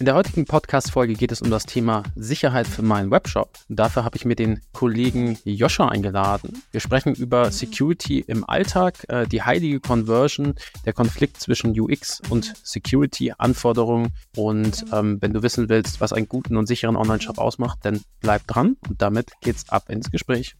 In 0.00 0.04
der 0.04 0.14
heutigen 0.14 0.44
Podcast-Folge 0.44 1.14
geht 1.14 1.32
es 1.32 1.42
um 1.42 1.50
das 1.50 1.66
Thema 1.66 2.04
Sicherheit 2.14 2.68
für 2.68 2.82
meinen 2.82 3.10
Webshop. 3.10 3.58
dafür 3.68 4.04
habe 4.04 4.16
ich 4.16 4.24
mir 4.24 4.36
den 4.36 4.60
Kollegen 4.72 5.36
Joscha 5.42 5.88
eingeladen. 5.88 6.62
Wir 6.70 6.78
sprechen 6.78 7.16
über 7.16 7.50
Security 7.50 8.20
im 8.20 8.48
Alltag, 8.48 9.04
äh, 9.08 9.26
die 9.26 9.42
heilige 9.42 9.80
Conversion, 9.80 10.54
der 10.86 10.92
Konflikt 10.92 11.40
zwischen 11.40 11.78
UX 11.78 12.22
und 12.30 12.54
Security-Anforderungen. 12.62 14.12
Und 14.36 14.84
ähm, 14.92 15.18
wenn 15.20 15.32
du 15.32 15.42
wissen 15.42 15.68
willst, 15.68 16.00
was 16.00 16.12
einen 16.12 16.28
guten 16.28 16.56
und 16.56 16.66
sicheren 16.68 16.94
Online-Shop 16.94 17.38
ausmacht, 17.38 17.80
dann 17.82 18.00
bleib 18.20 18.46
dran 18.46 18.76
und 18.88 19.02
damit 19.02 19.32
geht's 19.40 19.68
ab 19.68 19.90
ins 19.90 20.12
Gespräch. 20.12 20.54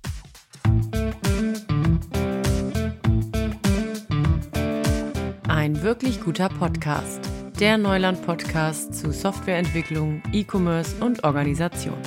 Ein 5.47 5.83
wirklich 5.83 6.21
guter 6.21 6.49
Podcast 6.49 7.38
der 7.61 7.77
Neuland-Podcast 7.77 8.95
zu 8.95 9.11
Softwareentwicklung, 9.11 10.23
E-Commerce 10.33 10.95
und 11.05 11.25
Organisation. 11.25 11.99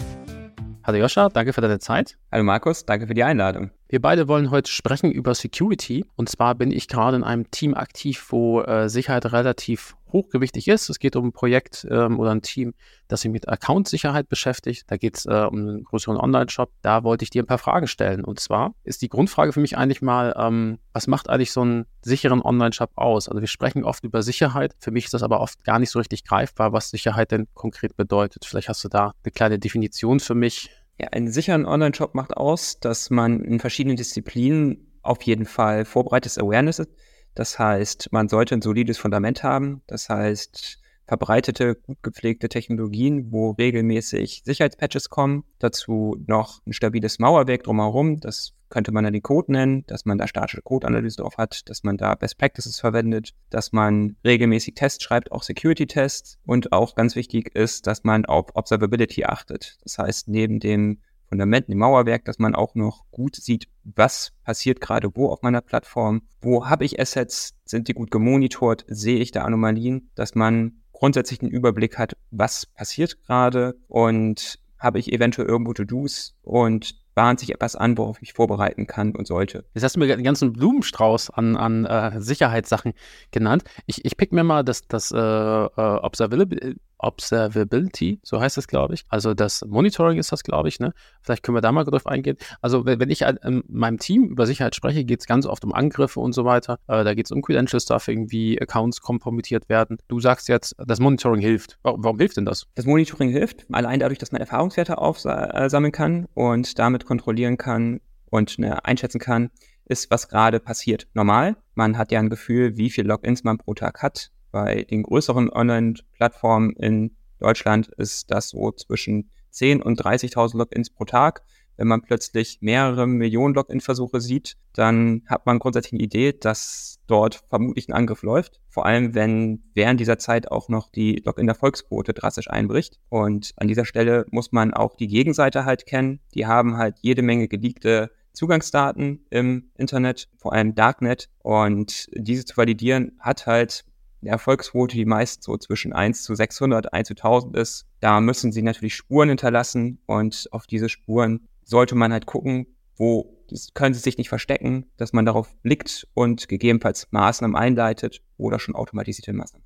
Hallo 0.84 0.98
Joscha, 0.98 1.28
danke 1.28 1.52
für 1.52 1.60
deine 1.60 1.80
Zeit. 1.80 2.18
Hallo 2.34 2.46
Markus, 2.46 2.86
danke 2.86 3.08
für 3.08 3.14
die 3.14 3.26
Einladung. 3.26 3.72
Wir 3.90 4.02
beide 4.02 4.30
wollen 4.30 4.52
heute 4.52 4.72
sprechen 4.72 5.12
über 5.12 5.36
Security. 5.36 6.06
Und 6.16 6.30
zwar 6.30 6.56
bin 6.56 6.72
ich 6.72 6.88
gerade 6.88 7.18
in 7.18 7.26
einem 7.26 7.52
Team 7.52 7.74
aktiv, 7.74 8.26
wo 8.30 8.62
äh, 8.62 8.88
Sicherheit 8.88 9.34
relativ 9.34 9.98
hochgewichtig 10.14 10.70
ist. 10.70 10.90
Es 10.90 11.00
geht 11.00 11.18
um 11.18 11.26
ein 11.26 11.32
Projekt 11.34 11.86
ähm, 11.92 12.22
oder 12.22 12.32
ein 12.32 12.42
Team, 12.42 12.74
das 13.10 13.22
sich 13.22 13.32
mit 13.32 13.50
Account-Sicherheit 13.50 14.30
beschäftigt. 14.30 14.86
Da 14.88 14.96
geht 14.96 15.18
es 15.18 15.26
äh, 15.26 15.46
um 15.46 15.58
einen 15.58 15.84
größeren 15.84 16.16
Online-Shop. 16.16 16.72
Da 16.82 17.04
wollte 17.04 17.24
ich 17.24 17.32
dir 17.32 17.44
ein 17.44 17.48
paar 17.48 17.58
Fragen 17.58 17.88
stellen. 17.88 18.24
Und 18.24 18.40
zwar 18.40 18.76
ist 18.86 19.02
die 19.02 19.10
Grundfrage 19.10 19.52
für 19.52 19.60
mich 19.60 19.78
eigentlich 19.78 20.02
mal, 20.02 20.34
ähm, 20.38 20.80
was 20.94 21.08
macht 21.08 21.30
eigentlich 21.30 21.52
so 21.52 21.62
einen 21.62 21.86
sicheren 22.02 22.42
Online-Shop 22.42 22.92
aus? 22.96 23.28
Also 23.28 23.42
wir 23.42 23.48
sprechen 23.50 23.84
oft 23.84 24.06
über 24.06 24.24
Sicherheit. 24.24 24.74
Für 24.80 24.92
mich 24.92 25.04
ist 25.04 25.14
das 25.14 25.24
aber 25.24 25.42
oft 25.42 25.66
gar 25.66 25.80
nicht 25.80 25.92
so 25.92 26.00
richtig 26.00 26.24
greifbar, 26.24 26.72
was 26.72 26.92
Sicherheit 26.92 27.32
denn 27.32 27.48
konkret 27.56 27.98
bedeutet. 27.98 28.46
Vielleicht 28.46 28.70
hast 28.70 28.86
du 28.86 28.88
da 28.88 29.12
eine 29.22 29.32
kleine 29.32 29.60
Definition 29.60 30.22
für 30.22 30.36
mich. 30.36 30.70
Ja, 31.00 31.08
einen 31.10 31.32
sicheren 31.32 31.66
Online-Shop 31.66 32.16
macht 32.16 32.38
aus, 32.38 32.80
dass 32.80 33.10
man 33.10 33.44
in 33.44 33.60
verschiedenen 33.60 33.98
Disziplinen 33.98 34.92
auf 35.02 35.24
jeden 35.24 35.46
Fall 35.46 35.86
vorbereitetes 35.86 36.38
Awareness 36.38 36.80
ist 36.80 36.92
das 37.36 37.58
heißt, 37.58 38.12
man 38.12 38.28
sollte 38.28 38.56
ein 38.56 38.62
solides 38.62 38.98
Fundament 38.98 39.44
haben. 39.44 39.82
Das 39.88 40.10
heißt, 40.10 40.81
verbreitete, 41.12 41.76
gut 41.76 42.02
gepflegte 42.04 42.48
Technologien, 42.48 43.34
wo 43.34 43.52
regelmäßig 43.52 44.44
Sicherheitspatches 44.46 45.10
kommen. 45.10 45.44
Dazu 45.60 46.16
noch 46.26 46.62
ein 46.66 46.72
stabiles 46.72 47.20
Mauerwerk 47.20 47.64
drumherum. 47.64 48.22
Das 48.22 48.54
könnte 48.70 48.94
man 48.94 49.04
dann 49.04 49.12
die 49.12 49.20
Code 49.20 49.52
nennen, 49.52 49.84
dass 49.88 50.06
man 50.06 50.18
da 50.18 50.26
statische 50.26 50.62
Code-Analyse 50.62 51.18
drauf 51.18 51.38
hat, 51.38 51.68
dass 51.68 51.84
man 51.84 51.98
da 51.98 52.16
Best 52.16 52.38
Practices 52.38 52.80
verwendet, 52.80 53.34
dass 53.50 53.74
man 53.74 54.16
regelmäßig 54.24 54.76
Tests 54.76 55.04
schreibt, 55.04 55.34
auch 55.34 55.44
Security-Tests. 55.44 56.40
Und 56.46 56.72
auch 56.72 56.96
ganz 56.96 57.18
wichtig 57.18 57.54
ist, 57.56 57.88
dass 57.88 58.06
man 58.06 58.26
auf 58.26 58.46
Observability 58.56 59.26
achtet. 59.26 59.80
Das 59.84 59.98
heißt, 59.98 60.30
neben 60.30 60.62
dem 60.62 61.00
Fundamenten, 61.28 61.74
im 61.74 61.80
Mauerwerk, 61.80 62.24
dass 62.24 62.40
man 62.40 62.56
auch 62.56 62.76
noch 62.76 63.04
gut 63.12 63.36
sieht, 63.36 63.68
was 63.84 64.32
passiert 64.46 64.80
gerade 64.80 65.10
wo 65.14 65.28
auf 65.28 65.42
meiner 65.42 65.62
Plattform, 65.62 66.22
wo 66.42 66.68
habe 66.68 66.86
ich 66.86 67.02
Assets, 67.02 67.54
sind 67.66 67.90
die 67.90 67.94
gut 67.94 68.12
gemonitort, 68.12 68.86
sehe 68.88 69.20
ich 69.20 69.32
da 69.32 69.44
Anomalien, 69.44 70.10
dass 70.16 70.36
man 70.36 70.81
grundsätzlich 71.02 71.42
einen 71.42 71.50
Überblick 71.50 71.98
hat, 71.98 72.16
was 72.30 72.68
passiert 72.68 73.18
gerade 73.26 73.76
und 73.88 74.60
habe 74.78 75.00
ich 75.00 75.12
eventuell 75.12 75.48
irgendwo 75.48 75.74
To-Dos 75.74 76.36
und 76.44 76.96
bahnt 77.16 77.40
sich 77.40 77.52
etwas 77.52 77.76
an, 77.76 77.98
worauf 77.98 78.18
ich 78.18 78.22
mich 78.22 78.34
vorbereiten 78.34 78.86
kann 78.86 79.16
und 79.16 79.26
sollte. 79.26 79.66
Jetzt 79.74 79.84
hast 79.84 79.96
du 79.96 80.00
mir 80.00 80.06
den 80.08 80.24
ganzen 80.24 80.54
Blumenstrauß 80.54 81.32
an, 81.32 81.58
an 81.58 81.86
äh, 81.86 82.22
Sicherheitssachen 82.22 82.94
genannt. 83.32 83.64
Ich, 83.88 84.06
ich 84.06 84.16
pick 84.16 84.32
mir 84.32 84.44
mal 84.44 84.64
das, 84.64 84.88
das 84.88 85.12
äh, 85.12 85.18
äh 85.18 85.70
Observability, 85.76 86.76
Observability, 87.02 88.20
so 88.24 88.40
heißt 88.40 88.58
es, 88.58 88.68
glaube 88.68 88.94
ich. 88.94 89.06
Also 89.10 89.34
das 89.34 89.66
Monitoring 89.66 90.18
ist 90.18 90.32
das, 90.32 90.44
glaube 90.44 90.70
ich. 90.70 90.80
Ne? 90.80 90.94
Vielleicht 91.22 91.44
können 91.44 91.56
wir 91.56 91.62
da 91.62 91.72
mal 91.72 91.84
drauf 91.84 92.08
eingehen. 92.08 92.38
Also 92.62 92.86
wenn, 92.86 93.10
ich 93.10 93.22
in 93.22 93.64
meinem 93.68 93.98
Team 93.98 94.26
über 94.26 94.46
Sicherheit 94.46 94.76
spreche, 94.76 95.04
geht 95.04 95.22
es 95.22 95.28
ganz 95.28 95.46
oft 95.46 95.64
um 95.64 95.74
Angriffe 95.74 96.20
und 96.20 96.34
so 96.34 96.46
weiter. 96.46 96.80
Äh, 96.88 97.04
da 97.04 97.14
geht 97.14 97.26
es 97.26 97.32
um 97.32 97.42
Credentials, 97.42 97.86
darf 97.86 98.08
irgendwie 98.08 98.62
Accounts 98.62 99.02
kompromittiert 99.02 99.70
werden. 99.70 99.98
Du 100.08 100.20
sagst 100.20 100.48
jetzt, 100.48 100.76
das 100.78 101.00
Monitoring 101.00 101.42
hilft. 101.42 101.78
Warum, 101.84 102.04
warum 102.04 102.20
hilft 102.20 102.38
denn 102.38 102.46
das? 102.46 102.68
Das 102.76 102.86
Monitoring 102.86 103.30
hilft, 103.30 103.66
allein 103.72 104.00
dadurch, 104.00 104.20
dass 104.20 104.32
man 104.32 104.42
Erfahrungswerte 104.42 104.98
aufsammeln 104.98 105.92
kann 105.92 106.28
und 106.34 106.80
damit 106.80 107.06
kontrollieren 107.06 107.58
kann 107.58 108.00
und 108.30 108.60
ne, 108.60 108.84
einschätzen 108.86 109.20
kann, 109.20 109.50
ist, 109.86 110.10
was 110.10 110.30
gerade 110.30 110.60
passiert. 110.60 111.08
Normal, 111.14 111.58
man 111.76 111.98
hat 111.98 112.12
ja 112.12 112.20
ein 112.20 112.30
Gefühl, 112.30 112.78
wie 112.78 112.90
viele 112.90 113.10
Logins 113.10 113.44
man 113.44 113.58
pro 113.58 113.74
Tag 113.74 114.02
hat 114.02 114.32
bei 114.52 114.84
den 114.84 115.04
größeren 115.04 115.50
Online-Plattformen 115.50 116.72
in 116.72 117.16
Deutschland 117.40 117.88
ist 117.98 118.32
das 118.32 118.50
so 118.50 118.72
zwischen 118.72 119.30
10 119.50 119.82
und 119.82 120.02
30.000 120.02 120.58
Logins 120.58 120.90
pro 120.90 121.06
Tag. 121.06 121.42
Wenn 121.78 121.88
man 121.88 122.02
plötzlich 122.02 122.60
mehrere 122.62 123.08
Millionen 123.08 123.56
Login-Versuche 123.56 124.22
sieht, 124.22 124.56
dann 124.74 125.24
hat 125.28 125.46
man 125.46 125.58
grundsätzlich 125.58 125.94
eine 125.94 126.04
Idee, 126.04 126.34
dass 126.34 127.00
dort 127.08 127.44
vermutlich 127.50 127.90
ein 127.90 127.94
Angriff 127.94 128.22
läuft. 128.22 128.62
Vor 128.70 128.86
allem, 128.86 129.16
wenn 129.16 129.64
während 129.74 130.00
dieser 130.00 130.20
Zeit 130.20 130.52
auch 130.52 130.70
noch 130.70 130.92
die 130.92 131.22
Login-Erfolgsquote 131.26 132.14
drastisch 132.14 132.50
einbricht. 132.50 133.00
Und 133.10 133.54
an 133.58 133.68
dieser 133.68 133.86
Stelle 133.86 134.26
muss 134.30 134.52
man 134.52 134.74
auch 134.74 134.96
die 134.96 135.08
Gegenseite 135.08 135.66
halt 135.66 135.86
kennen. 135.86 136.20
Die 136.36 136.46
haben 136.46 136.78
halt 136.78 136.98
jede 137.02 137.24
Menge 137.24 137.48
geleakte 137.48 138.12
Zugangsdaten 138.34 139.26
im 139.30 139.72
Internet, 139.76 140.30
vor 140.38 140.54
allem 140.54 140.76
Darknet. 140.76 141.30
Und 141.40 142.10
diese 142.14 142.46
zu 142.46 142.56
validieren 142.56 143.18
hat 143.20 143.48
halt 143.48 143.86
eine 144.22 144.32
Erfolgsquote, 144.32 144.96
die 144.96 145.06
meist 145.06 145.44
so 145.44 145.58
zwischen 145.58 145.94
1 145.94 146.24
zu 146.24 146.36
600, 146.36 146.94
1 146.94 147.08
zu 147.08 147.14
1000 147.14 147.56
ist. 147.58 147.86
Da 148.00 148.22
müssen 148.22 148.52
sie 148.52 148.62
natürlich 148.62 148.96
Spuren 148.96 149.30
hinterlassen 149.30 150.00
und 150.06 150.48
auf 150.52 150.68
diese 150.68 150.90
Spuren 150.90 151.48
sollte 151.64 151.96
man 151.96 152.12
halt 152.12 152.26
gucken, 152.26 152.68
wo 152.96 153.38
können 153.74 153.94
sie 153.94 154.00
sich 154.00 154.18
nicht 154.18 154.30
verstecken, 154.30 154.86
dass 154.98 155.12
man 155.12 155.26
darauf 155.26 155.54
blickt 155.62 156.08
und 156.14 156.48
gegebenenfalls 156.48 157.08
Maßnahmen 157.12 157.56
einleitet 157.56 158.22
oder 158.38 158.60
schon 158.60 158.76
automatisierte 158.76 159.34
Maßnahmen. 159.34 159.61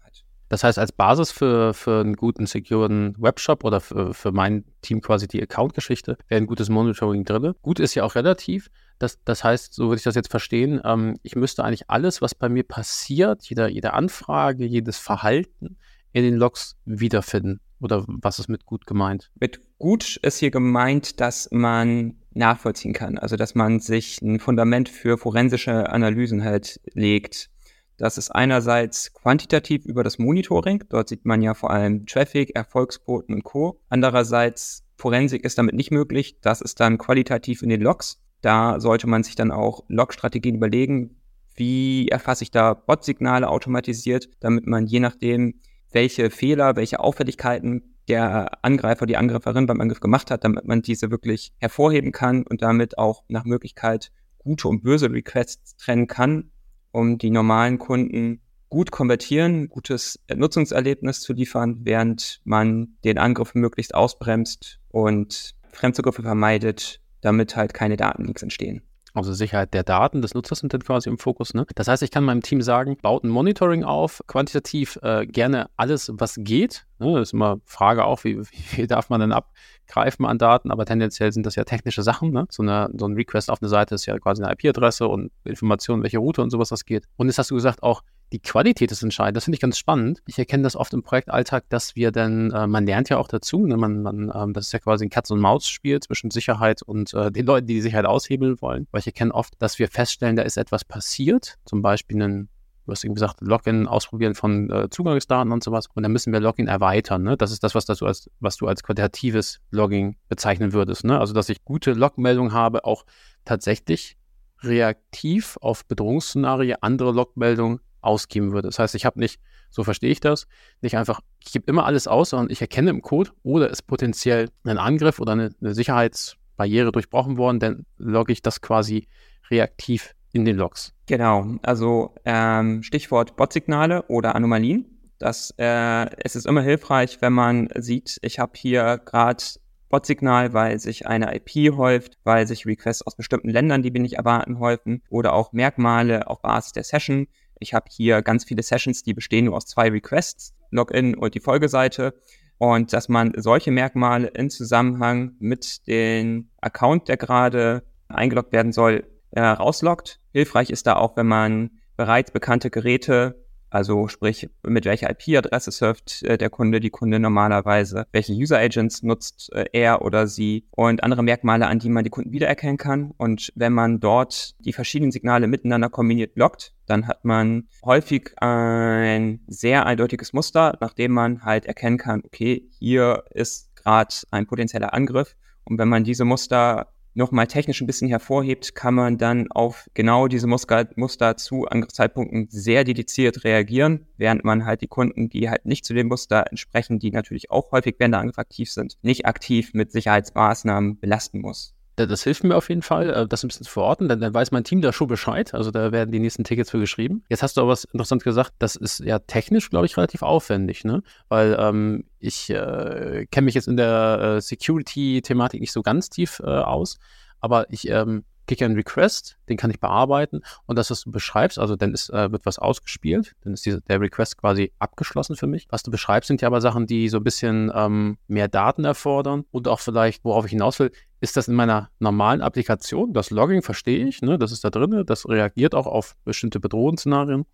Das 0.50 0.64
heißt, 0.64 0.78
als 0.78 0.92
Basis 0.92 1.32
für, 1.32 1.74
für 1.74 2.02
einen 2.02 2.16
guten, 2.16 2.46
securen 2.46 3.16
Webshop 3.18 3.64
oder 3.64 3.82
für, 3.82 4.14
für 4.14 4.32
mein 4.32 4.64
Team 4.82 5.02
quasi 5.02 5.28
die 5.28 5.42
Account-Geschichte 5.42 6.18
wäre 6.28 6.42
ein 6.42 6.48
gutes 6.48 6.70
Monitoring 6.70 7.26
drin. 7.26 7.54
Gut 7.62 7.80
ist 7.80 7.96
ja 7.96 8.04
auch 8.04 8.16
relativ. 8.16 8.70
Das, 9.00 9.20
das 9.26 9.44
heißt, 9.44 9.74
so 9.74 9.86
würde 9.86 9.98
ich 9.98 10.04
das 10.04 10.16
jetzt 10.16 10.32
verstehen, 10.32 10.80
ähm, 10.86 11.18
ich 11.24 11.36
müsste 11.36 11.64
eigentlich 11.64 11.90
alles, 11.90 12.22
was 12.22 12.34
bei 12.34 12.48
mir 12.48 12.64
passiert, 12.64 13.44
jede, 13.44 13.68
jede 13.68 13.94
Anfrage, 13.94 14.66
jedes 14.66 14.98
Verhalten 14.98 15.78
in 16.14 16.24
den 16.24 16.36
Logs 16.36 16.78
wiederfinden. 16.86 17.60
Oder 17.82 18.06
was 18.08 18.40
ist 18.40 18.48
mit 18.48 18.66
gut 18.66 18.88
gemeint? 18.88 19.32
Mit 19.38 19.60
gut 19.78 20.16
ist 20.18 20.40
hier 20.40 20.50
gemeint, 20.50 21.20
dass 21.20 21.50
man 21.52 22.16
nachvollziehen 22.34 22.94
kann. 22.94 23.18
Also, 23.18 23.36
dass 23.36 23.54
man 23.54 23.80
sich 23.80 24.22
ein 24.22 24.40
Fundament 24.40 24.88
für 24.88 25.18
forensische 25.18 25.90
Analysen 25.90 26.44
halt 26.44 26.80
legt. 26.94 27.50
Das 27.98 28.18
ist 28.18 28.32
einerseits 28.32 29.14
quantitativ 29.14 29.86
über 29.86 30.04
das 30.04 30.20
Monitoring. 30.20 30.84
Dort 30.90 31.10
sieht 31.10 31.26
man 31.26 31.42
ja 31.42 31.54
vor 31.54 31.72
allem 31.72 32.06
Traffic, 32.06 32.56
Erfolgsquoten 32.56 33.36
und 33.36 33.44
Co. 33.44 33.80
Andererseits 33.90 34.84
Forensik 34.98 35.44
ist 35.44 35.58
damit 35.58 35.76
nicht 35.76 35.92
möglich. 35.92 36.40
Das 36.42 36.62
ist 36.62 36.80
dann 36.80 36.98
qualitativ 36.98 37.62
in 37.62 37.70
den 37.70 37.82
Logs. 37.82 38.22
Da 38.42 38.80
sollte 38.80 39.08
man 39.08 39.24
sich 39.24 39.36
dann 39.36 39.52
auch 39.52 39.84
Log-Strategien 39.88 40.56
überlegen, 40.56 41.18
wie 41.56 42.10
erfasse 42.10 42.44
ich 42.44 42.52
da 42.52 42.74
Bot-Signale 42.74 43.48
automatisiert, 43.50 44.30
damit 44.40 44.68
man 44.68 44.86
je 44.86 45.00
nachdem, 45.00 45.62
welche 45.92 46.30
Fehler, 46.30 46.76
welche 46.76 47.00
Auffälligkeiten 47.00 47.96
der 48.08 48.64
Angreifer, 48.64 49.06
die 49.06 49.18
Angreiferin 49.18 49.66
beim 49.66 49.82
Angriff 49.82 50.00
gemacht 50.00 50.30
hat, 50.30 50.44
damit 50.44 50.66
man 50.66 50.82
diese 50.82 51.10
wirklich 51.10 51.54
hervorheben 51.58 52.12
kann 52.12 52.44
und 52.46 52.62
damit 52.62 52.98
auch 52.98 53.24
nach 53.30 53.46
Möglichkeit 53.46 54.12
gute 54.38 54.68
und 54.68 54.84
böse 54.84 55.12
Requests 55.12 55.76
trennen 55.78 56.08
kann, 56.08 56.52
um 56.96 57.18
die 57.18 57.30
normalen 57.30 57.78
Kunden 57.78 58.40
gut 58.70 58.90
konvertieren, 58.90 59.68
gutes 59.68 60.20
Nutzungserlebnis 60.34 61.20
zu 61.20 61.34
liefern, 61.34 61.80
während 61.84 62.42
man 62.46 62.96
den 63.04 63.18
Angriff 63.18 63.54
möglichst 63.54 63.94
ausbremst 63.94 64.80
und 64.90 65.56
Fremdzugriffe 65.72 66.24
vermeidet 66.24 67.02
damit 67.22 67.56
halt 67.56 67.74
keine 67.74 67.98
Datenleaks 67.98 68.44
entstehen. 68.44 68.84
Also 69.16 69.34
Sicherheit 69.34 69.74
der 69.74 69.84
Daten 69.84 70.22
des 70.22 70.34
Nutzers 70.34 70.60
sind 70.60 70.74
dann 70.74 70.84
quasi 70.84 71.10
im 71.10 71.18
Fokus. 71.18 71.54
Ne? 71.54 71.66
Das 71.76 71.88
heißt, 71.88 72.04
ich 72.04 72.12
kann 72.12 72.24
meinem 72.24 72.42
Team 72.42 72.62
sagen, 72.62 72.98
baut 73.02 73.24
ein 73.24 73.30
Monitoring 73.30 73.84
auf, 73.84 74.22
quantitativ 74.28 75.00
äh, 75.02 75.26
gerne 75.26 75.70
alles, 75.78 76.12
was 76.14 76.36
geht. 76.38 76.86
Ne? 77.00 77.14
Das 77.14 77.30
ist 77.30 77.34
immer 77.34 77.60
Frage 77.66 78.06
auch, 78.06 78.24
wie, 78.26 78.42
wie 78.76 78.88
darf 78.88 79.10
man 79.10 79.22
denn 79.22 79.32
abgreifen 79.32 80.26
an 80.26 80.38
Daten, 80.38 80.70
aber 80.70 80.86
tendenziell 80.86 81.32
sind 81.32 81.46
das 81.46 81.56
ja 81.56 81.64
technische 81.64 82.04
Sachen. 82.04 82.32
Ne? 82.32 82.46
So, 82.50 82.62
eine, 82.62 82.90
so 82.98 83.08
ein 83.08 83.14
Request 83.14 83.50
auf 83.50 83.62
eine 83.62 83.70
Seite 83.70 83.96
ist 83.96 84.06
ja 84.06 84.20
quasi 84.20 84.44
eine 84.44 84.54
IP-Adresse 84.54 85.08
und 85.08 85.32
Informationen, 85.46 86.04
welche 86.04 86.18
Route 86.18 86.42
und 86.42 86.50
sowas 86.50 86.70
das 86.70 86.86
geht. 86.86 87.06
Und 87.16 87.28
jetzt 87.28 87.38
hast 87.38 87.52
du 87.52 87.56
gesagt, 87.56 87.84
auch 87.84 88.02
die 88.32 88.40
Qualität 88.40 88.92
ist 88.92 89.04
entscheidend. 89.04 89.38
Das 89.38 89.46
finde 89.46 89.56
ich 89.56 89.62
ganz 89.62 89.78
spannend. 89.78 90.22
Ich 90.26 90.38
erkenne 90.40 90.64
das 90.64 90.76
oft 90.76 90.94
im 90.94 91.04
Projektalltag, 91.04 91.66
dass 91.70 91.96
wir 91.96 92.12
dann, 92.12 92.52
äh, 92.52 92.68
man 92.68 92.86
lernt 92.86 93.10
ja 93.10 93.18
auch 93.18 93.28
dazu, 93.28 93.66
ne? 93.66 93.78
man, 93.78 94.02
man, 94.02 94.32
ähm, 94.34 94.54
das 94.54 94.68
ist 94.68 94.72
ja 94.72 94.80
quasi 94.80 95.06
ein 95.06 95.10
Katz- 95.10 95.32
und 95.32 95.40
Maus-Spiel 95.40 96.00
zwischen 96.00 96.32
Sicherheit 96.32 96.82
und 96.82 97.14
äh, 97.14 97.32
den 97.32 97.46
Leuten, 97.46 97.68
die 97.68 97.76
die 97.76 97.82
Sicherheit 97.82 98.06
aushebeln 98.06 98.62
wollen. 98.62 98.88
Weil 98.92 99.00
ich 99.00 99.08
erkenne 99.08 99.34
oft, 99.34 99.54
dass 99.60 99.80
wir 99.80 99.88
feststellen, 99.88 100.36
da 100.36 100.44
ist 100.44 100.58
etwas 100.58 100.84
passiert, 100.84 101.56
zum 101.66 101.82
Beispiel 101.82 102.22
ein 102.22 102.50
du 102.86 102.92
hast 102.92 103.04
eben 103.04 103.16
gesagt, 103.16 103.42
Login 103.42 103.88
ausprobieren 103.88 104.36
von 104.36 104.70
äh, 104.70 104.90
Zugangsdaten 104.90 105.52
und 105.52 105.64
sowas. 105.64 105.88
Und 105.94 106.04
dann 106.04 106.12
müssen 106.12 106.32
wir 106.32 106.40
Login 106.40 106.68
erweitern. 106.68 107.24
Ne? 107.24 107.36
Das 107.36 107.52
ist 107.52 107.64
das, 107.64 107.74
was, 107.76 107.86
das 107.86 108.00
du 108.00 108.06
als, 108.06 108.30
was 108.40 108.58
du 108.58 108.68
als 108.68 108.84
qualitatives 108.84 109.60
Logging 109.72 110.18
bezeichnen 110.30 110.74
würdest. 110.74 111.04
Ne? 111.04 111.20
Also, 111.20 111.34
dass 111.34 111.50
ich 111.50 111.66
gute 111.66 111.94
Logmeldungen 111.94 112.54
habe, 112.54 112.86
auch 112.86 113.06
tatsächlich 113.44 114.18
reaktiv 114.62 115.58
auf 115.62 115.86
Bedrohungsszenarien 115.86 116.78
andere 116.82 117.12
Logmeldungen 117.12 117.80
ausgeben 118.06 118.52
würde. 118.52 118.68
Das 118.68 118.80
heißt, 118.80 118.96
ich 118.96 119.06
habe 119.06 119.20
nicht, 119.20 119.40
so 119.70 119.84
verstehe 119.84 120.12
ich 120.12 120.20
das, 120.20 120.48
nicht 120.82 120.98
einfach, 120.98 121.22
ich 121.40 121.52
gebe 121.52 121.66
immer 121.68 121.86
alles 121.86 122.08
aus, 122.08 122.30
sondern 122.30 122.52
ich 122.52 122.62
erkenne 122.62 122.90
im 122.90 123.02
Code 123.02 123.32
oder 123.44 123.70
ist 123.70 123.84
potenziell 123.84 124.50
ein 124.64 124.78
Angriff 124.78 125.20
oder 125.20 125.34
eine, 125.34 125.56
eine 125.62 125.74
Sicherheitsbarriere 125.74 126.92
durchbrochen 126.92 127.38
worden, 127.38 127.60
dann 127.60 127.86
logge 127.98 128.34
ich 128.34 128.42
das 128.42 128.62
quasi 128.62 129.08
reaktiv 129.50 130.14
in 130.34 130.46
den 130.46 130.58
Logs. 130.58 130.94
Genau, 131.08 131.56
also 131.62 132.16
ähm, 132.26 132.84
Stichwort 132.84 133.36
Botsignale 133.36 134.04
oder 134.08 134.36
Anomalien. 134.36 134.86
Das, 135.18 135.54
äh, 135.58 136.10
es 136.18 136.36
ist 136.36 136.46
immer 136.46 136.62
hilfreich, 136.62 137.22
wenn 137.22 137.34
man 137.34 137.70
sieht, 137.76 138.18
ich 138.22 138.38
habe 138.38 138.52
hier 138.56 139.00
gerade 139.06 139.44
Botsignal, 139.90 140.54
weil 140.54 140.78
sich 140.80 141.08
eine 141.08 141.34
IP 141.36 141.78
häuft, 141.78 142.18
weil 142.24 142.48
sich 142.48 142.66
Requests 142.66 143.02
aus 143.02 143.16
bestimmten 143.16 143.50
Ländern, 143.50 143.82
die 143.82 143.94
wir 143.94 144.02
nicht 144.02 144.16
erwarten, 144.16 144.60
häufen 144.60 145.02
oder 145.10 145.34
auch 145.34 145.54
Merkmale 145.54 146.28
auf 146.28 146.42
Basis 146.42 146.74
der 146.74 146.84
Session. 146.84 147.28
Ich 147.60 147.74
habe 147.74 147.86
hier 147.90 148.22
ganz 148.22 148.44
viele 148.46 148.64
Sessions, 148.64 149.04
die 149.04 149.14
bestehen 149.14 149.46
nur 149.46 149.56
aus 149.56 149.66
zwei 149.66 149.90
Requests, 149.90 150.54
Login 150.72 151.16
und 151.16 151.36
die 151.36 151.40
Folgeseite. 151.40 152.14
Und 152.58 152.94
dass 152.94 153.10
man 153.10 153.34
solche 153.36 153.72
Merkmale 153.72 154.28
in 154.28 154.50
Zusammenhang 154.50 155.34
mit 155.40 155.88
dem 155.88 156.50
Account, 156.62 157.10
der 157.10 157.18
gerade 157.18 157.84
eingeloggt 158.08 158.54
werden 158.54 158.72
soll, 158.72 159.04
äh, 159.32 159.42
rausloggt. 159.42 160.20
Hilfreich 160.32 160.70
ist 160.70 160.88
da 160.88 160.96
auch, 160.96 161.18
wenn 161.18 161.28
man 161.28 161.72
bereits 161.98 162.32
bekannte 162.32 162.70
Geräte 162.70 163.45
also 163.76 164.08
sprich, 164.08 164.50
mit 164.64 164.86
welcher 164.86 165.10
IP-Adresse 165.10 165.70
surft 165.70 166.24
äh, 166.24 166.38
der 166.38 166.50
Kunde, 166.50 166.80
die 166.80 166.92
Kunde 166.92 167.20
normalerweise, 167.20 168.08
welche 168.14 168.32
User 168.32 168.58
Agents 168.58 169.04
nutzt 169.04 169.52
äh, 169.52 169.66
er 169.74 170.02
oder 170.02 170.28
sie 170.28 170.66
und 170.72 171.04
andere 171.04 171.24
Merkmale, 171.24 171.68
an 171.68 171.80
die 171.80 171.90
man 171.90 172.06
die 172.06 172.10
Kunden 172.10 172.32
wiedererkennen 172.32 172.78
kann. 172.78 173.12
Und 173.18 173.52
wenn 173.56 173.74
man 173.74 174.00
dort 174.00 174.56
die 174.60 174.72
verschiedenen 174.72 175.12
Signale 175.12 175.48
miteinander 175.48 175.90
kombiniert 175.90 176.38
loggt, 176.38 176.74
dann 176.86 177.06
hat 177.06 177.26
man 177.26 177.68
häufig 177.84 178.32
ein 178.38 179.42
sehr 179.48 179.86
eindeutiges 179.86 180.32
Muster, 180.32 180.78
nachdem 180.80 181.12
man 181.12 181.44
halt 181.44 181.66
erkennen 181.66 181.98
kann, 181.98 182.22
okay, 182.24 182.70
hier 182.80 183.26
ist 183.32 183.76
gerade 183.76 184.16
ein 184.32 184.48
potenzieller 184.48 184.94
Angriff. 184.94 185.36
Und 185.66 185.80
wenn 185.80 185.90
man 185.90 186.06
diese 186.06 186.24
Muster 186.24 186.94
nochmal 187.16 187.48
technisch 187.48 187.82
ein 187.82 187.88
bisschen 187.88 188.08
hervorhebt, 188.08 188.76
kann 188.76 188.94
man 188.94 189.18
dann 189.18 189.52
auf 189.52 189.90
genau 189.94 190.28
diese 190.28 190.48
Muster, 190.48 190.88
Muster 190.96 191.38
zu 191.38 191.66
Angriffszeitpunkten 191.66 192.48
sehr 192.50 192.84
dediziert 192.84 193.44
reagieren, 193.44 194.06
während 194.18 194.44
man 194.44 194.66
halt 194.66 194.82
die 194.82 194.88
Kunden, 194.88 195.30
die 195.30 195.50
halt 195.50 195.66
nicht 195.66 195.86
zu 195.86 195.94
dem 195.94 196.08
Muster 196.08 196.46
entsprechen, 196.50 197.00
die 197.00 197.12
natürlich 197.12 197.52
auch 197.52 197.72
häufig 197.72 197.96
während 197.98 198.14
der 198.14 198.22
Angriff 198.22 198.40
aktiv 198.40 198.72
sind, 198.72 198.98
nicht 199.02 199.26
aktiv 199.26 199.74
mit 199.74 199.92
Sicherheitsmaßnahmen 199.92 201.00
belasten 201.00 201.42
muss. 201.42 201.75
Das 201.96 202.24
hilft 202.24 202.44
mir 202.44 202.56
auf 202.56 202.70
jeden 202.70 202.82
Fall, 202.82 203.10
äh, 203.10 203.28
das 203.28 203.44
ein 203.44 203.48
bisschen 203.48 203.66
zu 203.66 203.72
verorten, 203.72 204.10
denn 204.10 204.20
dann 204.20 204.34
weiß 204.34 204.52
mein 204.52 204.64
Team 204.64 204.82
da 204.82 204.92
schon 204.92 205.08
Bescheid. 205.08 205.54
Also 205.54 205.72
da 205.72 205.92
werden 205.92 206.12
die 206.12 206.20
nächsten 206.20 206.44
Tickets 206.44 206.72
für 206.72 206.80
geschrieben. 206.80 207.24
Jetzt 207.30 207.44
hast 207.44 207.58
du 207.58 207.62
aber 207.62 207.72
was 207.72 207.86
interessant 207.86 208.24
gesagt, 208.24 208.54
das 208.60 208.76
ist 208.76 209.00
ja 209.00 209.20
technisch, 209.20 209.70
glaube 209.70 209.86
ich, 209.86 209.96
relativ 209.96 210.22
aufwendig, 210.22 210.84
ne? 210.84 211.04
Weil 211.30 211.56
ähm, 211.60 212.06
ich 212.20 212.50
äh, 212.50 213.28
kenne 213.32 213.46
mich 213.46 213.56
jetzt 213.56 213.68
in 213.68 213.78
der 213.78 214.38
äh, 214.38 214.42
Security-Thematik 214.42 215.62
nicht 215.62 215.72
so 215.72 215.82
ganz 215.82 216.10
tief 216.10 216.42
äh, 216.44 216.46
aus, 216.46 216.98
aber 217.40 217.72
ich 217.72 217.88
ähm, 217.90 218.26
kriege 218.48 218.66
einen 218.66 218.76
Request, 218.76 219.38
den 219.50 219.58
kann 219.58 219.72
ich 219.72 219.80
bearbeiten 219.80 220.42
und 220.66 220.78
das, 220.78 220.92
was 220.92 221.02
du 221.02 221.12
beschreibst, 221.12 221.60
also 221.60 221.76
dann 221.76 221.94
ist, 221.94 222.10
äh, 222.12 222.32
wird 222.32 222.46
was 222.46 222.60
ausgespielt, 222.60 223.36
dann 223.42 223.54
ist 223.54 223.66
diese, 223.66 223.82
der 223.82 224.00
Request 224.00 224.38
quasi 224.38 224.72
abgeschlossen 224.80 225.36
für 225.36 225.48
mich. 225.48 225.68
Was 225.70 225.84
du 225.84 225.92
beschreibst, 225.92 226.28
sind 226.28 226.42
ja 226.42 226.48
aber 226.48 226.62
Sachen, 226.62 226.88
die 226.88 227.10
so 227.10 227.18
ein 227.18 227.24
bisschen 227.24 227.72
ähm, 227.74 228.18
mehr 228.28 228.48
Daten 228.48 228.86
erfordern 228.86 229.46
und 229.52 229.68
auch 229.68 229.80
vielleicht, 229.80 230.24
worauf 230.24 230.46
ich 230.46 230.52
hinaus 230.52 230.80
will, 230.80 230.92
ist 231.26 231.36
das 231.36 231.48
in 231.48 231.56
meiner 231.56 231.90
normalen 232.00 232.42
Applikation, 232.42 233.12
das 233.12 233.32
Logging 233.32 233.62
verstehe 233.62 234.08
ich, 234.08 234.22
ne, 234.22 234.38
das 234.38 234.52
ist 234.52 234.64
da 234.64 234.70
drin, 234.70 235.04
das 235.06 235.28
reagiert 235.28 235.76
auch 235.76 235.88
auf 235.88 236.16
bestimmte 236.24 236.60
Bedrohungsszenarien, 236.60 237.46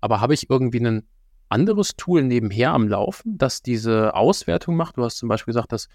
aber 0.00 0.20
habe 0.20 0.34
ich 0.34 0.50
irgendwie 0.50 0.80
ein 0.80 1.06
anderes 1.50 1.96
Tool 1.96 2.22
nebenher 2.22 2.72
am 2.72 2.88
Laufen, 2.88 3.36
das 3.36 3.62
diese 3.62 4.14
Auswertung 4.14 4.76
macht? 4.76 4.96
Du 4.96 5.04
hast 5.04 5.18
zum 5.18 5.28
Beispiel 5.28 5.52
gesagt, 5.52 5.72
dass 5.72 5.88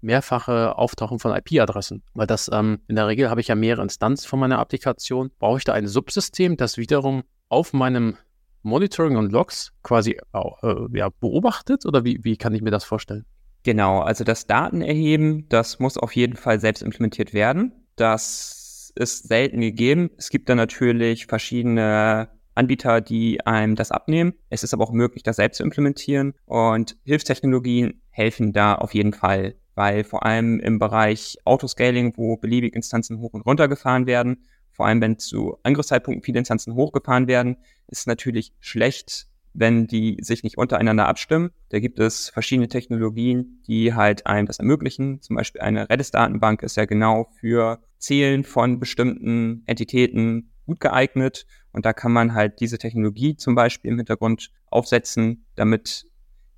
mehrfache 0.00 0.78
Auftauchen 0.78 1.18
von 1.18 1.34
IP-Adressen. 1.34 2.02
Weil 2.14 2.26
das 2.26 2.50
ähm, 2.52 2.80
in 2.88 2.96
der 2.96 3.06
Regel 3.06 3.28
habe 3.28 3.40
ich 3.40 3.48
ja 3.48 3.54
mehrere 3.54 3.82
Instanzen 3.82 4.26
von 4.26 4.40
meiner 4.40 4.58
Applikation. 4.58 5.30
Brauche 5.38 5.58
ich 5.58 5.64
da 5.64 5.72
ein 5.74 5.86
Subsystem, 5.86 6.56
das 6.56 6.76
wiederum 6.76 7.22
auf 7.48 7.72
meinem 7.72 8.16
Monitoring 8.62 9.16
und 9.16 9.32
Logs 9.32 9.72
quasi 9.82 10.18
äh, 10.32 10.98
ja, 10.98 11.08
beobachtet? 11.20 11.84
Oder 11.84 12.04
wie, 12.04 12.20
wie 12.22 12.36
kann 12.36 12.54
ich 12.54 12.62
mir 12.62 12.70
das 12.70 12.84
vorstellen? 12.84 13.26
Genau, 13.64 14.00
also 14.00 14.24
das 14.24 14.46
Datenerheben, 14.46 15.48
das 15.48 15.78
muss 15.78 15.96
auf 15.96 16.16
jeden 16.16 16.36
Fall 16.36 16.58
selbst 16.58 16.82
implementiert 16.82 17.32
werden. 17.32 17.72
Das 17.96 18.92
ist 18.96 19.28
selten 19.28 19.60
gegeben. 19.60 20.10
Es 20.16 20.30
gibt 20.30 20.48
da 20.48 20.54
natürlich 20.54 21.26
verschiedene 21.26 22.28
Anbieter, 22.54 23.00
die 23.00 23.46
einem 23.46 23.76
das 23.76 23.92
abnehmen. 23.92 24.34
Es 24.50 24.62
ist 24.64 24.74
aber 24.74 24.84
auch 24.84 24.92
möglich, 24.92 25.22
das 25.22 25.36
selbst 25.36 25.58
zu 25.58 25.62
implementieren. 25.62 26.34
Und 26.44 26.96
Hilfstechnologien 27.04 28.02
helfen 28.10 28.52
da 28.52 28.74
auf 28.74 28.94
jeden 28.94 29.12
Fall 29.12 29.54
weil 29.74 30.04
vor 30.04 30.24
allem 30.24 30.60
im 30.60 30.78
Bereich 30.78 31.38
Autoscaling, 31.44 32.14
wo 32.16 32.36
beliebig 32.36 32.74
Instanzen 32.74 33.20
hoch 33.20 33.32
und 33.32 33.42
runter 33.42 33.68
gefahren 33.68 34.06
werden, 34.06 34.44
vor 34.70 34.86
allem 34.86 35.00
wenn 35.00 35.18
zu 35.18 35.58
Angriffszeitpunkten 35.62 36.24
viele 36.24 36.38
Instanzen 36.38 36.74
hochgefahren 36.74 37.26
werden, 37.26 37.56
ist 37.88 38.06
natürlich 38.06 38.52
schlecht, 38.60 39.28
wenn 39.54 39.86
die 39.86 40.18
sich 40.20 40.42
nicht 40.42 40.58
untereinander 40.58 41.08
abstimmen. 41.08 41.50
Da 41.70 41.80
gibt 41.80 41.98
es 41.98 42.30
verschiedene 42.30 42.68
Technologien, 42.68 43.62
die 43.66 43.94
halt 43.94 44.26
einem 44.26 44.46
das 44.46 44.58
ermöglichen. 44.58 45.20
Zum 45.20 45.36
Beispiel 45.36 45.60
eine 45.60 45.88
Redis-Datenbank 45.88 46.62
ist 46.62 46.76
ja 46.76 46.84
genau 46.84 47.28
für 47.38 47.80
Zählen 47.98 48.44
von 48.44 48.80
bestimmten 48.80 49.62
Entitäten 49.66 50.52
gut 50.66 50.80
geeignet. 50.80 51.46
Und 51.72 51.86
da 51.86 51.92
kann 51.92 52.12
man 52.12 52.34
halt 52.34 52.60
diese 52.60 52.78
Technologie 52.78 53.36
zum 53.36 53.54
Beispiel 53.54 53.90
im 53.90 53.98
Hintergrund 53.98 54.50
aufsetzen, 54.70 55.46
damit 55.54 56.06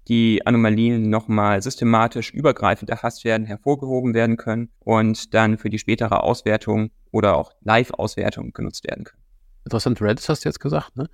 die 0.08 0.44
Anomalien 0.44 1.08
nochmal 1.08 1.62
systematisch 1.62 2.32
übergreifend 2.32 2.90
erfasst 2.90 3.24
werden, 3.24 3.46
hervorgehoben 3.46 4.12
werden 4.14 4.36
können 4.36 4.70
und 4.80 5.32
dann 5.34 5.56
für 5.56 5.70
die 5.70 5.78
spätere 5.78 6.22
Auswertung 6.22 6.90
oder 7.10 7.36
auch 7.36 7.52
Live-Auswertung 7.62 8.52
genutzt 8.52 8.84
werden 8.84 9.04
können. 9.04 9.22
Interessant, 9.64 10.02
Redis 10.02 10.28
hast 10.28 10.44
du 10.44 10.48
jetzt 10.48 10.60
gesagt, 10.60 10.96
ne? 10.96 11.08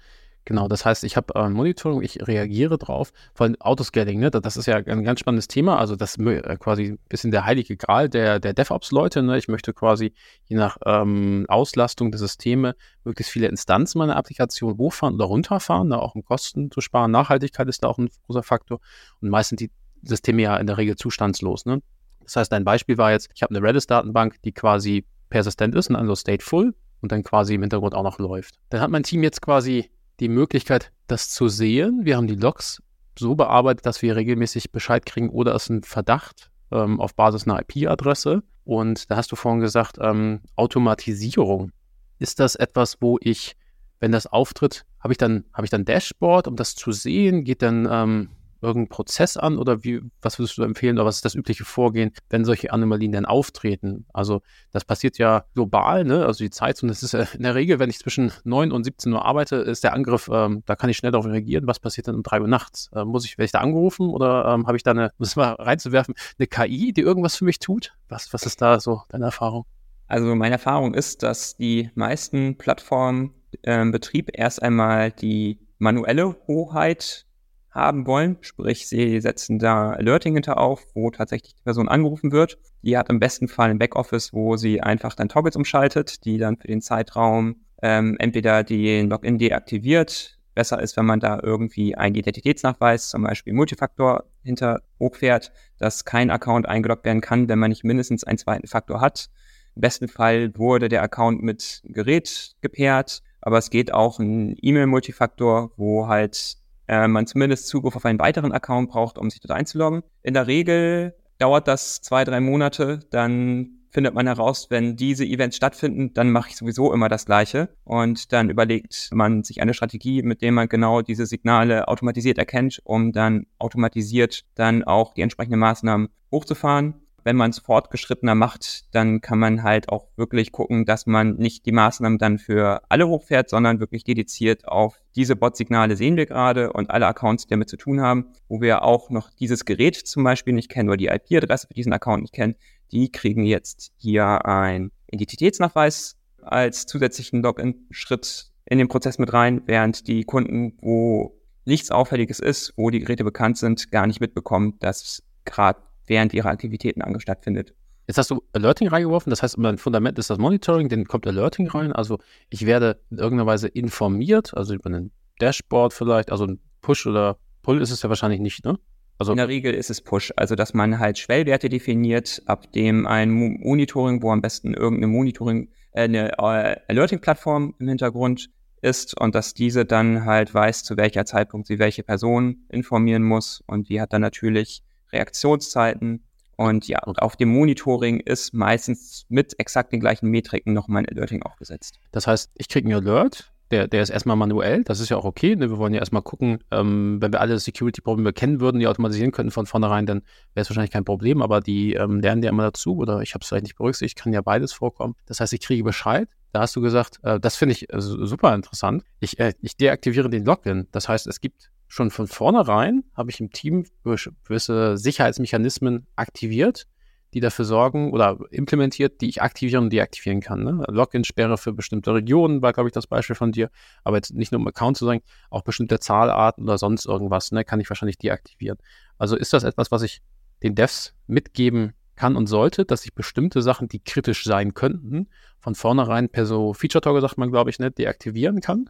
Genau, 0.51 0.67
das 0.67 0.85
heißt, 0.85 1.05
ich 1.05 1.17
habe 1.17 1.37
ein 1.37 1.53
Monitoring, 1.53 2.03
ich 2.03 2.27
reagiere 2.27 2.77
drauf. 2.77 3.13
Vor 3.35 3.47
allem 3.47 3.55
Autoscaling, 3.61 4.19
ne? 4.19 4.33
das 4.33 4.57
ist 4.57 4.67
ja 4.67 4.79
ein 4.79 5.05
ganz 5.05 5.21
spannendes 5.21 5.47
Thema. 5.47 5.79
Also 5.79 5.95
das 5.95 6.17
ist 6.17 6.27
äh, 6.27 6.57
quasi 6.59 6.87
ein 6.87 6.99
bisschen 7.09 7.31
der 7.31 7.45
heilige 7.45 7.77
Gral 7.77 8.09
der, 8.09 8.41
der 8.41 8.53
DevOps-Leute. 8.53 9.23
Ne? 9.23 9.39
Ich 9.39 9.47
möchte 9.47 9.73
quasi 9.73 10.13
je 10.47 10.57
nach 10.57 10.77
ähm, 10.85 11.47
Auslastung 11.47 12.11
der 12.11 12.19
Systeme 12.19 12.75
möglichst 13.05 13.33
viele 13.33 13.47
Instanzen 13.47 13.99
meiner 13.99 14.17
Applikation 14.17 14.77
hochfahren 14.77 15.15
oder 15.15 15.27
runterfahren, 15.27 15.87
ne? 15.87 16.03
auch 16.03 16.17
um 16.17 16.25
Kosten 16.25 16.73
zu 16.73 16.81
sparen. 16.81 17.13
Nachhaltigkeit 17.13 17.69
ist 17.69 17.85
da 17.85 17.87
auch 17.87 17.99
ein 17.99 18.11
großer 18.27 18.43
Faktor. 18.43 18.81
Und 19.21 19.29
meist 19.29 19.51
sind 19.51 19.61
die 19.61 19.71
Systeme 20.03 20.43
ja 20.43 20.57
in 20.57 20.67
der 20.67 20.79
Regel 20.79 20.97
zustandslos. 20.97 21.65
Ne? 21.65 21.81
Das 22.25 22.35
heißt, 22.35 22.53
ein 22.55 22.65
Beispiel 22.65 22.99
war 22.99 23.13
jetzt, 23.13 23.31
ich 23.37 23.45
habe 23.45 23.55
eine 23.55 23.65
Redis-Datenbank, 23.65 24.43
die 24.43 24.51
quasi 24.51 25.05
persistent 25.29 25.77
ist, 25.77 25.93
also 25.93 26.17
stateful 26.17 26.75
und 27.03 27.13
dann 27.13 27.23
quasi 27.23 27.55
im 27.55 27.61
Hintergrund 27.61 27.95
auch 27.95 28.03
noch 28.03 28.19
läuft. 28.19 28.57
Dann 28.71 28.81
hat 28.81 28.91
mein 28.91 29.05
Team 29.05 29.23
jetzt 29.23 29.41
quasi 29.43 29.91
die 30.21 30.29
Möglichkeit, 30.29 30.93
das 31.07 31.31
zu 31.31 31.49
sehen. 31.49 32.01
Wir 32.05 32.17
haben 32.17 32.27
die 32.27 32.37
Logs 32.37 32.83
so 33.19 33.35
bearbeitet, 33.35 33.87
dass 33.87 34.03
wir 34.03 34.17
regelmäßig 34.17 34.71
Bescheid 34.71 35.05
kriegen 35.05 35.31
oder 35.31 35.55
es 35.55 35.69
ein 35.69 35.83
Verdacht 35.83 36.51
ähm, 36.71 37.01
auf 37.01 37.15
Basis 37.15 37.47
einer 37.47 37.61
IP-Adresse. 37.61 38.43
Und 38.65 39.11
da 39.11 39.17
hast 39.17 39.33
du 39.33 39.37
vorhin 39.37 39.61
gesagt, 39.61 39.99
ähm, 40.01 40.41
Automatisierung. 40.57 41.73
Ist 42.19 42.39
das 42.39 42.55
etwas, 42.55 42.99
wo 43.01 43.19
ich, 43.21 43.57
wenn 43.99 44.13
das 44.13 44.27
auftritt, 44.27 44.85
habe 45.01 45.15
ich 45.15 45.19
dann, 45.19 45.45
habe 45.55 45.65
ich 45.65 45.71
dann 45.71 45.85
Dashboard, 45.85 46.47
um 46.47 46.57
das 46.57 46.75
zu 46.75 46.93
sehen? 46.93 47.45
Geht 47.45 47.63
dann 47.63 47.89
ähm, 47.91 48.29
irgendeinen 48.63 48.89
Prozess 48.89 49.37
an 49.37 49.59
oder 49.59 49.85
wie, 49.85 50.01
was 50.23 50.39
würdest 50.39 50.59
du 50.59 50.63
empfehlen 50.63 50.97
oder 50.97 51.07
was 51.07 51.17
ist 51.17 51.25
das 51.25 51.35
übliche 51.35 51.65
Vorgehen, 51.65 52.13
wenn 52.29 52.45
solche 52.45 52.73
Anomalien 52.73 53.13
denn 53.13 53.25
auftreten? 53.25 54.07
Also 54.13 54.43
das 54.73 54.85
passiert 54.85 55.19
ja 55.19 55.45
global, 55.55 56.05
ne? 56.05 56.27
Also 56.27 56.45
die 56.45 56.51
Zeit, 56.51 56.83
und 56.83 56.89
das 56.89 57.03
ist 57.03 57.15
in 57.15 57.43
der 57.43 57.55
Regel, 57.55 57.79
wenn 57.79 57.91
ich 57.91 57.99
zwischen 57.99 58.33
9 58.45 58.73
und 58.73 58.85
17 58.85 59.13
Uhr 59.13 59.25
arbeite, 59.25 59.57
ist 59.57 59.85
der 59.85 59.93
Angriff, 59.93 60.29
ähm, 60.33 60.63
da 60.67 60.77
kann 60.77 60.91
ich 60.91 60.97
schnell 60.97 61.13
darauf 61.13 61.27
reagieren. 61.27 61.67
Was 61.67 61.79
passiert 61.79 62.09
dann 62.09 62.17
um 62.17 62.23
3 62.23 62.41
Uhr 62.41 62.49
nachts? 62.49 62.91
Äh, 62.95 63.05
muss 63.05 63.25
ich, 63.25 63.39
werde 63.39 63.47
ich 63.47 63.53
da 63.53 63.61
angerufen 63.61 64.11
oder 64.11 64.55
ähm, 64.55 64.67
habe 64.67 64.77
ich 64.77 64.83
da 64.83 64.93
eine, 64.93 65.11
muss 65.19 65.37
mal 65.37 65.53
reinzuwerfen, 65.53 66.15
eine 66.39 66.47
KI, 66.47 66.93
die 66.93 67.03
irgendwas 67.03 67.37
für 67.37 67.45
mich 67.45 67.59
tut? 67.59 67.95
Was, 68.09 68.33
was 68.33 68.45
ist 68.45 68.61
da 68.61 68.81
so 68.81 69.03
deine 69.09 69.27
Erfahrung? 69.27 69.65
Also 70.07 70.35
meine 70.35 70.55
Erfahrung 70.55 70.95
ist, 70.95 71.23
dass 71.23 71.57
die 71.57 71.91
meisten 71.95 72.59
Plattformen 72.59 73.33
äh, 73.63 73.85
Betrieb 73.91 74.31
erst 74.33 74.61
einmal 74.61 75.13
die 75.13 75.59
manuelle 75.79 76.37
Hoheit 76.49 77.27
haben 77.71 78.07
wollen. 78.07 78.37
Sprich, 78.41 78.89
sie 78.89 79.21
setzen 79.21 79.59
da 79.59 79.91
Alerting 79.91 80.35
hinter 80.35 80.59
auf, 80.59 80.87
wo 80.95 81.11
tatsächlich 81.11 81.55
die 81.55 81.63
Person 81.63 81.89
angerufen 81.89 82.33
wird. 82.33 82.59
Die 82.83 82.97
hat 82.97 83.09
im 83.11 83.21
besten 83.21 83.49
Fall 83.49 83.71
ein 83.71 83.79
Backoffice, 83.79 84.33
wo 84.33 84.57
sie 84.57 84.81
einfach 84.81 85.15
dann 85.15 85.29
Toggles 85.29 85.57
umschaltet, 85.57 86.25
die 86.25 86.39
dann 86.39 86.57
für 86.57 86.69
den 86.69 86.81
Zeitraum 86.81 87.57
ähm, 87.83 88.17
entweder 88.19 88.65
den 88.65 89.09
Login 89.09 89.39
deaktiviert 89.39 90.41
besser 90.55 90.83
ist, 90.83 90.97
wenn 90.97 91.07
man 91.07 91.21
da 91.21 91.41
irgendwie 91.43 91.95
einen 91.95 92.15
Identitätsnachweis, 92.17 93.09
zum 93.09 93.23
Beispiel 93.23 93.53
Multifaktor, 93.53 94.25
hinter 94.43 94.83
hochfährt, 94.99 95.53
dass 95.79 96.05
kein 96.05 96.31
Account 96.31 96.69
eingeloggt 96.69 97.05
werden 97.05 97.21
kann, 97.21 97.49
wenn 97.49 97.59
man 97.59 97.71
nicht 97.71 97.85
mindestens 97.85 98.25
einen 98.25 98.39
zweiten 98.39 98.67
Faktor 98.67 99.01
hat. 99.01 99.31
Im 99.77 99.81
besten 99.81 100.09
Fall 100.09 100.53
wurde 100.57 100.89
der 100.89 101.03
Account 101.03 101.43
mit 101.43 101.83
Gerät 101.85 102.57
gepaart, 102.61 103.23
aber 103.41 103.59
es 103.59 103.71
geht 103.71 103.95
auch 103.95 104.19
ein 104.19 104.57
E-Mail-Multifaktor, 104.61 105.73
wo 105.77 106.09
halt 106.09 106.57
äh, 106.91 107.07
man 107.07 107.27
zumindest 107.27 107.69
Zugriff 107.69 107.95
auf 107.95 108.05
einen 108.05 108.19
weiteren 108.19 108.53
Account 108.53 108.91
braucht, 108.91 109.17
um 109.17 109.31
sich 109.31 109.41
dort 109.41 109.57
einzuloggen. 109.57 110.03
In 110.25 110.35
der 110.35 110.49
Regel 110.49 111.15
dauert 111.39 111.69
das 111.69 112.03
zwei, 112.03 112.25
drei 112.25 112.41
Monate, 112.41 112.99
dann 113.11 113.77
findet 113.91 114.15
man 114.15 114.27
heraus, 114.27 114.67
wenn 114.71 114.97
diese 114.97 115.25
Events 115.25 115.57
stattfinden, 115.57 116.13
dann 116.15 116.31
mache 116.31 116.51
ich 116.51 116.57
sowieso 116.57 116.93
immer 116.93 117.09
das 117.09 117.27
Gleiche. 117.27 117.71
Und 117.85 118.33
dann 118.33 118.51
überlegt 118.51 119.11
man 119.13 119.43
sich 119.43 119.63
eine 119.63 119.75
Strategie, 119.75 120.23
mit 120.23 120.43
der 120.43 120.53
man 120.53 120.69
genau 120.69 121.03
diese 121.03 121.27
Signale 121.27 121.89
automatisiert 121.89 122.39
erkennt, 122.39 122.81
um 122.85 123.13
dann 123.13 123.47
automatisiert 123.59 124.45
dann 124.55 124.85
auch 124.85 125.15
die 125.15 125.23
entsprechenden 125.23 125.61
Maßnahmen 125.61 126.09
hochzufahren 126.33 127.00
wenn 127.25 127.37
man 127.37 127.51
es 127.51 127.59
fortgeschrittener 127.59 128.35
macht, 128.35 128.95
dann 128.95 129.21
kann 129.21 129.39
man 129.39 129.63
halt 129.63 129.89
auch 129.89 130.09
wirklich 130.17 130.53
gucken, 130.53 130.85
dass 130.85 131.07
man 131.07 131.37
nicht 131.37 131.67
die 131.67 131.73
Maßnahmen 131.73 132.19
dann 132.19 132.39
für 132.39 132.83
alle 132.89 133.09
hochfährt, 133.09 133.49
sondern 133.49 133.81
wirklich 133.81 134.05
dediziert 134.05 134.67
auf 134.67 135.01
diese 135.17 135.37
Bot-Signale 135.37 135.97
sehen 135.97 136.17
wir 136.17 136.27
gerade 136.27 136.73
und 136.73 136.91
alle 136.91 137.07
Accounts, 137.07 137.45
die 137.45 137.51
damit 137.51 137.69
zu 137.69 137.77
tun 137.77 138.01
haben, 138.01 138.33
wo 138.49 138.61
wir 138.61 138.83
auch 138.83 139.11
noch 139.11 139.31
dieses 139.31 139.65
Gerät 139.65 139.97
zum 139.97 140.25
Beispiel 140.25 140.53
nicht 140.53 140.69
kennen 140.69 140.89
oder 140.89 140.97
die 140.97 141.09
IP-Adresse 141.09 141.67
für 141.67 141.75
diesen 141.75 141.93
Account 141.93 142.23
nicht 142.23 142.35
kennen, 142.35 142.55
die 142.93 143.11
kriegen 143.11 143.45
jetzt 143.45 143.93
hier 143.97 144.45
ein 144.47 144.91
Identitätsnachweis 145.11 146.17
als 146.43 146.87
zusätzlichen 146.87 147.43
Login-Schritt 147.43 148.51
in 148.65 148.79
den 148.79 148.89
Prozess 148.89 149.19
mit 149.19 149.33
rein, 149.33 149.63
während 149.67 150.07
die 150.07 150.25
Kunden, 150.25 150.77
wo 150.81 151.37
nichts 151.65 151.91
Auffälliges 151.91 152.41
ist, 152.41 152.73
wo 152.77 152.91
die 152.91 153.01
Geräte 153.01 153.25
bekannt 153.25 153.59
sind, 153.59 153.91
gar 153.91 154.07
nicht 154.07 154.21
mitbekommen, 154.21 154.75
dass 154.81 155.23
gerade 155.45 155.81
während 156.11 156.35
ihrer 156.35 156.51
Aktivitäten 156.51 157.03
stattfindet. 157.21 157.73
Jetzt 158.07 158.19
hast 158.19 158.31
du 158.31 158.43
Alerting 158.53 158.89
reingeworfen, 158.89 159.31
das 159.31 159.43
heißt, 159.43 159.57
mein 159.57 159.79
Fundament 159.79 160.19
ist 160.19 160.29
das 160.29 160.39
Monitoring, 160.39 160.89
dann 160.89 161.07
kommt 161.07 161.27
Alerting 161.27 161.69
rein. 161.69 161.93
Also 161.93 162.19
ich 162.51 162.67
werde 162.67 163.01
in 163.11 163.19
irgendeiner 163.19 163.47
Weise 163.47 163.69
informiert, 163.69 164.53
also 164.55 164.75
über 164.75 164.91
ein 164.91 165.13
Dashboard 165.41 165.93
vielleicht, 165.93 166.33
also 166.33 166.45
ein 166.45 166.59
Push 166.83 167.07
oder 167.07 167.39
Pull 167.63 167.81
ist 167.81 167.93
es 167.93 168.03
ja 168.03 168.09
wahrscheinlich 168.09 168.41
nicht, 168.41 168.65
ne? 168.65 168.79
Also 169.19 169.33
in 169.33 169.37
der 169.37 169.49
Regel 169.49 169.75
ist 169.75 169.91
es 169.91 170.01
Push, 170.01 170.33
also 170.37 170.57
dass 170.57 170.75
man 170.75 170.99
halt 170.99 171.19
Schwellwerte 171.19 171.69
definiert, 171.69 172.43
ab 172.47 172.73
dem 172.73 173.07
ein 173.07 173.31
Monitoring, 173.31 174.23
wo 174.23 174.33
am 174.33 174.41
besten 174.41 174.75
irgendeine 174.75 175.13
Monitoring, 175.13 175.69
äh, 175.93 176.05
eine 176.05 176.33
äh, 176.33 176.77
Alerting-Plattform 176.89 177.75
im 177.79 177.89
Hintergrund 177.89 178.49
ist 178.81 179.17
und 179.21 179.35
dass 179.35 179.55
diese 179.55 179.85
dann 179.85 180.25
halt 180.25 180.53
weiß, 180.53 180.83
zu 180.83 180.97
welcher 180.97 181.27
Zeitpunkt 181.27 181.69
sie 181.69 181.79
welche 181.79 182.03
Person 182.03 182.65
informieren 182.71 183.23
muss 183.23 183.63
und 183.67 183.89
die 183.89 184.01
hat 184.01 184.13
dann 184.13 184.23
natürlich 184.23 184.83
Reaktionszeiten. 185.13 186.25
Und 186.57 186.89
ja, 186.89 186.99
auf 186.99 187.37
dem 187.37 187.49
Monitoring 187.49 188.21
ist 188.21 188.53
meistens 188.53 189.25
mit 189.29 189.59
exakt 189.59 189.93
den 189.93 190.01
gleichen 190.01 190.29
Metriken 190.29 190.75
nochmal 190.75 191.03
ein 191.03 191.09
Alerting 191.09 191.43
aufgesetzt. 191.43 191.99
Das 192.13 192.27
heißt, 192.27 192.51
ich 192.55 192.69
kriege 192.69 192.87
einen 192.87 193.07
Alert, 193.07 193.51
der, 193.71 193.87
der 193.89 194.03
ist 194.03 194.11
erstmal 194.11 194.37
manuell, 194.37 194.83
das 194.85 195.01
ist 195.01 195.09
ja 195.09 195.17
auch 195.17 195.25
okay. 195.25 195.55
Ne? 195.55 195.71
Wir 195.71 195.79
wollen 195.79 195.95
ja 195.95 196.01
erstmal 196.01 196.23
gucken, 196.23 196.59
ähm, 196.71 197.19
wenn 197.21 197.33
wir 197.33 197.41
alle 197.41 197.59
Security-Probleme 197.59 198.33
kennen 198.33 198.61
würden, 198.61 198.81
die 198.81 198.89
automatisieren 198.89 199.31
könnten 199.31 199.53
von 199.53 199.67
vornherein, 199.67 200.07
dann 200.07 200.19
wäre 200.55 200.63
es 200.63 200.71
wahrscheinlich 200.71 200.91
kein 200.91 201.05
Problem, 201.05 201.41
aber 201.41 201.61
die 201.61 201.95
ähm, 201.95 202.21
lernen 202.21 202.43
ja 202.43 202.51
immer 202.51 202.65
dazu 202.65 202.97
oder 202.97 203.21
ich 203.21 203.35
habe 203.35 203.43
es 203.43 203.49
vielleicht 203.49 203.65
nicht 203.65 203.77
berücksichtigt, 203.77 204.19
kann 204.19 204.33
ja 204.33 204.43
beides 204.43 204.73
vorkommen. 204.73 205.15
Das 205.27 205.41
heißt, 205.41 205.53
ich 205.53 205.61
kriege 205.61 205.85
Bescheid. 205.85 206.29
Da 206.53 206.61
hast 206.61 206.75
du 206.75 206.81
gesagt, 206.81 207.21
äh, 207.23 207.39
das 207.39 207.57
finde 207.57 207.75
ich 207.75 207.93
äh, 207.93 208.01
super 208.01 208.55
interessant. 208.55 209.05
Ich, 209.21 209.39
äh, 209.39 209.55
ich 209.61 209.77
deaktiviere 209.77 210.29
den 210.29 210.45
Login. 210.45 210.89
Das 210.91 211.09
heißt, 211.09 211.29
es 211.29 211.41
gibt 211.41 211.71
schon 211.91 212.11
von 212.11 212.29
vornherein 212.29 213.03
habe 213.15 213.31
ich 213.31 213.41
im 213.41 213.51
Team 213.51 213.85
gewisse 214.05 214.97
Sicherheitsmechanismen 214.97 216.07
aktiviert, 216.15 216.87
die 217.35 217.41
dafür 217.41 217.65
sorgen 217.65 218.13
oder 218.13 218.39
implementiert, 218.51 219.21
die 219.21 219.29
ich 219.29 219.43
aktivieren 219.43 219.85
und 219.85 219.93
deaktivieren 219.93 220.41
kann. 220.41 220.63
Ne? 220.63 220.85
Login-Sperre 220.89 221.59
für 221.59 221.73
bestimmte 221.73 222.15
Regionen 222.15 222.63
war, 222.63 222.73
glaube 222.73 222.89
ich, 222.89 222.93
das 222.93 223.09
Beispiel 223.09 223.35
von 223.35 223.51
dir. 223.51 223.71
Aber 224.05 224.17
jetzt 224.17 224.33
nicht 224.33 224.53
nur 224.53 224.61
um 224.61 224.69
Account 224.69 224.99
zu 224.99 225.05
sagen, 225.05 225.21
auch 225.51 225.63
bestimmte 225.63 225.99
Zahlarten 225.99 226.63
oder 226.65 226.79
sonst 226.79 227.07
irgendwas, 227.07 227.51
ne, 227.51 227.65
kann 227.65 227.81
ich 227.81 227.91
wahrscheinlich 227.91 228.19
deaktivieren. 228.19 228.79
Also 229.19 229.37
ist 229.37 229.53
das 229.53 229.65
etwas, 229.65 229.91
was 229.91 230.03
ich 230.03 230.23
den 230.63 230.77
Devs 230.77 231.15
mitgeben 231.27 231.95
kann 232.15 232.37
und 232.37 232.47
sollte, 232.47 232.85
dass 232.85 233.05
ich 233.05 233.15
bestimmte 233.15 233.63
Sachen, 233.63 233.89
die 233.89 234.01
kritisch 234.01 234.45
sein 234.45 234.75
könnten, 234.75 235.29
von 235.59 235.75
vornherein 235.75 236.29
per 236.29 236.47
so 236.47 236.73
Feature-Toggle, 236.73 237.21
sagt 237.21 237.39
man, 237.39 237.51
glaube 237.51 237.71
ich, 237.71 237.81
nicht, 237.81 237.99
deaktivieren 237.99 238.61
kann? 238.61 238.89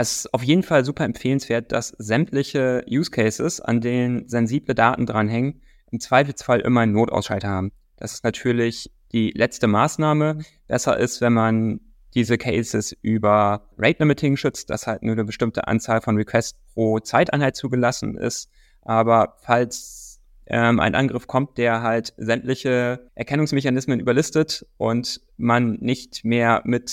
Es 0.00 0.16
ist 0.24 0.32
auf 0.32 0.42
jeden 0.42 0.62
Fall 0.62 0.82
super 0.82 1.04
empfehlenswert, 1.04 1.72
dass 1.72 1.88
sämtliche 1.98 2.82
Use 2.88 3.10
Cases, 3.10 3.60
an 3.60 3.82
denen 3.82 4.26
sensible 4.30 4.74
Daten 4.74 5.04
dranhängen, 5.04 5.60
im 5.90 6.00
Zweifelsfall 6.00 6.60
immer 6.60 6.80
einen 6.80 6.92
Notausschalter 6.92 7.48
haben. 7.48 7.70
Das 7.98 8.14
ist 8.14 8.24
natürlich 8.24 8.90
die 9.12 9.30
letzte 9.32 9.66
Maßnahme. 9.66 10.38
Besser 10.66 10.96
ist, 10.96 11.20
wenn 11.20 11.34
man 11.34 11.80
diese 12.14 12.38
Cases 12.38 12.96
über 13.02 13.68
Rate 13.76 13.98
Limiting 13.98 14.38
schützt, 14.38 14.70
dass 14.70 14.86
halt 14.86 15.02
nur 15.02 15.12
eine 15.12 15.24
bestimmte 15.24 15.68
Anzahl 15.68 16.00
von 16.00 16.16
Requests 16.16 16.58
pro 16.72 17.00
Zeiteinheit 17.00 17.54
zugelassen 17.54 18.16
ist. 18.16 18.48
Aber 18.80 19.36
falls 19.42 20.22
ähm, 20.46 20.80
ein 20.80 20.94
Angriff 20.94 21.26
kommt, 21.26 21.58
der 21.58 21.82
halt 21.82 22.14
sämtliche 22.16 23.10
Erkennungsmechanismen 23.16 24.00
überlistet 24.00 24.64
und 24.78 25.20
man 25.36 25.72
nicht 25.72 26.24
mehr 26.24 26.62
mit 26.64 26.88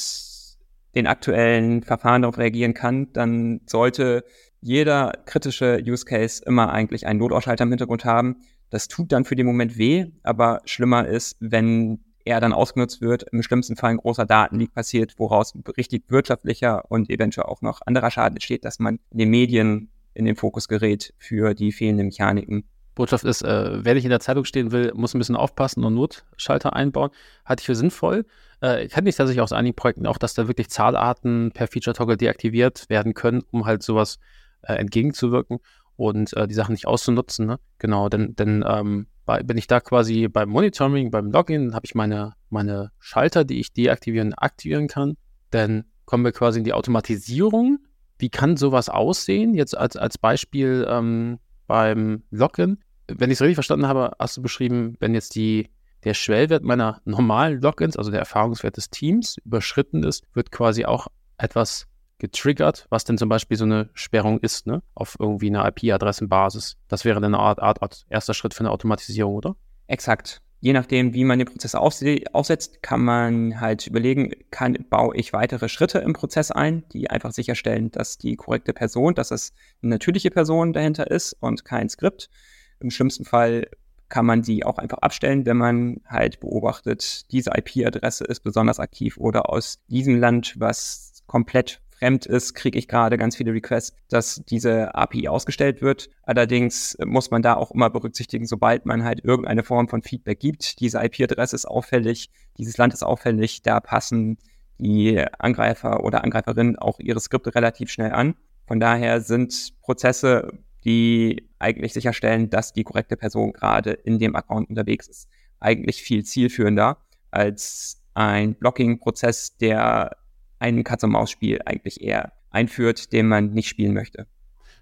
den 0.95 1.07
aktuellen 1.07 1.83
Verfahren 1.83 2.21
darauf 2.23 2.37
reagieren 2.37 2.73
kann, 2.73 3.11
dann 3.13 3.61
sollte 3.65 4.23
jeder 4.61 5.13
kritische 5.25 5.81
Use 5.85 6.05
Case 6.05 6.41
immer 6.45 6.71
eigentlich 6.71 7.05
einen 7.05 7.19
Notausschalter 7.19 7.63
im 7.63 7.69
Hintergrund 7.69 8.05
haben. 8.05 8.37
Das 8.69 8.87
tut 8.87 9.11
dann 9.11 9.25
für 9.25 9.35
den 9.35 9.45
Moment 9.45 9.77
weh, 9.77 10.07
aber 10.23 10.61
schlimmer 10.65 11.07
ist, 11.07 11.37
wenn 11.39 11.99
er 12.25 12.41
dann 12.41 12.53
ausgenutzt 12.53 13.01
wird, 13.01 13.23
im 13.31 13.41
schlimmsten 13.41 13.75
Fall 13.75 13.91
ein 13.91 13.97
großer 13.97 14.25
Datenleak 14.25 14.73
passiert, 14.73 15.13
woraus 15.17 15.53
richtig 15.77 16.03
wirtschaftlicher 16.09 16.83
und 16.89 17.09
eventuell 17.09 17.47
auch 17.47 17.61
noch 17.61 17.81
anderer 17.85 18.11
Schaden 18.11 18.35
entsteht, 18.35 18.65
dass 18.65 18.79
man 18.79 18.99
in 19.11 19.19
den 19.19 19.29
Medien 19.29 19.91
in 20.13 20.25
den 20.25 20.35
Fokus 20.35 20.67
gerät 20.67 21.13
für 21.17 21.53
die 21.53 21.71
fehlenden 21.71 22.07
Mechaniken. 22.07 22.67
Botschaft 22.97 23.23
ist, 23.23 23.43
äh, 23.43 23.85
wer 23.85 23.93
nicht 23.93 24.03
in 24.03 24.09
der 24.09 24.19
Zeitung 24.19 24.43
stehen 24.43 24.71
will, 24.71 24.91
muss 24.95 25.13
ein 25.13 25.19
bisschen 25.19 25.35
aufpassen 25.35 25.83
und 25.83 25.93
Notschalter 25.93 26.75
einbauen. 26.75 27.11
Halte 27.45 27.61
ich 27.61 27.65
für 27.65 27.75
sinnvoll. 27.75 28.25
Äh, 28.59 28.87
kenne 28.87 29.07
ich 29.07 29.15
tatsächlich 29.15 29.41
aus 29.41 29.53
einigen 29.53 29.75
Projekten 29.75 30.07
auch, 30.07 30.17
dass 30.17 30.33
da 30.33 30.47
wirklich 30.47 30.69
Zahlarten 30.69 31.51
per 31.53 31.67
Feature-Toggle 31.67 32.17
deaktiviert 32.17 32.89
werden 32.89 33.13
können, 33.13 33.43
um 33.51 33.65
halt 33.65 33.83
sowas 33.83 34.17
äh, 34.63 34.73
entgegenzuwirken 34.73 35.59
und 35.95 36.35
äh, 36.35 36.47
die 36.47 36.55
Sachen 36.55 36.73
nicht 36.73 36.87
auszunutzen. 36.87 37.45
Ne? 37.45 37.59
Genau, 37.77 38.09
denn, 38.09 38.35
denn 38.35 38.65
ähm, 38.67 39.07
bei, 39.25 39.43
bin 39.43 39.57
ich 39.57 39.67
da 39.67 39.79
quasi 39.79 40.27
beim 40.27 40.49
Monitoring, 40.49 41.11
beim 41.11 41.31
Login, 41.31 41.75
habe 41.75 41.85
ich 41.85 41.93
meine, 41.93 42.33
meine 42.49 42.91
Schalter, 42.99 43.45
die 43.45 43.59
ich 43.59 43.73
deaktivieren, 43.73 44.33
aktivieren 44.33 44.87
kann. 44.87 45.17
Dann 45.51 45.85
kommen 46.05 46.25
wir 46.25 46.31
quasi 46.31 46.59
in 46.59 46.65
die 46.65 46.73
Automatisierung. 46.73 47.79
Wie 48.17 48.29
kann 48.29 48.57
sowas 48.57 48.89
aussehen? 48.89 49.53
Jetzt 49.53 49.77
als, 49.77 49.95
als 49.97 50.17
Beispiel 50.17 50.87
ähm, 50.89 51.37
beim 51.67 52.23
Login 52.31 52.79
wenn 53.07 53.31
ich 53.31 53.37
es 53.37 53.41
richtig 53.41 53.55
verstanden 53.55 53.87
habe, 53.87 54.11
hast 54.19 54.37
du 54.37 54.41
beschrieben, 54.41 54.95
wenn 54.99 55.13
jetzt 55.13 55.35
die, 55.35 55.69
der 56.03 56.13
Schwellwert 56.13 56.63
meiner 56.63 57.01
normalen 57.05 57.61
Logins, 57.61 57.97
also 57.97 58.11
der 58.11 58.19
Erfahrungswert 58.19 58.77
des 58.77 58.89
Teams, 58.89 59.37
überschritten 59.43 60.03
ist, 60.03 60.23
wird 60.33 60.51
quasi 60.51 60.85
auch 60.85 61.07
etwas 61.37 61.87
getriggert, 62.19 62.87
was 62.89 63.03
denn 63.03 63.17
zum 63.17 63.29
Beispiel 63.29 63.57
so 63.57 63.65
eine 63.65 63.89
Sperrung 63.93 64.39
ist, 64.39 64.65
ne? 64.65 64.81
Auf 64.95 65.17
irgendwie 65.19 65.47
einer 65.47 65.67
IP-Adressenbasis. 65.67 66.77
Das 66.87 67.05
wäre 67.05 67.21
dann 67.21 67.35
eine 67.35 67.43
Art, 67.43 67.61
Art, 67.61 67.81
Art 67.81 68.05
erster 68.09 68.33
Schritt 68.33 68.53
für 68.53 68.61
eine 68.61 68.71
Automatisierung, 68.71 69.35
oder? 69.35 69.55
Exakt. 69.87 70.41
Je 70.59 70.73
nachdem, 70.73 71.13
wie 71.13 71.23
man 71.23 71.37
den 71.37 71.47
Prozess 71.47 71.75
aufsetzt, 71.75 72.81
kann 72.81 73.01
man 73.01 73.61
halt 73.61 73.85
überlegen, 73.85 74.31
kann, 74.49 74.75
baue 74.89 75.15
ich 75.15 75.31
weitere 75.31 75.69
Schritte 75.69 75.99
im 75.99 76.13
Prozess 76.13 76.49
ein, 76.49 76.83
die 76.89 77.11
einfach 77.11 77.31
sicherstellen, 77.31 77.91
dass 77.91 78.17
die 78.17 78.35
korrekte 78.35 78.73
Person, 78.73 79.13
dass 79.13 79.29
es 79.29 79.53
eine 79.83 79.91
natürliche 79.91 80.31
Person 80.31 80.73
dahinter 80.73 81.11
ist 81.11 81.33
und 81.39 81.63
kein 81.63 81.89
Skript. 81.89 82.29
Im 82.79 82.91
schlimmsten 82.91 83.25
Fall 83.25 83.67
kann 84.09 84.25
man 84.25 84.41
die 84.41 84.65
auch 84.65 84.77
einfach 84.77 84.99
abstellen, 84.99 85.45
wenn 85.45 85.57
man 85.57 86.01
halt 86.07 86.39
beobachtet, 86.39 87.31
diese 87.31 87.51
IP-Adresse 87.51 88.23
ist 88.25 88.41
besonders 88.41 88.79
aktiv 88.79 89.17
oder 89.17 89.49
aus 89.49 89.79
diesem 89.87 90.19
Land, 90.19 90.55
was 90.57 91.23
komplett 91.27 91.81
fremd 91.97 92.25
ist, 92.25 92.53
kriege 92.53 92.77
ich 92.77 92.87
gerade 92.87 93.17
ganz 93.17 93.35
viele 93.35 93.53
Requests, 93.53 93.95
dass 94.09 94.41
diese 94.47 94.93
API 94.95 95.27
ausgestellt 95.27 95.81
wird. 95.81 96.09
Allerdings 96.23 96.95
muss 97.03 97.31
man 97.31 97.41
da 97.41 97.55
auch 97.55 97.71
immer 97.71 97.89
berücksichtigen, 97.89 98.45
sobald 98.45 98.85
man 98.85 99.03
halt 99.03 99.23
irgendeine 99.23 99.63
Form 99.63 99.89
von 99.89 100.03
Feedback 100.03 100.39
gibt, 100.39 100.79
diese 100.79 101.03
IP-Adresse 101.03 101.55
ist 101.55 101.65
auffällig, 101.65 102.29
dieses 102.57 102.77
Land 102.77 102.93
ist 102.93 103.03
auffällig, 103.03 103.61
da 103.63 103.79
passen 103.79 104.37
die 104.77 105.23
Angreifer 105.39 106.03
oder 106.03 106.23
Angreiferinnen 106.23 106.77
auch 106.77 106.99
ihre 106.99 107.19
Skripte 107.19 107.55
relativ 107.55 107.89
schnell 107.89 108.11
an. 108.11 108.35
Von 108.67 108.79
daher 108.79 109.21
sind 109.21 109.73
Prozesse 109.81 110.51
die 110.85 111.46
eigentlich 111.59 111.93
sicherstellen, 111.93 112.49
dass 112.49 112.73
die 112.73 112.83
korrekte 112.83 113.17
Person 113.17 113.53
gerade 113.53 113.91
in 113.91 114.19
dem 114.19 114.35
Account 114.35 114.69
unterwegs 114.69 115.07
ist. 115.07 115.29
Eigentlich 115.59 116.01
viel 116.01 116.23
zielführender 116.23 116.97
als 117.31 118.03
ein 118.13 118.55
Blocking-Prozess, 118.55 119.57
der 119.57 120.17
ein 120.59 120.83
Katz-und-Maus-Spiel 120.83 121.61
eigentlich 121.65 122.01
eher 122.01 122.33
einführt, 122.49 123.13
den 123.13 123.27
man 123.27 123.51
nicht 123.51 123.69
spielen 123.69 123.93
möchte. 123.93 124.27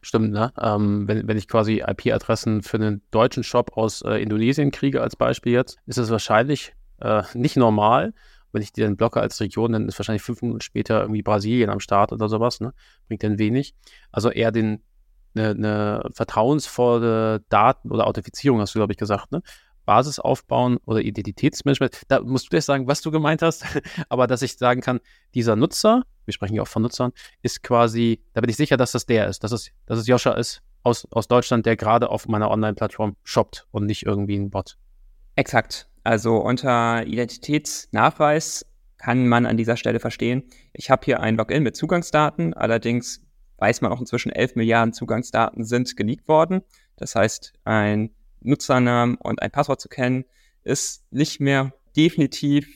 Stimmt, 0.02 0.32
ne? 0.32 0.54
Ähm, 0.62 1.08
wenn, 1.08 1.28
wenn 1.28 1.38
ich 1.38 1.48
quasi 1.48 1.84
IP-Adressen 1.86 2.62
für 2.62 2.78
einen 2.78 3.02
deutschen 3.12 3.44
Shop 3.44 3.76
aus 3.76 4.04
äh, 4.04 4.22
Indonesien 4.22 4.72
kriege 4.72 5.02
als 5.02 5.16
Beispiel 5.16 5.54
jetzt, 5.54 5.80
ist 5.88 5.98
es 5.98 6.12
wahrscheinlich 6.12 6.74
äh, 7.02 7.24
nicht 7.34 7.58
normal. 7.58 8.14
Wenn 8.52 8.62
ich 8.62 8.72
die 8.72 8.82
dann 8.82 8.98
blocke 8.98 9.20
als 9.20 9.42
Region, 9.42 9.74
dann 9.74 9.88
ist 9.88 9.98
wahrscheinlich 10.00 10.22
fünf 10.22 10.42
Minuten 10.42 10.62
später 10.62 11.02
irgendwie 11.02 11.24
Brasilien 11.24 11.70
am 11.70 11.80
Start 11.80 12.14
oder 12.14 12.30
sowas, 12.30 12.62
ne? 12.62 12.74
Bringt 13.08 13.24
dann 13.24 13.40
wenig. 13.40 13.74
Also 14.12 14.30
eher 14.30 14.52
den, 14.52 14.84
eine, 15.36 15.50
eine 15.50 16.10
vertrauensvolle 16.12 17.44
Daten- 17.50 17.92
oder 17.92 18.08
Authentifizierung, 18.08 18.60
hast 18.60 18.76
du, 18.76 18.80
glaube 18.80 18.94
ich, 18.94 18.98
gesagt, 18.98 19.32
ne? 19.32 19.42
Basis 19.86 20.20
aufbauen 20.20 20.78
oder 20.86 21.02
Identitätsmanagement. 21.02 22.02
Da 22.08 22.20
musst 22.20 22.48
du 22.48 22.50
dir 22.56 22.62
sagen, 22.62 22.88
was 22.88 23.02
du 23.02 23.12
gemeint 23.12 23.42
hast, 23.42 23.66
aber 24.10 24.28
dass 24.28 24.42
ich 24.42 24.58
sagen 24.58 24.82
kann, 24.82 25.00
dieser 25.34 25.56
Nutzer, 25.56 26.04
wir 26.26 26.34
sprechen 26.34 26.56
ja 26.56 26.64
auch 26.64 26.68
von 26.68 26.82
Nutzern, 26.82 27.12
ist 27.44 27.64
quasi, 27.64 28.22
da 28.34 28.42
bin 28.42 28.50
ich 28.50 28.58
sicher, 28.58 28.78
dass 28.78 28.92
das 28.92 29.06
der 29.06 29.28
ist, 29.28 29.44
dass 29.44 29.52
es, 29.52 29.72
dass 29.86 30.00
es 30.00 30.08
Joscha 30.08 30.34
ist 30.34 30.62
aus, 30.84 31.08
aus 31.12 31.28
Deutschland, 31.28 31.66
der 31.66 31.76
gerade 31.76 32.10
auf 32.10 32.28
meiner 32.28 32.50
Online-Plattform 32.52 33.16
shoppt 33.24 33.68
und 33.72 33.86
nicht 33.86 34.06
irgendwie 34.06 34.36
ein 34.36 34.50
Bot. 34.50 34.78
Exakt. 35.36 35.88
Also 36.04 36.38
unter 36.38 37.06
Identitätsnachweis 37.06 38.66
kann 38.98 39.28
man 39.28 39.46
an 39.46 39.58
dieser 39.58 39.78
Stelle 39.78 40.00
verstehen, 40.00 40.44
ich 40.74 40.90
habe 40.90 41.04
hier 41.06 41.20
ein 41.20 41.36
Login 41.36 41.64
mit 41.64 41.76
Zugangsdaten, 41.76 42.54
allerdings 42.54 43.25
weiß 43.58 43.82
man 43.82 43.92
auch 43.92 44.00
inzwischen 44.00 44.32
11 44.32 44.56
Milliarden 44.56 44.94
Zugangsdaten 44.94 45.64
sind 45.64 45.96
geleakt 45.96 46.28
worden. 46.28 46.62
Das 46.98 47.16
heißt, 47.16 47.54
ein 47.64 48.12
Nutzernamen 48.42 49.16
und 49.16 49.42
ein 49.42 49.52
Passwort 49.52 49.82
zu 49.82 49.90
kennen, 49.90 50.26
ist 50.64 51.04
nicht 51.12 51.40
mehr 51.40 51.74
definitiv 51.96 52.68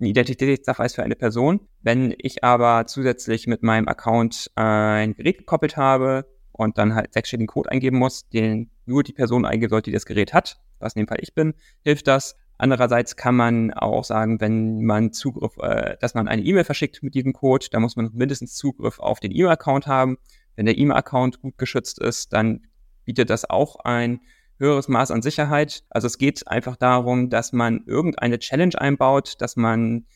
ein 0.00 0.06
Identitätsnachweis 0.06 0.94
für 0.94 1.02
eine 1.02 1.16
Person. 1.16 1.60
Wenn 1.82 2.14
ich 2.18 2.44
aber 2.44 2.86
zusätzlich 2.86 3.46
mit 3.46 3.62
meinem 3.62 3.88
Account 3.88 4.50
ein 4.54 5.14
Gerät 5.14 5.38
gekoppelt 5.38 5.76
habe 5.76 6.26
und 6.52 6.78
dann 6.78 6.94
halt 6.94 7.12
sechsstelligen 7.12 7.48
Code 7.48 7.70
eingeben 7.70 7.98
muss, 7.98 8.28
den 8.28 8.70
nur 8.86 9.02
die 9.02 9.12
Person 9.12 9.44
eingeben 9.44 9.70
sollte, 9.70 9.90
die 9.90 9.94
das 9.94 10.06
Gerät 10.06 10.32
hat, 10.32 10.60
was 10.78 10.94
in 10.94 11.02
dem 11.02 11.08
Fall 11.08 11.18
ich 11.20 11.34
bin, 11.34 11.54
hilft 11.82 12.06
das. 12.06 12.36
Andererseits 12.58 13.14
kann 13.14 13.36
man 13.36 13.72
auch 13.72 14.02
sagen, 14.02 14.40
wenn 14.40 14.82
man 14.82 15.12
Zugriff, 15.12 15.56
äh, 15.58 15.96
dass 16.00 16.14
man 16.14 16.26
eine 16.26 16.42
E-Mail 16.42 16.64
verschickt 16.64 17.02
mit 17.04 17.14
diesem 17.14 17.32
Code, 17.32 17.66
da 17.70 17.78
muss 17.78 17.94
man 17.94 18.10
mindestens 18.12 18.56
Zugriff 18.56 18.98
auf 18.98 19.20
den 19.20 19.30
E-Mail-Account 19.30 19.86
haben. 19.86 20.18
Wenn 20.56 20.66
der 20.66 20.76
E-Mail-Account 20.76 21.40
gut 21.40 21.56
geschützt 21.56 22.00
ist, 22.00 22.32
dann 22.32 22.66
bietet 23.04 23.30
das 23.30 23.48
auch 23.48 23.76
ein 23.84 24.20
höheres 24.58 24.88
Maß 24.88 25.12
an 25.12 25.22
Sicherheit. 25.22 25.84
Also 25.88 26.08
es 26.08 26.18
geht 26.18 26.48
einfach 26.48 26.74
darum, 26.74 27.30
dass 27.30 27.52
man 27.52 27.84
irgendeine 27.86 28.40
Challenge 28.40 28.78
einbaut, 28.78 29.36
dass 29.38 29.54
man 29.54 30.06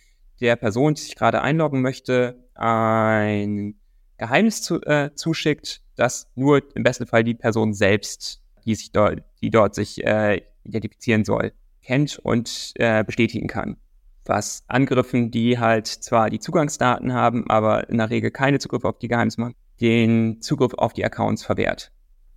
der 0.41 0.57
Person, 0.57 0.95
die 0.95 1.03
sich 1.03 1.15
gerade 1.15 1.43
einloggen 1.43 1.81
möchte, 1.81 2.45
ein 2.55 3.77
Geheimnis 4.19 4.63
zu, 4.63 4.83
äh, 4.83 5.15
zuschickt, 5.15 5.83
das 5.95 6.29
nur 6.35 6.63
im 6.75 6.83
besten 6.83 7.07
Fall 7.07 7.23
die 7.23 7.35
Person 7.35 7.73
selbst, 7.73 8.43
die 8.65 8.75
sich 8.75 8.91
dort, 8.91 9.23
die 9.41 9.51
dort 9.51 9.77
sich 9.77 10.05
äh, 10.05 10.43
identifizieren 10.65 11.25
soll, 11.25 11.53
kennt 11.83 12.19
und 12.19 12.73
äh, 12.77 13.05
bestätigen 13.05 13.49
kann. 13.49 13.77
Was 14.25 14.63
Angriffen, 14.69 15.31
die 15.31 15.59
halt 15.59 15.87
zwar 15.87 16.31
die 16.31 16.39
Zugangsdaten 16.39 17.13
haben, 17.13 17.51
aber 17.51 17.89
in 17.91 17.99
der 17.99 18.11
Regel 18.11 18.31
keine 18.31 18.59
Zugriff 18.59 18.85
auf 18.85 18.99
die 18.99 19.09
Geheimnisse 19.09 19.53
den 19.81 20.41
Zugriff 20.41 20.75
auf 20.75 20.93
die 20.93 21.05
Accounts 21.05 21.45
verwehrt 21.45 21.91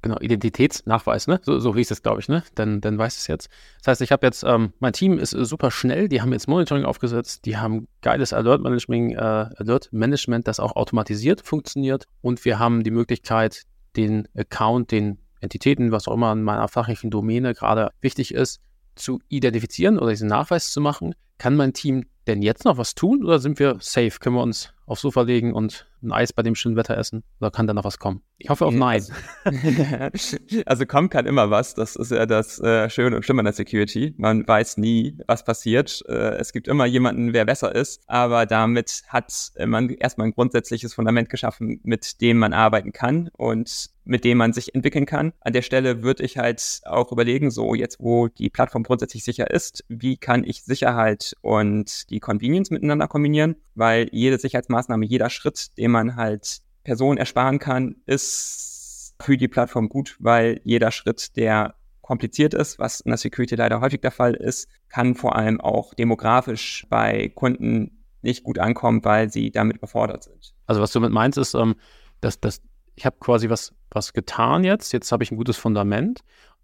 genau, 0.06 0.20
Identitätsnachweis, 0.20 1.26
ne? 1.26 1.40
So, 1.42 1.58
so 1.58 1.76
hieß 1.76 1.90
es, 1.90 2.04
glaube 2.04 2.20
ich, 2.20 2.30
ne? 2.30 2.44
Dann, 2.54 2.80
dann 2.80 2.96
weiß 2.96 3.18
es 3.18 3.26
jetzt. 3.26 3.50
Das 3.80 3.88
heißt, 3.88 4.02
ich 4.02 4.12
habe 4.12 4.28
jetzt, 4.28 4.44
ähm, 4.44 4.72
mein 4.80 4.94
Team 4.94 5.18
ist 5.18 5.34
äh, 5.34 5.44
super 5.46 5.72
schnell, 5.72 6.08
die 6.08 6.22
haben 6.22 6.32
jetzt 6.32 6.48
Monitoring 6.48 6.86
aufgesetzt, 6.86 7.46
die 7.46 7.58
haben 7.58 7.88
geiles 8.02 8.32
Alert 8.32 8.62
Management, 8.62 9.16
äh, 9.16 9.18
Alert 9.18 9.92
Management, 9.92 10.48
das 10.48 10.60
auch 10.60 10.76
automatisiert 10.76 11.42
funktioniert 11.42 12.06
und 12.22 12.46
wir 12.46 12.60
haben 12.60 12.84
die 12.84 12.92
Möglichkeit, 12.92 13.64
den 13.96 14.28
Account, 14.38 14.92
den 14.92 15.18
Entitäten, 15.40 15.92
was 15.92 16.08
auch 16.08 16.14
immer 16.14 16.34
in 16.34 16.44
meiner 16.44 16.68
fachlichen 16.68 17.10
Domäne 17.10 17.56
gerade 17.56 17.90
wichtig 18.00 18.32
ist, 18.32 18.62
zu 18.96 19.22
identifizieren 19.30 19.98
oder 20.00 20.12
diesen 20.12 20.30
Nachweis 20.30 20.72
zu 20.72 20.82
machen. 20.82 21.16
Kann 21.38 21.56
mein 21.56 21.74
Team 21.74 22.06
denn 22.28 22.42
jetzt 22.42 22.66
noch 22.66 22.78
was 22.78 22.96
tun 22.96 23.24
oder 23.24 23.40
sind 23.40 23.60
wir 23.60 23.78
safe? 23.80 24.20
Können 24.20 24.36
wir 24.36 24.44
uns 24.44 24.74
aufs 24.86 25.02
Sofa 25.02 25.22
legen 25.22 25.54
und 25.54 25.88
ein 26.04 26.12
Eis 26.12 26.34
bei 26.34 26.44
dem 26.44 26.56
schönen 26.56 26.76
Wetter 26.76 26.98
essen? 26.98 27.24
Oder 27.40 27.52
kann 27.52 27.68
da 27.68 27.74
noch 27.74 27.84
was 27.84 27.98
kommen? 27.98 28.22
Ich 28.38 28.50
hoffe 28.50 28.66
auf 28.66 28.74
Nein. 28.74 29.04
also 30.66 30.86
kommen 30.86 31.10
kann 31.10 31.26
immer 31.26 31.50
was. 31.50 31.74
Das 31.74 31.96
ist 31.96 32.12
ja 32.12 32.26
das 32.26 32.60
äh, 32.60 32.90
Schöne 32.90 33.16
und 33.16 33.24
Schlimme 33.24 33.40
an 33.40 33.46
der 33.46 33.54
Security. 33.54 34.14
Man 34.18 34.48
weiß 34.48 34.78
nie, 34.78 35.18
was 35.28 35.44
passiert. 35.44 36.04
Äh, 36.08 36.36
es 36.38 36.54
gibt 36.54 36.68
immer 36.68 36.86
jemanden, 36.86 37.34
wer 37.34 37.46
besser 37.46 37.74
ist. 37.74 38.02
Aber 38.08 38.46
damit 38.46 39.04
hat 39.08 39.52
man 39.66 39.90
erstmal 39.90 40.28
ein 40.28 40.34
grundsätzliches 40.34 40.94
Fundament 40.94 41.30
geschaffen, 41.30 41.80
mit 41.84 42.22
dem 42.22 42.38
man 42.38 42.54
arbeiten 42.54 42.92
kann 42.92 43.30
und 43.34 43.90
mit 44.06 44.24
dem 44.24 44.38
man 44.38 44.54
sich 44.54 44.76
entwickeln 44.76 45.06
kann. 45.06 45.34
An 45.42 45.54
der 45.54 45.64
Stelle 45.64 46.04
würde 46.04 46.24
ich 46.24 46.38
halt 46.38 46.82
auch 46.86 47.12
überlegen, 47.12 47.50
so 47.50 47.74
jetzt, 47.74 48.00
wo 48.00 48.28
die 48.28 48.50
Plattform 48.50 48.84
grundsätzlich 48.84 49.24
sicher 49.24 49.50
ist, 49.50 49.84
wie 49.90 50.18
kann 50.18 50.44
ich 50.44 50.64
Sicherheit 50.64 51.36
und 51.42 52.10
die 52.12 52.15
Convenience 52.20 52.72
miteinander 52.72 53.08
kombinieren? 53.08 53.56
Weil 53.76 54.10
jede 54.12 54.38
Sicherheitsmaßnahme, 54.38 55.06
jeder 55.06 55.30
Schritt, 55.30 55.78
den 55.78 55.92
man 55.92 56.16
halt 56.16 56.62
Personen 56.84 57.18
ersparen 57.18 57.60
kann, 57.60 57.96
ist 58.06 59.16
für 59.22 59.38
die 59.38 59.48
Plattform 59.48 59.90
gut, 59.90 60.18
weil 60.20 60.62
jeder 60.64 60.92
Schritt, 60.92 61.36
der 61.36 61.76
kompliziert 62.02 62.54
ist, 62.54 62.78
was 62.78 63.00
in 63.00 63.10
der 63.10 63.18
Security 63.18 63.56
leider 63.56 63.82
häufig 63.82 64.02
der 64.02 64.12
Fall 64.12 64.36
ist, 64.36 64.70
kann 64.90 65.16
vor 65.16 65.36
allem 65.36 65.60
auch 65.60 65.94
demografisch 65.96 66.86
bei 66.90 67.30
Kunden 67.30 68.04
nicht 68.22 68.44
gut 68.44 68.60
ankommen, 68.60 69.04
weil 69.04 69.32
sie 69.32 69.52
damit 69.52 69.78
überfordert 69.78 70.24
sind. 70.24 70.54
Also 70.68 70.82
was 70.82 70.92
du 70.92 71.00
mit 71.00 71.12
meinst, 71.12 71.38
ist, 71.38 71.56
ähm, 71.56 71.76
dass, 72.22 72.40
dass 72.40 72.62
ich 72.96 73.06
habe 73.06 73.18
quasi 73.20 73.50
was, 73.50 73.74
was 73.92 74.14
getan 74.14 74.64
jetzt, 74.64 74.94
jetzt 74.94 75.12
habe 75.12 75.24
ich 75.24 75.32
ein 75.32 75.38
gutes 75.38 75.58
Fundament 75.58 76.22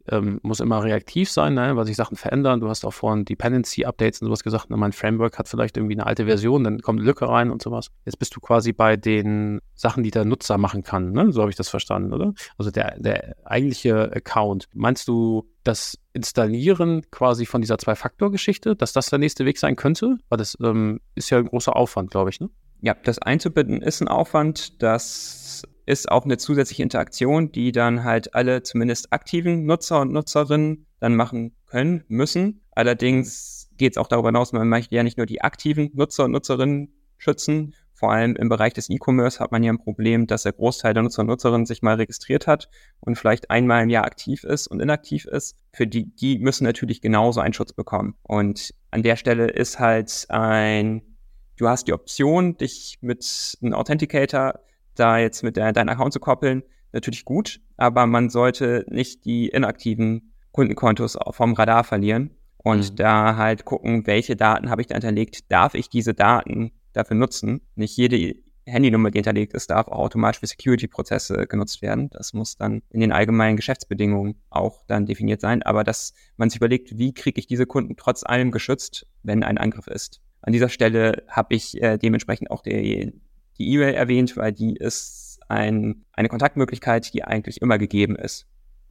ähm, 0.09 0.39
muss 0.43 0.59
immer 0.59 0.83
reaktiv 0.83 1.29
sein, 1.29 1.53
ne, 1.53 1.75
weil 1.75 1.85
sich 1.85 1.95
Sachen 1.95 2.17
verändern. 2.17 2.59
Du 2.59 2.69
hast 2.69 2.85
auch 2.85 2.93
vorhin 2.93 3.25
Dependency-Updates 3.25 4.21
und 4.21 4.27
sowas 4.27 4.43
gesagt, 4.43 4.69
ne, 4.69 4.77
mein 4.77 4.91
Framework 4.91 5.37
hat 5.37 5.47
vielleicht 5.47 5.77
irgendwie 5.77 5.95
eine 5.95 6.05
alte 6.05 6.25
Version, 6.25 6.63
dann 6.63 6.81
kommt 6.81 6.99
eine 6.99 7.07
Lücke 7.07 7.27
rein 7.27 7.51
und 7.51 7.61
sowas. 7.61 7.87
Jetzt 8.05 8.17
bist 8.17 8.35
du 8.35 8.39
quasi 8.39 8.73
bei 8.73 8.97
den 8.97 9.61
Sachen, 9.75 10.03
die 10.03 10.11
der 10.11 10.25
Nutzer 10.25 10.57
machen 10.57 10.83
kann, 10.83 11.11
ne? 11.11 11.31
so 11.31 11.41
habe 11.41 11.51
ich 11.51 11.57
das 11.57 11.69
verstanden, 11.69 12.13
oder? 12.13 12.33
Also 12.57 12.71
der, 12.71 12.99
der 12.99 13.35
eigentliche 13.43 14.11
Account. 14.13 14.67
Meinst 14.73 15.07
du, 15.07 15.47
das 15.63 15.97
Installieren 16.13 17.03
quasi 17.11 17.45
von 17.45 17.61
dieser 17.61 17.77
Zwei-Faktor-Geschichte, 17.77 18.75
dass 18.75 18.93
das 18.93 19.09
der 19.09 19.19
nächste 19.19 19.45
Weg 19.45 19.57
sein 19.57 19.75
könnte? 19.75 20.17
Weil 20.29 20.37
das 20.37 20.57
ähm, 20.61 20.99
ist 21.15 21.29
ja 21.29 21.37
ein 21.37 21.45
großer 21.45 21.75
Aufwand, 21.75 22.11
glaube 22.11 22.29
ich, 22.29 22.39
ne? 22.39 22.49
Ja, 22.81 22.95
das 22.95 23.19
einzubinden 23.19 23.81
ist 23.81 24.01
ein 24.01 24.07
Aufwand, 24.07 24.81
das 24.81 25.63
ist 25.85 26.11
auch 26.11 26.25
eine 26.25 26.37
zusätzliche 26.37 26.83
Interaktion, 26.83 27.51
die 27.51 27.71
dann 27.71 28.03
halt 28.03 28.35
alle 28.35 28.63
zumindest 28.63 29.11
aktiven 29.11 29.65
Nutzer 29.65 30.01
und 30.01 30.11
Nutzerinnen 30.11 30.85
dann 30.99 31.15
machen 31.15 31.55
können, 31.65 32.03
müssen. 32.07 32.61
Allerdings 32.71 33.69
geht 33.77 33.93
es 33.93 33.97
auch 33.97 34.07
darüber 34.07 34.29
hinaus, 34.29 34.53
man 34.53 34.69
möchte 34.69 34.95
ja 34.95 35.03
nicht 35.03 35.17
nur 35.17 35.25
die 35.25 35.41
aktiven 35.41 35.89
Nutzer 35.93 36.25
und 36.25 36.31
Nutzerinnen 36.31 36.93
schützen. 37.17 37.73
Vor 37.93 38.11
allem 38.11 38.35
im 38.35 38.49
Bereich 38.49 38.73
des 38.73 38.89
E-Commerce 38.89 39.39
hat 39.39 39.51
man 39.51 39.61
ja 39.63 39.71
ein 39.71 39.77
Problem, 39.77 40.25
dass 40.25 40.43
der 40.43 40.53
Großteil 40.53 40.93
der 40.93 41.03
Nutzer 41.03 41.21
und 41.21 41.27
Nutzerinnen 41.27 41.67
sich 41.67 41.83
mal 41.83 41.95
registriert 41.95 42.47
hat 42.47 42.69
und 42.99 43.15
vielleicht 43.15 43.51
einmal 43.51 43.83
im 43.83 43.89
Jahr 43.89 44.05
aktiv 44.05 44.43
ist 44.43 44.67
und 44.67 44.79
inaktiv 44.79 45.25
ist. 45.25 45.55
Für 45.71 45.85
die, 45.85 46.05
die 46.15 46.39
müssen 46.39 46.63
natürlich 46.63 47.01
genauso 47.01 47.41
einen 47.41 47.53
Schutz 47.53 47.73
bekommen. 47.73 48.15
Und 48.23 48.73
an 48.89 49.03
der 49.03 49.17
Stelle 49.17 49.47
ist 49.51 49.79
halt 49.79 50.25
ein, 50.29 51.03
du 51.57 51.67
hast 51.67 51.87
die 51.87 51.93
Option, 51.93 52.57
dich 52.57 52.97
mit 53.01 53.57
einem 53.61 53.73
Authenticator 53.73 54.59
da 54.95 55.17
jetzt 55.17 55.43
mit 55.43 55.57
deinem 55.57 55.89
Account 55.89 56.13
zu 56.13 56.19
koppeln, 56.19 56.63
natürlich 56.91 57.25
gut, 57.25 57.61
aber 57.77 58.05
man 58.05 58.29
sollte 58.29 58.85
nicht 58.89 59.25
die 59.25 59.47
inaktiven 59.47 60.33
Kundenkontos 60.51 61.17
vom 61.31 61.53
Radar 61.53 61.83
verlieren 61.83 62.31
und 62.57 62.91
mhm. 62.91 62.95
da 62.95 63.37
halt 63.37 63.65
gucken, 63.65 64.05
welche 64.07 64.35
Daten 64.35 64.69
habe 64.69 64.81
ich 64.81 64.87
da 64.87 64.95
hinterlegt, 64.95 65.51
darf 65.51 65.73
ich 65.73 65.89
diese 65.89 66.13
Daten 66.13 66.71
dafür 66.93 67.15
nutzen? 67.15 67.61
Nicht 67.75 67.97
jede 67.97 68.35
Handynummer, 68.65 69.09
die 69.11 69.17
hinterlegt 69.17 69.53
ist, 69.53 69.69
darf 69.69 69.87
auch 69.87 69.99
automatisch 69.99 70.39
für 70.39 70.47
Security-Prozesse 70.47 71.47
genutzt 71.47 71.81
werden. 71.81 72.09
Das 72.11 72.33
muss 72.33 72.57
dann 72.57 72.83
in 72.89 72.99
den 72.99 73.11
allgemeinen 73.11 73.55
Geschäftsbedingungen 73.55 74.35
auch 74.49 74.83
dann 74.87 75.05
definiert 75.05 75.41
sein. 75.41 75.63
Aber 75.63 75.83
dass 75.83 76.13
man 76.37 76.49
sich 76.49 76.57
überlegt, 76.57 76.97
wie 76.97 77.13
kriege 77.13 77.39
ich 77.39 77.47
diese 77.47 77.65
Kunden 77.65 77.95
trotz 77.97 78.23
allem 78.23 78.51
geschützt, 78.51 79.07
wenn 79.23 79.43
ein 79.43 79.57
Angriff 79.57 79.87
ist. 79.87 80.21
An 80.41 80.53
dieser 80.53 80.69
Stelle 80.69 81.23
habe 81.27 81.55
ich 81.55 81.81
äh, 81.81 81.97
dementsprechend 81.97 82.51
auch 82.51 82.61
die, 82.61 83.13
die 83.61 83.73
E-Mail 83.73 83.93
erwähnt, 83.93 84.37
weil 84.37 84.51
die 84.51 84.75
ist 84.75 85.39
ein, 85.47 86.05
eine 86.13 86.29
Kontaktmöglichkeit, 86.29 87.13
die 87.13 87.23
eigentlich 87.23 87.61
immer 87.61 87.77
gegeben 87.77 88.15
ist. 88.15 88.47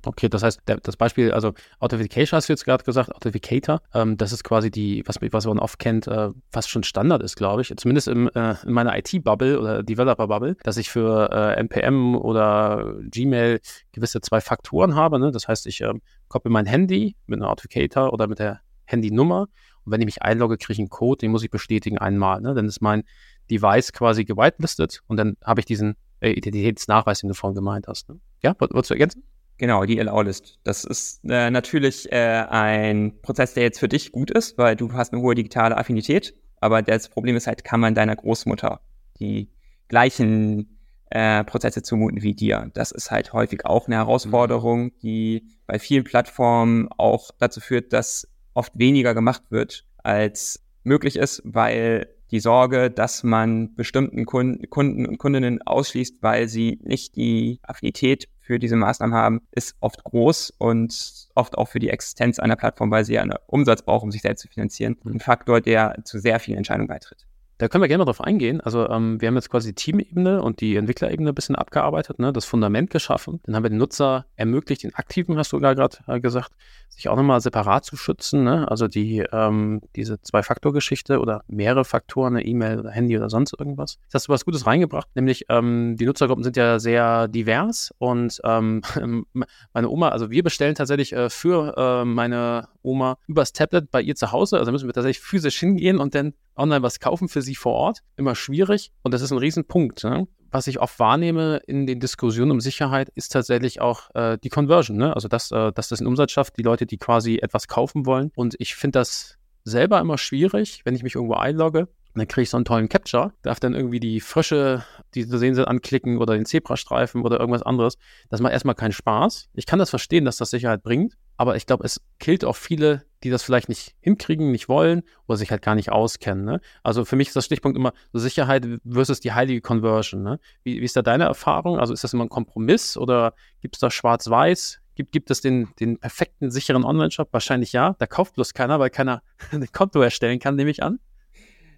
Okay, 0.07 0.31
das 0.31 0.43
heißt, 0.43 0.63
der, 0.67 0.79
das 0.79 0.97
Beispiel, 0.97 1.31
also 1.31 1.53
Authentication 1.79 2.37
hast 2.37 2.49
du 2.49 2.55
jetzt 2.55 2.65
gerade 2.65 2.85
gesagt, 2.85 3.15
Authenticator, 3.15 3.83
ähm, 3.93 4.17
das 4.17 4.33
ist 4.33 4.45
quasi 4.45 4.71
die, 4.71 5.03
was, 5.05 5.17
was 5.21 5.45
man 5.45 5.59
oft 5.59 5.79
kennt, 5.79 6.07
äh, 6.07 6.31
fast 6.51 6.71
schon 6.71 6.85
Standard 6.85 7.23
ist, 7.23 7.37
glaube 7.37 7.61
ich, 7.61 7.75
zumindest 7.77 8.09
im, 8.09 8.31
äh, 8.35 8.55
in 8.65 8.73
meiner 8.73 8.97
IT-Bubble 8.97 9.61
oder 9.61 9.83
Developer-Bubble, 9.83 10.57
dass 10.63 10.79
ich 10.79 10.89
für 10.89 11.29
äh, 11.31 11.61
NPM 11.61 12.17
oder 12.17 12.95
Gmail 13.11 13.61
gewisse 13.93 14.23
zwei 14.23 14.41
Faktoren 14.41 14.95
habe. 14.95 15.19
Ne? 15.19 15.33
Das 15.33 15.49
heißt, 15.49 15.67
ich 15.67 15.83
ähm, 15.83 16.01
koppel 16.29 16.51
mein 16.51 16.65
Handy 16.65 17.15
mit 17.27 17.39
einem 17.39 17.51
Authenticator 17.51 18.11
oder 18.15 18.27
mit 18.27 18.39
der 18.39 18.61
Handynummer 18.87 19.49
und 19.85 19.93
wenn 19.93 20.01
ich 20.01 20.07
mich 20.07 20.23
einlogge, 20.23 20.57
kriege 20.57 20.75
ich 20.75 20.79
einen 20.79 20.89
Code, 20.89 21.19
den 21.19 21.31
muss 21.31 21.43
ich 21.43 21.51
bestätigen 21.51 21.99
einmal. 21.99 22.41
Ne? 22.41 22.55
Dann 22.55 22.67
ist 22.67 22.81
mein 22.81 23.05
Device 23.51 23.93
quasi 23.93 24.25
gewitelistet 24.25 25.03
und 25.07 25.17
dann 25.17 25.37
habe 25.45 25.61
ich 25.61 25.67
diesen 25.67 25.97
äh, 26.21 26.31
Identitätsnachweis, 26.31 27.21
den 27.21 27.29
du 27.29 27.35
vorhin 27.35 27.55
gemeint 27.55 27.89
hast. 27.89 28.09
Ne? 28.09 28.21
Ja, 28.43 28.55
wolltest 28.59 28.91
du 28.91 28.95
ergänzen? 28.95 29.23
Genau, 29.59 29.85
die 29.85 30.01
Allow-List. 30.01 30.59
Das 30.65 30.85
ist 30.85 31.21
äh, 31.29 31.51
natürlich 31.51 32.11
äh, 32.11 32.47
ein 32.49 33.21
Prozess, 33.21 33.53
der 33.53 33.65
jetzt 33.65 33.79
für 33.79 33.89
dich 33.89 34.11
gut 34.11 34.31
ist, 34.31 34.57
weil 34.57 34.75
du 34.75 34.93
hast 34.95 35.13
eine 35.13 35.21
hohe 35.21 35.35
digitale 35.35 35.77
Affinität. 35.77 36.35
Aber 36.63 36.81
das 36.81 37.11
Problem 37.11 37.37
ist 37.37 37.47
halt, 37.47 37.63
kann 37.63 37.81
man 37.81 37.95
deiner 37.95 38.17
Großmutter 38.17 38.81
die 39.19 39.51
gleichen 39.89 40.79
äh, 41.11 41.45
Prozesse 41.45 41.83
zumuten 41.83 42.23
wie 42.23 42.35
dir? 42.35 42.71
Das 42.73 42.91
ist 42.91 43.11
halt 43.11 43.35
häufig 43.35 43.67
auch 43.67 43.87
eine 43.87 43.97
Herausforderung, 43.97 44.93
die 45.01 45.45
bei 45.67 45.79
vielen 45.79 46.05
Plattformen 46.05 46.89
auch 46.97 47.31
dazu 47.39 47.61
führt, 47.61 47.93
dass 47.93 48.29
oft 48.55 48.79
weniger 48.79 49.13
gemacht 49.13 49.43
wird, 49.51 49.85
als 49.99 50.65
möglich 50.85 51.17
ist, 51.17 51.43
weil 51.45 52.09
die 52.31 52.41
Sorge, 52.41 52.91
dass 52.91 53.23
man 53.23 53.75
bestimmten 53.75 54.25
Kunden 54.27 55.07
und 55.07 55.19
Kundinnen 55.19 55.63
ausschließt, 55.63 56.23
weil 56.23 56.49
sie 56.49 56.79
nicht 56.83 57.17
die 57.17 57.61
Affinität 57.63 58.29
für 58.41 58.59
diese 58.59 58.77
Maßnahmen 58.77 59.15
haben, 59.15 59.43
ist 59.53 59.77
oft 59.81 60.03
groß 60.05 60.55
und 60.59 61.29
oft 61.35 61.57
auch 61.57 61.69
für 61.69 61.79
die 61.79 61.91
Existenz 61.91 62.39
einer 62.39 62.57
Plattform, 62.57 62.91
weil 62.91 63.05
sie 63.05 63.15
ja 63.15 63.23
einen 63.23 63.37
Umsatz 63.47 63.83
braucht, 63.83 64.03
um 64.03 64.11
sich 64.11 64.23
selbst 64.23 64.43
zu 64.43 64.49
finanzieren. 64.49 64.97
Mhm. 65.03 65.13
Ein 65.13 65.21
Faktor, 65.21 65.61
der 65.61 65.97
zu 66.05 66.19
sehr 66.19 66.41
vielen 66.41 66.59
Entscheidungen 66.59 66.89
beitritt. 66.89 67.27
Da 67.59 67.69
können 67.69 67.83
wir 67.83 67.89
gerne 67.89 68.01
mal 68.05 68.07
drauf 68.07 68.23
eingehen. 68.23 68.63
Also 68.63 68.89
ähm, 68.89 69.21
wir 69.21 69.29
haben 69.29 69.35
jetzt 69.35 69.51
quasi 69.51 69.69
die 69.69 69.75
Teamebene 69.75 70.43
und 70.43 70.63
die 70.63 70.77
Entwicklerebene 70.77 71.31
ein 71.31 71.35
bisschen 71.35 71.57
abgearbeitet, 71.57 72.19
ne? 72.19 72.33
das 72.33 72.47
Fundament 72.47 72.89
geschaffen. 72.89 73.39
Dann 73.45 73.55
haben 73.55 73.65
wir 73.65 73.69
den 73.69 73.79
Nutzer 73.79 74.25
ermöglicht, 74.35 74.83
den 74.83 74.95
Aktiven, 74.95 75.37
hast 75.37 75.53
du 75.53 75.61
gerade 75.61 75.91
äh, 76.07 76.21
gesagt, 76.21 76.53
sich 76.91 77.09
auch 77.09 77.17
nochmal 77.17 77.41
separat 77.41 77.85
zu 77.85 77.97
schützen. 77.97 78.45
Ne? 78.45 78.69
Also 78.71 78.89
die, 78.89 79.25
ähm, 79.33 79.81
diese 79.97 80.21
Zwei-Faktor-Geschichte 80.21 81.21
oder 81.21 81.43
mehrere 81.49 81.85
Faktoren, 81.85 82.37
eine 82.37 82.45
E-Mail 82.45 82.81
oder 82.81 82.91
Handy 82.91 83.17
oder 83.17 83.31
sonst 83.31 83.55
irgendwas. 83.59 83.99
Jetzt 84.05 84.15
hast 84.15 84.29
du 84.29 84.33
was 84.33 84.45
Gutes 84.45 84.67
reingebracht, 84.67 85.09
nämlich 85.15 85.47
ähm, 85.49 85.97
die 85.99 86.07
Nutzergruppen 86.07 86.45
sind 86.45 86.57
ja 86.57 86.79
sehr 86.79 87.29
divers 87.29 87.93
und 87.99 88.41
ähm, 88.45 88.83
meine 89.73 89.89
Oma, 89.89 90.09
also 90.09 90.31
wir 90.31 90.43
bestellen 90.43 90.75
tatsächlich 90.75 91.13
äh, 91.13 91.31
für 91.31 91.75
äh, 91.77 92.05
meine 92.05 92.69
Oma 92.83 93.19
übers 93.27 93.53
Tablet 93.53 93.91
bei 93.91 94.03
ihr 94.03 94.15
zu 94.15 94.33
Hause. 94.33 94.59
Also 94.59 94.73
müssen 94.73 94.89
wir 94.89 94.95
tatsächlich 94.95 95.25
physisch 95.25 95.59
hingehen 95.59 95.99
und 95.99 96.15
dann 96.15 96.35
online 96.57 96.83
was 96.83 97.01
kaufen 97.01 97.29
für 97.29 97.43
sie 97.43 97.55
vor 97.55 97.73
Ort. 97.73 98.01
Immer 98.17 98.35
schwierig 98.35 98.93
und 99.03 99.15
das 99.15 99.23
ist 99.23 99.31
ein 99.31 99.39
Riesenpunkt. 99.39 100.05
Ne? 100.05 100.27
Was 100.51 100.67
ich 100.67 100.81
oft 100.81 100.99
wahrnehme 100.99 101.61
in 101.67 101.87
den 101.87 102.01
Diskussionen 102.01 102.51
um 102.51 102.61
Sicherheit, 102.61 103.11
ist 103.15 103.31
tatsächlich 103.31 103.81
auch 103.81 104.11
äh, 104.15 104.37
die 104.43 104.49
Conversion. 104.49 104.97
Ne? 104.97 105.15
Also, 105.15 105.29
dass, 105.29 105.53
äh, 105.53 105.73
dass 105.73 105.89
das 105.89 106.01
einen 106.01 106.09
Umsatz 106.09 106.33
schafft, 106.33 106.57
die 106.57 106.63
Leute, 106.63 106.87
die 106.87 106.99
quasi 106.99 107.39
etwas 107.41 107.69
kaufen 107.69 108.05
wollen. 108.07 108.33
Und 108.35 108.57
ich 108.59 108.75
finde 108.75 108.99
das 108.99 109.39
selber 109.65 110.01
immer 110.01 110.19
schwierig, 110.19 110.83
wenn 110.85 110.95
ich 110.95 111.03
mich 111.03 111.15
irgendwo 111.15 111.35
einlogge. 111.35 111.89
Dann 112.15 112.27
kriege 112.27 112.43
ich 112.43 112.51
so 112.51 112.57
einen 112.57 112.65
tollen 112.65 112.89
Capture, 112.89 113.33
darf 113.43 113.61
dann 113.61 113.75
irgendwie 113.75 114.01
die 114.01 114.21
frische, 114.21 114.85
die 115.15 115.29
zu 115.29 115.39
sehen 115.39 115.55
sind, 115.55 115.69
anklicken 115.69 116.19
oder 116.19 116.35
den 116.35 116.45
Zebrastreifen 116.45 117.23
oder 117.23 117.39
irgendwas 117.39 117.63
anderes. 117.63 117.99
Das 118.31 118.41
macht 118.41 118.53
erstmal 118.53 118.75
keinen 118.75 118.93
Spaß. 118.93 119.49
Ich 119.55 119.67
kann 119.67 119.79
das 119.79 119.91
verstehen, 119.91 120.25
dass 120.25 120.37
das 120.37 120.51
Sicherheit 120.51 120.83
bringt, 120.83 121.17
aber 121.37 121.55
ich 121.55 121.67
glaube, 121.67 121.85
es 121.85 122.01
killt 122.19 122.45
auch 122.45 122.57
viele, 122.57 123.05
die 123.23 123.31
das 123.31 123.43
vielleicht 123.43 123.69
nicht 123.69 123.95
hinkriegen, 124.01 124.51
nicht 124.51 124.69
wollen 124.69 125.03
oder 125.27 125.37
sich 125.37 125.51
halt 125.51 125.63
gar 125.63 125.75
nicht 125.75 125.93
auskennen. 125.93 126.45
Ne? 126.45 126.61
Also 126.83 127.05
für 127.05 127.17
mich 127.17 127.29
ist 127.29 127.37
das 127.37 127.45
Stichpunkt 127.45 127.77
immer 127.77 127.93
Sicherheit 128.13 128.67
versus 128.89 129.21
die 129.21 129.33
heilige 129.33 129.61
Conversion. 129.61 130.23
Ne? 130.23 130.41
Wie, 130.63 130.81
wie 130.81 130.85
ist 130.85 130.97
da 130.97 131.03
deine 131.03 131.25
Erfahrung? 131.25 131.79
Also 131.79 131.93
ist 131.93 132.05
das 132.05 132.13
immer 132.13 132.25
ein 132.25 132.31
Kompromiss 132.31 132.97
oder 132.97 133.35
gibt 133.61 133.77
es 133.77 133.81
da 133.81 133.91
schwarz-weiß? 133.91 134.81
Gibt, 134.95 135.13
gibt 135.13 135.31
es 135.31 135.41
den, 135.41 135.69
den 135.79 135.99
perfekten, 135.99 136.51
sicheren 136.51 136.85
Online-Shop? 136.85 137.29
Wahrscheinlich 137.33 137.73
ja. 137.73 137.95
Da 137.99 138.07
kauft 138.07 138.35
bloß 138.35 138.55
keiner, 138.55 138.81
weil 138.81 138.91
keiner 138.91 139.23
ein 139.53 139.67
Konto 139.73 140.01
erstellen 140.01 140.39
kann, 140.39 140.57
nehme 140.57 140.71
ich 140.71 140.83
an. 140.83 140.99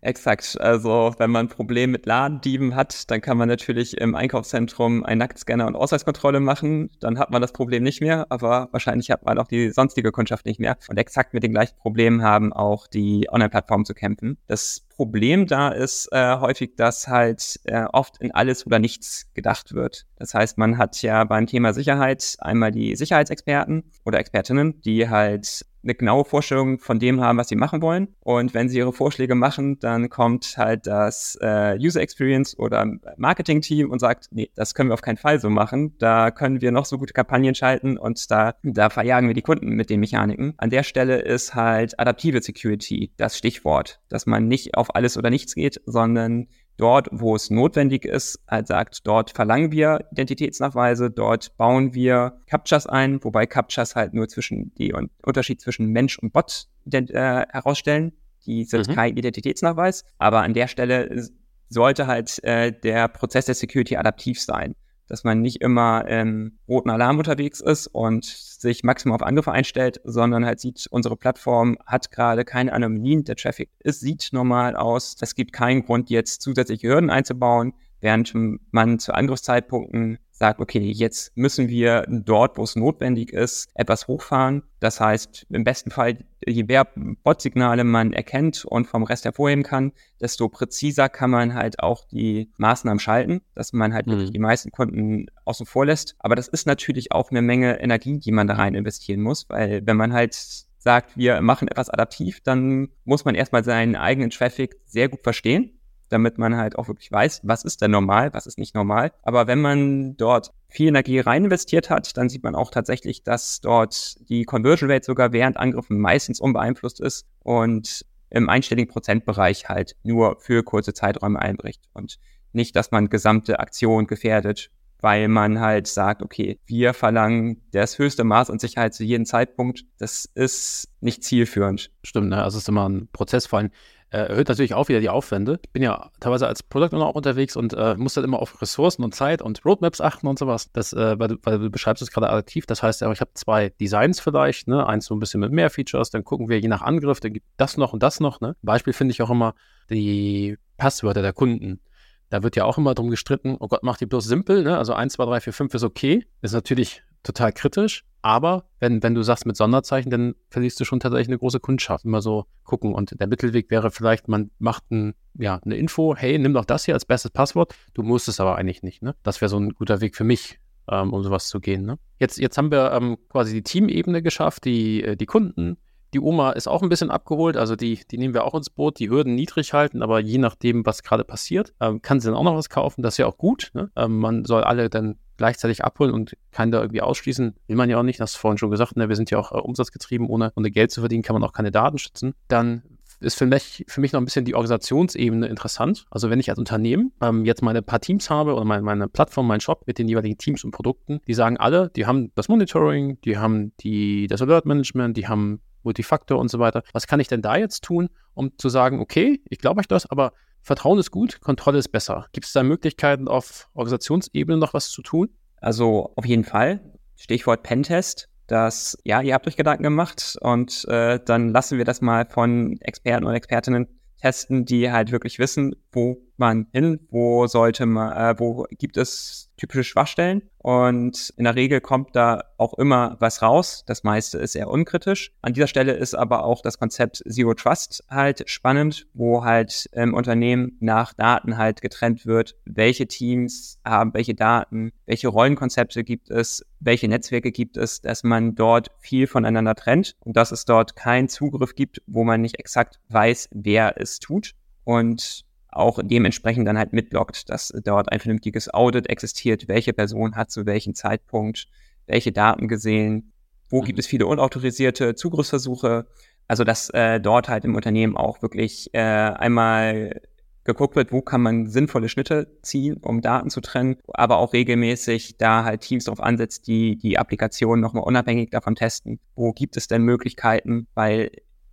Exakt. 0.04 0.60
Also 0.60 1.14
wenn 1.18 1.30
man 1.30 1.46
ein 1.46 1.48
Problem 1.48 1.92
mit 1.92 2.06
Ladendieben 2.06 2.74
hat, 2.74 3.08
dann 3.08 3.20
kann 3.20 3.36
man 3.36 3.48
natürlich 3.48 3.96
im 3.98 4.16
Einkaufszentrum 4.16 5.04
einen 5.04 5.20
Nacktscanner 5.20 5.64
und 5.68 5.76
Ausweiskontrolle 5.76 6.40
machen. 6.40 6.90
Dann 6.98 7.20
hat 7.20 7.30
man 7.30 7.40
das 7.40 7.52
Problem 7.52 7.84
nicht 7.84 8.00
mehr, 8.00 8.26
aber 8.28 8.68
wahrscheinlich 8.72 9.12
hat 9.12 9.24
man 9.24 9.38
auch 9.38 9.46
die 9.46 9.70
sonstige 9.70 10.10
Kundschaft 10.10 10.44
nicht 10.44 10.58
mehr. 10.58 10.76
Und 10.88 10.98
exakt 10.98 11.34
mit 11.34 11.44
den 11.44 11.52
gleichen 11.52 11.76
Problemen 11.76 12.22
haben 12.22 12.52
auch 12.52 12.88
die 12.88 13.28
Online-Plattformen 13.30 13.84
zu 13.84 13.94
kämpfen. 13.94 14.38
Das 14.48 14.84
Problem 14.88 15.46
da 15.46 15.68
ist 15.68 16.08
äh, 16.10 16.36
häufig, 16.36 16.74
dass 16.74 17.06
halt 17.06 17.60
äh, 17.64 17.84
oft 17.84 18.18
in 18.18 18.32
alles 18.32 18.66
oder 18.66 18.80
nichts 18.80 19.30
gedacht 19.34 19.72
wird. 19.72 20.06
Das 20.16 20.34
heißt, 20.34 20.58
man 20.58 20.78
hat 20.78 21.00
ja 21.02 21.22
beim 21.22 21.46
Thema 21.46 21.72
Sicherheit 21.72 22.36
einmal 22.40 22.72
die 22.72 22.96
Sicherheitsexperten 22.96 23.84
oder 24.04 24.18
Expertinnen, 24.18 24.80
die 24.80 25.08
halt 25.08 25.64
eine 25.82 25.94
genaue 25.94 26.24
Vorstellung 26.24 26.78
von 26.78 26.98
dem 26.98 27.20
haben, 27.20 27.38
was 27.38 27.48
sie 27.48 27.56
machen 27.56 27.82
wollen. 27.82 28.08
Und 28.20 28.54
wenn 28.54 28.68
sie 28.68 28.78
ihre 28.78 28.92
Vorschläge 28.92 29.34
machen, 29.34 29.78
dann 29.80 30.08
kommt 30.08 30.54
halt 30.56 30.86
das 30.86 31.36
äh, 31.40 31.76
User 31.78 32.00
Experience 32.00 32.58
oder 32.58 32.86
Marketing-Team 33.16 33.90
und 33.90 33.98
sagt, 33.98 34.28
nee, 34.30 34.50
das 34.54 34.74
können 34.74 34.90
wir 34.90 34.94
auf 34.94 35.02
keinen 35.02 35.16
Fall 35.16 35.40
so 35.40 35.50
machen. 35.50 35.96
Da 35.98 36.30
können 36.30 36.60
wir 36.60 36.72
noch 36.72 36.84
so 36.84 36.98
gute 36.98 37.12
Kampagnen 37.12 37.54
schalten 37.54 37.98
und 37.98 38.30
da, 38.30 38.54
da 38.62 38.90
verjagen 38.90 39.28
wir 39.28 39.34
die 39.34 39.42
Kunden 39.42 39.70
mit 39.70 39.90
den 39.90 40.00
Mechaniken. 40.00 40.54
An 40.56 40.70
der 40.70 40.82
Stelle 40.82 41.20
ist 41.20 41.54
halt 41.54 41.98
adaptive 41.98 42.42
Security 42.42 43.12
das 43.16 43.36
Stichwort, 43.36 44.00
dass 44.08 44.26
man 44.26 44.48
nicht 44.48 44.76
auf 44.76 44.94
alles 44.94 45.16
oder 45.16 45.30
nichts 45.30 45.54
geht, 45.54 45.80
sondern 45.86 46.48
dort, 46.82 47.08
wo 47.12 47.36
es 47.36 47.48
notwendig 47.48 48.04
ist, 48.04 48.40
halt 48.48 48.66
sagt, 48.66 49.06
dort 49.06 49.30
verlangen 49.30 49.70
wir 49.70 50.04
Identitätsnachweise, 50.10 51.10
dort 51.10 51.56
bauen 51.56 51.94
wir 51.94 52.40
Captchas 52.46 52.88
ein, 52.88 53.22
wobei 53.22 53.46
Captchas 53.46 53.94
halt 53.94 54.14
nur 54.14 54.28
zwischen 54.28 54.74
die 54.74 54.92
Unterschied 55.22 55.60
zwischen 55.60 55.86
Mensch 55.86 56.18
und 56.18 56.32
Bot 56.32 56.66
äh, 56.90 57.06
herausstellen. 57.06 58.12
Die 58.46 58.64
sind 58.64 58.88
mhm. 58.88 58.94
kein 58.94 59.16
Identitätsnachweis, 59.16 60.04
aber 60.18 60.42
an 60.42 60.54
der 60.54 60.66
Stelle 60.66 61.28
sollte 61.68 62.08
halt 62.08 62.42
äh, 62.42 62.72
der 62.72 63.06
Prozess 63.06 63.46
der 63.46 63.54
Security 63.54 63.96
adaptiv 63.96 64.40
sein 64.40 64.74
dass 65.12 65.24
man 65.24 65.42
nicht 65.42 65.60
immer 65.60 66.08
im 66.08 66.56
roten 66.66 66.88
Alarm 66.88 67.18
unterwegs 67.18 67.60
ist 67.60 67.86
und 67.86 68.24
sich 68.24 68.82
maximal 68.82 69.16
auf 69.16 69.22
Angriffe 69.22 69.52
einstellt, 69.52 70.00
sondern 70.04 70.46
halt 70.46 70.58
sieht, 70.58 70.86
unsere 70.90 71.18
Plattform 71.18 71.76
hat 71.84 72.10
gerade 72.10 72.46
keine 72.46 72.72
Anomalien, 72.72 73.22
der 73.22 73.36
Traffic 73.36 73.68
ist, 73.80 74.00
sieht 74.00 74.30
normal 74.32 74.74
aus. 74.74 75.16
Es 75.20 75.34
gibt 75.34 75.52
keinen 75.52 75.84
Grund, 75.84 76.08
jetzt 76.08 76.40
zusätzliche 76.40 76.88
Hürden 76.88 77.10
einzubauen, 77.10 77.74
während 78.00 78.32
man 78.70 78.98
zu 78.98 79.12
Angriffszeitpunkten 79.12 80.16
sagt, 80.42 80.58
okay, 80.58 80.90
jetzt 80.90 81.30
müssen 81.36 81.68
wir 81.68 82.04
dort, 82.08 82.58
wo 82.58 82.64
es 82.64 82.74
notwendig 82.74 83.32
ist, 83.32 83.68
etwas 83.74 84.08
hochfahren. 84.08 84.64
Das 84.80 84.98
heißt, 84.98 85.46
im 85.50 85.62
besten 85.62 85.92
Fall, 85.92 86.18
je 86.44 86.64
mehr 86.64 86.88
Bot-Signale 87.22 87.84
man 87.84 88.12
erkennt 88.12 88.64
und 88.64 88.88
vom 88.88 89.04
Rest 89.04 89.24
hervorheben 89.24 89.62
kann, 89.62 89.92
desto 90.20 90.48
präziser 90.48 91.08
kann 91.08 91.30
man 91.30 91.54
halt 91.54 91.78
auch 91.78 92.04
die 92.06 92.50
Maßnahmen 92.56 92.98
schalten, 92.98 93.42
dass 93.54 93.72
man 93.72 93.94
halt 93.94 94.08
mhm. 94.08 94.32
die 94.32 94.38
meisten 94.40 94.72
Kunden 94.72 95.26
außen 95.44 95.64
vor 95.64 95.86
lässt. 95.86 96.16
Aber 96.18 96.34
das 96.34 96.48
ist 96.48 96.66
natürlich 96.66 97.12
auch 97.12 97.30
eine 97.30 97.40
Menge 97.40 97.80
Energie, 97.80 98.18
die 98.18 98.32
man 98.32 98.48
da 98.48 98.54
rein 98.54 98.74
investieren 98.74 99.20
muss, 99.20 99.48
weil 99.48 99.86
wenn 99.86 99.96
man 99.96 100.12
halt 100.12 100.34
sagt, 100.78 101.16
wir 101.16 101.40
machen 101.40 101.68
etwas 101.68 101.88
adaptiv, 101.88 102.40
dann 102.40 102.88
muss 103.04 103.24
man 103.24 103.36
erstmal 103.36 103.62
seinen 103.62 103.94
eigenen 103.94 104.30
Traffic 104.30 104.74
sehr 104.86 105.08
gut 105.08 105.20
verstehen 105.22 105.78
damit 106.12 106.38
man 106.38 106.56
halt 106.56 106.76
auch 106.76 106.88
wirklich 106.88 107.10
weiß, 107.10 107.40
was 107.44 107.64
ist 107.64 107.82
denn 107.82 107.90
normal, 107.90 108.32
was 108.34 108.46
ist 108.46 108.58
nicht 108.58 108.74
normal. 108.74 109.12
Aber 109.22 109.46
wenn 109.46 109.60
man 109.60 110.16
dort 110.16 110.52
viel 110.68 110.88
Energie 110.88 111.20
rein 111.20 111.44
investiert 111.44 111.90
hat, 111.90 112.16
dann 112.16 112.28
sieht 112.28 112.42
man 112.42 112.54
auch 112.54 112.70
tatsächlich, 112.70 113.22
dass 113.22 113.60
dort 113.60 114.16
die 114.28 114.44
Conversion 114.44 114.90
Rate 114.90 115.04
sogar 115.04 115.32
während 115.32 115.56
Angriffen 115.56 115.98
meistens 115.98 116.40
unbeeinflusst 116.40 117.00
ist 117.00 117.26
und 117.40 118.04
im 118.30 118.48
einstelligen 118.48 118.90
Prozentbereich 118.90 119.68
halt 119.68 119.96
nur 120.02 120.38
für 120.40 120.62
kurze 120.62 120.94
Zeiträume 120.94 121.38
einbricht 121.40 121.82
und 121.92 122.18
nicht, 122.52 122.76
dass 122.76 122.90
man 122.90 123.08
gesamte 123.08 123.60
Aktion 123.60 124.06
gefährdet, 124.06 124.70
weil 125.00 125.28
man 125.28 125.60
halt 125.60 125.86
sagt, 125.86 126.22
okay, 126.22 126.60
wir 126.66 126.94
verlangen 126.94 127.62
das 127.72 127.98
höchste 127.98 128.24
Maß 128.24 128.50
an 128.50 128.58
Sicherheit 128.58 128.94
zu 128.94 129.04
jedem 129.04 129.26
Zeitpunkt. 129.26 129.84
Das 129.98 130.26
ist 130.34 130.88
nicht 131.00 131.24
zielführend. 131.24 131.90
Stimmt, 132.04 132.28
ne? 132.28 132.42
also 132.42 132.56
es 132.56 132.64
ist 132.64 132.68
immer 132.68 132.88
ein 132.88 133.08
Prozess, 133.12 133.46
vor 133.46 133.58
allem 133.58 133.70
erhöht 134.12 134.48
natürlich 134.48 134.74
auch 134.74 134.88
wieder 134.88 135.00
die 135.00 135.08
Aufwände. 135.08 135.58
Ich 135.64 135.70
bin 135.70 135.82
ja 135.82 136.10
teilweise 136.20 136.46
als 136.46 136.62
Product 136.62 136.94
Owner 136.94 137.06
auch 137.06 137.14
unterwegs 137.14 137.56
und 137.56 137.72
äh, 137.72 137.94
muss 137.96 138.14
dann 138.14 138.24
immer 138.24 138.40
auf 138.40 138.60
Ressourcen 138.60 139.02
und 139.04 139.14
Zeit 139.14 139.40
und 139.42 139.64
Roadmaps 139.64 140.00
achten 140.00 140.26
und 140.26 140.38
sowas. 140.38 140.70
Das, 140.72 140.92
äh, 140.92 141.18
weil, 141.18 141.28
du, 141.28 141.36
weil 141.42 141.58
du 141.58 141.70
beschreibst 141.70 142.02
es 142.02 142.10
gerade 142.10 142.28
adaptiv. 142.28 142.66
Das 142.66 142.82
heißt, 142.82 143.02
ich 143.02 143.20
habe 143.20 143.30
zwei 143.34 143.70
Designs 143.70 144.20
vielleicht, 144.20 144.68
ne? 144.68 144.86
eins 144.86 145.06
so 145.06 145.14
ein 145.14 145.18
bisschen 145.18 145.40
mit 145.40 145.52
mehr 145.52 145.70
Features, 145.70 146.10
dann 146.10 146.24
gucken 146.24 146.48
wir 146.48 146.60
je 146.60 146.68
nach 146.68 146.82
Angriff, 146.82 147.20
dann 147.20 147.32
gibt 147.32 147.46
das 147.56 147.76
noch 147.76 147.92
und 147.92 148.02
das 148.02 148.20
noch. 148.20 148.40
Ne? 148.40 148.54
Beispiel 148.62 148.92
finde 148.92 149.12
ich 149.12 149.22
auch 149.22 149.30
immer 149.30 149.54
die 149.88 150.58
Passwörter 150.76 151.22
der 151.22 151.32
Kunden. 151.32 151.80
Da 152.28 152.42
wird 152.42 152.56
ja 152.56 152.64
auch 152.64 152.78
immer 152.78 152.94
drum 152.94 153.10
gestritten, 153.10 153.56
oh 153.60 153.68
Gott, 153.68 153.82
mach 153.82 153.98
die 153.98 154.06
bloß 154.06 154.24
simpel, 154.24 154.62
ne? 154.62 154.78
Also 154.78 154.94
1, 154.94 155.12
2, 155.12 155.24
3, 155.26 155.40
4, 155.40 155.52
5 155.52 155.74
ist 155.74 155.82
okay. 155.82 156.26
Ist 156.40 156.54
natürlich 156.54 157.02
total 157.22 157.52
kritisch. 157.52 158.04
Aber 158.24 158.66
wenn, 158.78 159.02
wenn 159.02 159.16
du 159.16 159.22
sagst 159.22 159.46
mit 159.46 159.56
Sonderzeichen, 159.56 160.08
dann 160.08 160.36
verlierst 160.48 160.78
du 160.78 160.84
schon 160.84 161.00
tatsächlich 161.00 161.26
eine 161.26 161.38
große 161.38 161.58
Kundschaft. 161.58 162.04
Immer 162.04 162.22
so 162.22 162.46
gucken. 162.62 162.94
Und 162.94 163.18
der 163.18 163.26
Mittelweg 163.26 163.68
wäre 163.68 163.90
vielleicht, 163.90 164.28
man 164.28 164.52
macht 164.60 164.88
ein, 164.92 165.14
ja, 165.36 165.58
eine 165.64 165.76
Info, 165.76 166.14
hey, 166.14 166.38
nimm 166.38 166.54
doch 166.54 166.64
das 166.64 166.84
hier 166.84 166.94
als 166.94 167.04
bestes 167.04 167.32
Passwort. 167.32 167.74
Du 167.94 168.04
musst 168.04 168.28
es 168.28 168.38
aber 168.38 168.56
eigentlich 168.56 168.84
nicht. 168.84 169.02
Ne? 169.02 169.16
Das 169.24 169.40
wäre 169.40 169.48
so 169.48 169.58
ein 169.58 169.70
guter 169.70 170.00
Weg 170.00 170.14
für 170.14 170.22
mich, 170.22 170.60
ähm, 170.88 171.12
um 171.12 171.24
sowas 171.24 171.48
zu 171.48 171.58
gehen. 171.58 171.84
Ne? 171.84 171.98
Jetzt, 172.20 172.38
jetzt 172.38 172.56
haben 172.58 172.70
wir 172.70 172.92
ähm, 172.92 173.18
quasi 173.28 173.54
die 173.54 173.62
Teamebene 173.64 174.22
geschafft, 174.22 174.66
die, 174.66 175.02
äh, 175.02 175.16
die 175.16 175.26
Kunden, 175.26 175.78
Die 176.14 176.20
Oma 176.20 176.50
ist 176.50 176.68
auch 176.68 176.82
ein 176.82 176.90
bisschen 176.90 177.10
abgeholt, 177.10 177.56
also 177.56 177.74
die, 177.74 178.00
die 178.10 178.18
nehmen 178.18 178.34
wir 178.34 178.44
auch 178.44 178.54
ins 178.54 178.68
Boot, 178.68 178.98
die 178.98 179.08
Hürden 179.08 179.34
niedrig 179.34 179.72
halten, 179.72 180.02
aber 180.02 180.20
je 180.20 180.36
nachdem, 180.36 180.84
was 180.84 181.02
gerade 181.02 181.24
passiert, 181.24 181.72
ähm, 181.80 182.02
kann 182.02 182.20
sie 182.20 182.28
dann 182.28 182.36
auch 182.36 182.42
noch 182.42 182.54
was 182.54 182.68
kaufen. 182.68 183.02
Das 183.02 183.14
ist 183.14 183.18
ja 183.18 183.26
auch 183.26 183.38
gut. 183.38 183.70
Ne? 183.72 183.90
Ähm, 183.96 184.18
man 184.18 184.44
soll 184.44 184.62
alle 184.62 184.90
dann 184.90 185.16
gleichzeitig 185.36 185.84
abholen 185.84 186.12
und 186.12 186.36
kann 186.50 186.70
da 186.70 186.80
irgendwie 186.80 187.02
ausschließen. 187.02 187.54
Will 187.66 187.76
man 187.76 187.90
ja 187.90 187.98
auch 187.98 188.02
nicht, 188.02 188.20
das 188.20 188.30
hast 188.30 188.36
du 188.36 188.40
vorhin 188.40 188.58
schon 188.58 188.70
gesagt, 188.70 188.96
ne? 188.96 189.08
wir 189.08 189.16
sind 189.16 189.30
ja 189.30 189.38
auch 189.38 189.52
äh, 189.52 189.58
umsatzgetrieben, 189.58 190.26
ohne, 190.28 190.52
ohne 190.56 190.70
Geld 190.70 190.90
zu 190.90 191.00
verdienen, 191.00 191.22
kann 191.22 191.34
man 191.34 191.44
auch 191.44 191.52
keine 191.52 191.70
Daten 191.70 191.98
schützen. 191.98 192.34
Dann 192.48 192.82
ist 193.22 193.38
für 193.38 193.46
mich, 193.46 193.84
für 193.88 194.00
mich 194.00 194.12
noch 194.12 194.20
ein 194.20 194.24
bisschen 194.24 194.44
die 194.44 194.54
Organisationsebene 194.54 195.46
interessant. 195.46 196.06
Also 196.10 196.28
wenn 196.30 196.40
ich 196.40 196.50
als 196.50 196.58
Unternehmen 196.58 197.12
ähm, 197.20 197.44
jetzt 197.44 197.62
meine 197.62 197.82
paar 197.82 198.00
Teams 198.00 198.28
habe 198.30 198.54
oder 198.54 198.64
meine, 198.64 198.82
meine 198.82 199.08
Plattform, 199.08 199.46
meinen 199.46 199.60
Shop 199.60 199.86
mit 199.86 199.98
den 199.98 200.08
jeweiligen 200.08 200.38
Teams 200.38 200.64
und 200.64 200.72
Produkten, 200.72 201.20
die 201.26 201.34
sagen 201.34 201.56
alle, 201.56 201.90
die 201.94 202.06
haben 202.06 202.32
das 202.34 202.48
Monitoring, 202.48 203.20
die 203.22 203.38
haben 203.38 203.72
die, 203.80 204.26
das 204.26 204.42
Alert 204.42 204.66
Management, 204.66 205.16
die 205.16 205.28
haben 205.28 205.60
Multifaktor 205.84 206.38
und 206.38 206.50
so 206.50 206.58
weiter. 206.58 206.82
Was 206.92 207.06
kann 207.06 207.20
ich 207.20 207.28
denn 207.28 207.42
da 207.42 207.56
jetzt 207.56 207.82
tun, 207.84 208.08
um 208.34 208.56
zu 208.58 208.68
sagen, 208.68 209.00
okay, 209.00 209.40
ich 209.48 209.58
glaube 209.58 209.80
euch 209.80 209.88
das, 209.88 210.10
aber 210.10 210.32
Vertrauen 210.62 210.98
ist 210.98 211.10
gut, 211.10 211.40
Kontrolle 211.40 211.78
ist 211.78 211.88
besser. 211.88 212.26
Gibt 212.32 212.46
es 212.46 212.52
da 212.52 212.62
Möglichkeiten, 212.62 213.28
auf 213.28 213.68
Organisationsebene 213.74 214.58
noch 214.58 214.74
was 214.74 214.90
zu 214.90 215.02
tun? 215.02 215.28
Also 215.60 216.12
auf 216.16 216.24
jeden 216.24 216.44
Fall. 216.44 216.80
Stichwort 217.16 217.62
Pentest 217.62 218.28
dass, 218.52 218.98
ja, 219.04 219.22
ihr 219.22 219.32
habt 219.32 219.46
euch 219.46 219.56
Gedanken 219.56 219.82
gemacht 219.84 220.36
und 220.40 220.84
äh, 220.88 221.18
dann 221.24 221.48
lassen 221.50 221.78
wir 221.78 221.86
das 221.86 222.02
mal 222.02 222.26
von 222.28 222.76
Experten 222.82 223.24
und 223.24 223.34
Expertinnen 223.34 223.88
testen, 224.20 224.66
die 224.66 224.92
halt 224.92 225.10
wirklich 225.10 225.38
wissen, 225.38 225.74
wo 225.90 226.18
man 226.36 226.66
hin, 226.72 227.00
wo 227.10 227.46
sollte 227.46 227.86
man, 227.86 228.12
äh, 228.12 228.38
wo 228.38 228.66
gibt 228.70 228.98
es 228.98 229.50
typische 229.62 229.84
Schwachstellen 229.84 230.42
und 230.58 231.32
in 231.36 231.44
der 231.44 231.54
Regel 231.54 231.80
kommt 231.80 232.16
da 232.16 232.42
auch 232.58 232.74
immer 232.74 233.16
was 233.20 233.42
raus. 233.42 233.84
Das 233.86 234.02
meiste 234.02 234.38
ist 234.38 234.56
eher 234.56 234.68
unkritisch. 234.68 235.30
An 235.40 235.52
dieser 235.52 235.68
Stelle 235.68 235.92
ist 235.92 236.14
aber 236.14 236.44
auch 236.44 236.62
das 236.62 236.78
Konzept 236.78 237.22
Zero 237.28 237.54
Trust 237.54 238.02
halt 238.10 238.42
spannend, 238.50 239.06
wo 239.14 239.44
halt 239.44 239.88
im 239.92 240.14
Unternehmen 240.14 240.76
nach 240.80 241.12
Daten 241.14 241.58
halt 241.58 241.80
getrennt 241.80 242.26
wird, 242.26 242.56
welche 242.64 243.06
Teams 243.06 243.78
haben 243.84 244.14
welche 244.14 244.34
Daten, 244.34 244.90
welche 245.06 245.28
Rollenkonzepte 245.28 246.02
gibt 246.02 246.28
es, 246.28 246.66
welche 246.80 247.06
Netzwerke 247.06 247.52
gibt 247.52 247.76
es, 247.76 248.00
dass 248.00 248.24
man 248.24 248.56
dort 248.56 248.90
viel 248.98 249.28
voneinander 249.28 249.76
trennt 249.76 250.16
und 250.20 250.36
dass 250.36 250.50
es 250.50 250.64
dort 250.64 250.96
keinen 250.96 251.28
Zugriff 251.28 251.76
gibt, 251.76 252.02
wo 252.08 252.24
man 252.24 252.40
nicht 252.40 252.58
exakt 252.58 252.98
weiß, 253.10 253.48
wer 253.52 254.00
es 254.00 254.18
tut. 254.18 254.54
Und 254.82 255.44
auch 255.72 255.98
dementsprechend 256.02 256.66
dann 256.68 256.78
halt 256.78 256.92
mitloggt, 256.92 257.48
dass 257.50 257.72
dort 257.84 258.12
ein 258.12 258.20
vernünftiges 258.20 258.72
Audit 258.72 259.08
existiert, 259.08 259.68
welche 259.68 259.92
Person 259.92 260.36
hat 260.36 260.50
zu 260.50 260.66
welchem 260.66 260.94
Zeitpunkt 260.94 261.68
welche 262.06 262.32
Daten 262.32 262.68
gesehen, 262.68 263.32
wo 263.68 263.80
mhm. 263.80 263.86
gibt 263.86 263.98
es 263.98 264.06
viele 264.06 264.26
unautorisierte 264.26 265.14
Zugriffsversuche, 265.14 266.06
also 266.48 266.64
dass 266.64 266.90
äh, 266.90 267.20
dort 267.20 267.48
halt 267.48 267.64
im 267.64 267.74
Unternehmen 267.74 268.16
auch 268.16 268.42
wirklich 268.42 268.90
äh, 268.92 268.98
einmal 268.98 270.20
geguckt 270.64 270.94
wird, 270.94 271.10
wo 271.10 271.22
kann 271.22 271.42
man 271.42 271.66
sinnvolle 271.66 272.08
Schnitte 272.08 272.56
ziehen, 272.62 272.98
um 272.98 273.20
Daten 273.20 273.50
zu 273.50 273.60
trennen, 273.60 273.96
aber 274.08 274.38
auch 274.38 274.52
regelmäßig 274.52 275.36
da 275.36 275.64
halt 275.64 275.80
Teams 275.80 276.04
darauf 276.04 276.20
ansetzt, 276.20 276.66
die 276.68 276.96
die 276.96 277.18
Applikation 277.18 277.80
nochmal 277.80 278.04
unabhängig 278.04 278.50
davon 278.50 278.76
testen. 278.76 279.18
Wo 279.34 279.52
gibt 279.52 279.76
es 279.76 279.88
denn 279.88 280.02
Möglichkeiten? 280.02 280.86
Weil 280.94 281.32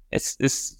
es 0.09 0.35
ist 0.35 0.78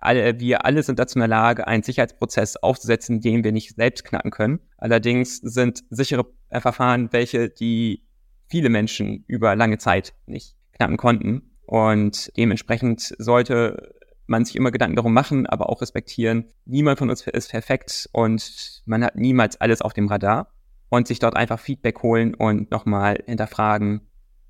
alle, 0.00 0.40
wir 0.40 0.64
alle 0.64 0.82
sind 0.82 0.98
dazu 0.98 1.16
in 1.16 1.20
der 1.20 1.28
Lage, 1.28 1.66
einen 1.66 1.82
Sicherheitsprozess 1.82 2.56
aufzusetzen, 2.56 3.20
den 3.20 3.44
wir 3.44 3.52
nicht 3.52 3.76
selbst 3.76 4.04
knacken 4.04 4.30
können. 4.30 4.60
Allerdings 4.78 5.38
sind 5.38 5.84
sichere 5.90 6.26
Verfahren 6.50 7.12
welche, 7.12 7.48
die 7.48 8.04
viele 8.48 8.68
Menschen 8.68 9.24
über 9.26 9.54
lange 9.56 9.78
Zeit 9.78 10.14
nicht 10.26 10.56
knacken 10.72 10.96
konnten. 10.96 11.42
Und 11.66 12.36
dementsprechend 12.36 13.14
sollte 13.18 13.94
man 14.26 14.44
sich 14.44 14.56
immer 14.56 14.70
Gedanken 14.70 14.96
darum 14.96 15.12
machen, 15.12 15.46
aber 15.46 15.68
auch 15.68 15.82
respektieren. 15.82 16.46
Niemand 16.64 16.98
von 16.98 17.10
uns 17.10 17.26
ist 17.26 17.50
perfekt 17.50 18.08
und 18.12 18.82
man 18.86 19.04
hat 19.04 19.16
niemals 19.16 19.60
alles 19.60 19.82
auf 19.82 19.92
dem 19.92 20.08
Radar 20.08 20.52
und 20.88 21.08
sich 21.08 21.18
dort 21.18 21.36
einfach 21.36 21.58
Feedback 21.58 22.02
holen 22.02 22.34
und 22.34 22.70
nochmal 22.70 23.22
hinterfragen. 23.26 24.08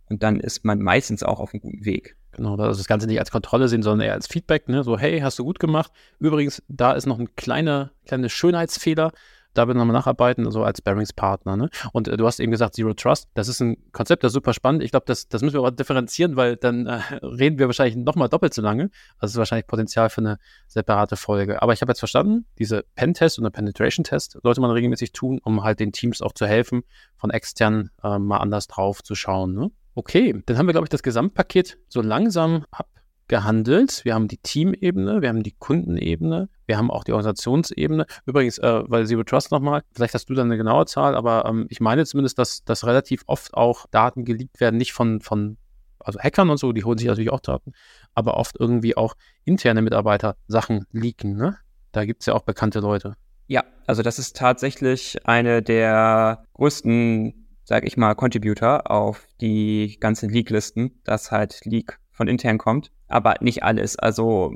Und 0.09 0.23
dann 0.23 0.41
ist 0.41 0.65
man 0.65 0.81
meistens 0.81 1.23
auch 1.23 1.41
auf 1.41 1.55
einem 1.55 1.61
guten 1.63 1.85
Weg. 1.85 2.17
Genau, 2.33 2.57
also 2.57 2.79
das 2.79 2.87
Ganze 2.87 3.07
nicht 3.07 3.19
als 3.19 3.31
Kontrolle 3.31 3.69
sehen, 3.69 3.83
sondern 3.83 4.07
eher 4.07 4.15
als 4.15 4.27
Feedback, 4.27 4.69
ne? 4.69 4.85
So, 4.85 4.99
hey, 4.99 5.21
hast 5.21 5.39
du 5.39 5.45
gut 5.45 5.59
gemacht. 5.59 5.91
Übrigens, 6.19 6.63
da 6.69 6.93
ist 6.93 7.07
noch 7.07 7.19
ein 7.19 7.35
kleiner, 7.35 7.91
kleiner 8.07 8.29
Schönheitsfehler. 8.29 9.13
Da 9.53 9.67
wir 9.67 9.75
nochmal 9.75 9.95
nacharbeiten, 9.95 10.49
so 10.53 10.63
als 10.63 10.81
Bearings-Partner. 10.81 11.57
Ne? 11.57 11.71
Und 11.93 12.07
äh, 12.07 12.17
du 12.17 12.25
hast 12.25 12.39
eben 12.39 12.53
gesagt, 12.53 12.77
Zero 12.77 12.95
Trust. 12.95 13.29
Das 13.35 13.49
ist 13.49 13.61
ein 13.61 13.77
Konzept, 13.91 14.23
das 14.23 14.31
ist 14.31 14.35
super 14.35 14.55
spannend. 14.55 14.81
Ich 14.85 14.93
glaube, 14.93 15.07
das, 15.07 15.29
das 15.29 15.43
müssen 15.43 15.55
wir 15.55 15.61
aber 15.61 15.73
differenzieren, 15.73 16.37
weil 16.37 16.57
dann 16.57 16.87
äh, 16.87 17.01
reden 17.23 17.59
wir 17.59 17.67
wahrscheinlich 17.67 17.97
nochmal 17.97 18.29
doppelt 18.29 18.55
so 18.55 18.63
lange. 18.63 18.91
Also 19.19 19.33
ist 19.33 19.39
wahrscheinlich 19.39 19.67
Potenzial 19.67 20.09
für 20.09 20.21
eine 20.21 20.39
separate 20.69 21.17
Folge. 21.17 21.63
Aber 21.63 21.73
ich 21.73 21.83
habe 21.83 21.91
jetzt 21.91 21.99
verstanden, 21.99 22.47
diese 22.61 22.85
Pen-Test 22.95 23.41
und 23.41 23.51
Penetration-Test 23.51 24.39
sollte 24.41 24.61
man 24.61 24.71
regelmäßig 24.71 25.11
tun, 25.11 25.41
um 25.43 25.65
halt 25.65 25.81
den 25.81 25.91
Teams 25.91 26.23
auch 26.23 26.33
zu 26.33 26.47
helfen, 26.47 26.85
von 27.17 27.31
extern 27.31 27.91
äh, 28.05 28.21
mal 28.21 28.39
anders 28.39 28.69
drauf 28.69 29.03
zu 29.03 29.17
schauen. 29.17 29.55
Ne? 29.55 29.73
Okay, 29.95 30.43
dann 30.47 30.57
haben 30.57 30.67
wir, 30.67 30.73
glaube 30.73 30.85
ich, 30.85 30.91
das 30.91 31.03
Gesamtpaket 31.03 31.79
so 31.89 32.01
langsam 32.01 32.65
abgehandelt. 32.71 34.05
Wir 34.05 34.15
haben 34.15 34.29
die 34.29 34.39
Teamebene, 34.39 35.23
wir 35.23 35.29
haben 35.29 35.43
die 35.43 35.55
Kundenebene, 35.59 36.49
wir 36.67 36.79
haben 36.79 36.91
auch 36.91 37.05
die 37.05 37.13
Organisationsebene. 37.13 38.07
Übrigens, 38.27 38.59
äh, 38.59 38.83
weil 38.87 39.07
Zero 39.07 39.25
Trust 39.25 39.51
nochmal, 39.51 39.83
vielleicht 39.93 40.15
hast 40.15 40.31
du 40.31 40.35
dann 40.35 40.47
eine 40.47 40.57
genaue 40.57 40.87
Zahl, 40.87 41.15
aber 41.15 41.45
ähm, 41.47 41.67
ich 41.69 41.81
meine 41.81 42.05
zumindest, 42.07 42.39
dass, 42.39 42.65
dass 42.65 42.87
relativ 42.87 43.23
oft 43.27 43.55
auch 43.55 43.87
Daten 43.91 44.25
geleakt 44.25 44.61
werden, 44.61 44.77
nicht 44.77 44.93
von, 44.93 45.21
von 45.21 45.59
also 45.99 46.19
Hackern 46.19 46.51
und 46.51 46.59
so, 46.59 46.73
die 46.73 46.85
holen 46.85 46.99
sich 46.99 47.09
natürlich 47.09 47.31
auch 47.31 47.41
Daten, 47.41 47.73
aber 48.15 48.37
oft 48.37 48.59
irgendwie 48.59 48.97
auch 48.97 49.15
interne 49.45 49.83
Mitarbeiter 49.83 50.37
Sachen 50.47 50.87
leaken. 50.93 51.37
Ne? 51.37 51.57
Da 51.93 52.05
gibt 52.05 52.23
es 52.23 52.27
ja 52.27 52.35
auch 52.35 52.43
bekannte 52.43 52.81
Leute. 52.81 53.17
Ja, 53.47 53.65
also 53.87 54.03
das 54.03 54.19
ist 54.19 54.37
tatsächlich 54.37 55.27
eine 55.27 55.63
der 55.63 56.45
größten 56.55 57.50
sag 57.71 57.87
ich 57.87 57.97
mal, 57.97 58.17
Contributor 58.17 58.91
auf 58.91 59.29
die 59.41 59.97
ganzen 60.01 60.29
Leak-Listen, 60.29 60.91
dass 61.05 61.31
halt 61.31 61.61
Leak 61.65 62.01
von 62.11 62.27
intern 62.27 62.59
kommt, 62.59 62.91
aber 63.07 63.37
nicht 63.43 63.63
alles. 63.63 63.97
Also 63.97 64.53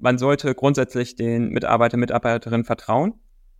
man 0.00 0.16
sollte 0.16 0.54
grundsätzlich 0.54 1.14
den 1.14 1.50
Mitarbeiter, 1.50 1.98
Mitarbeiterinnen 1.98 2.64
vertrauen, 2.64 3.12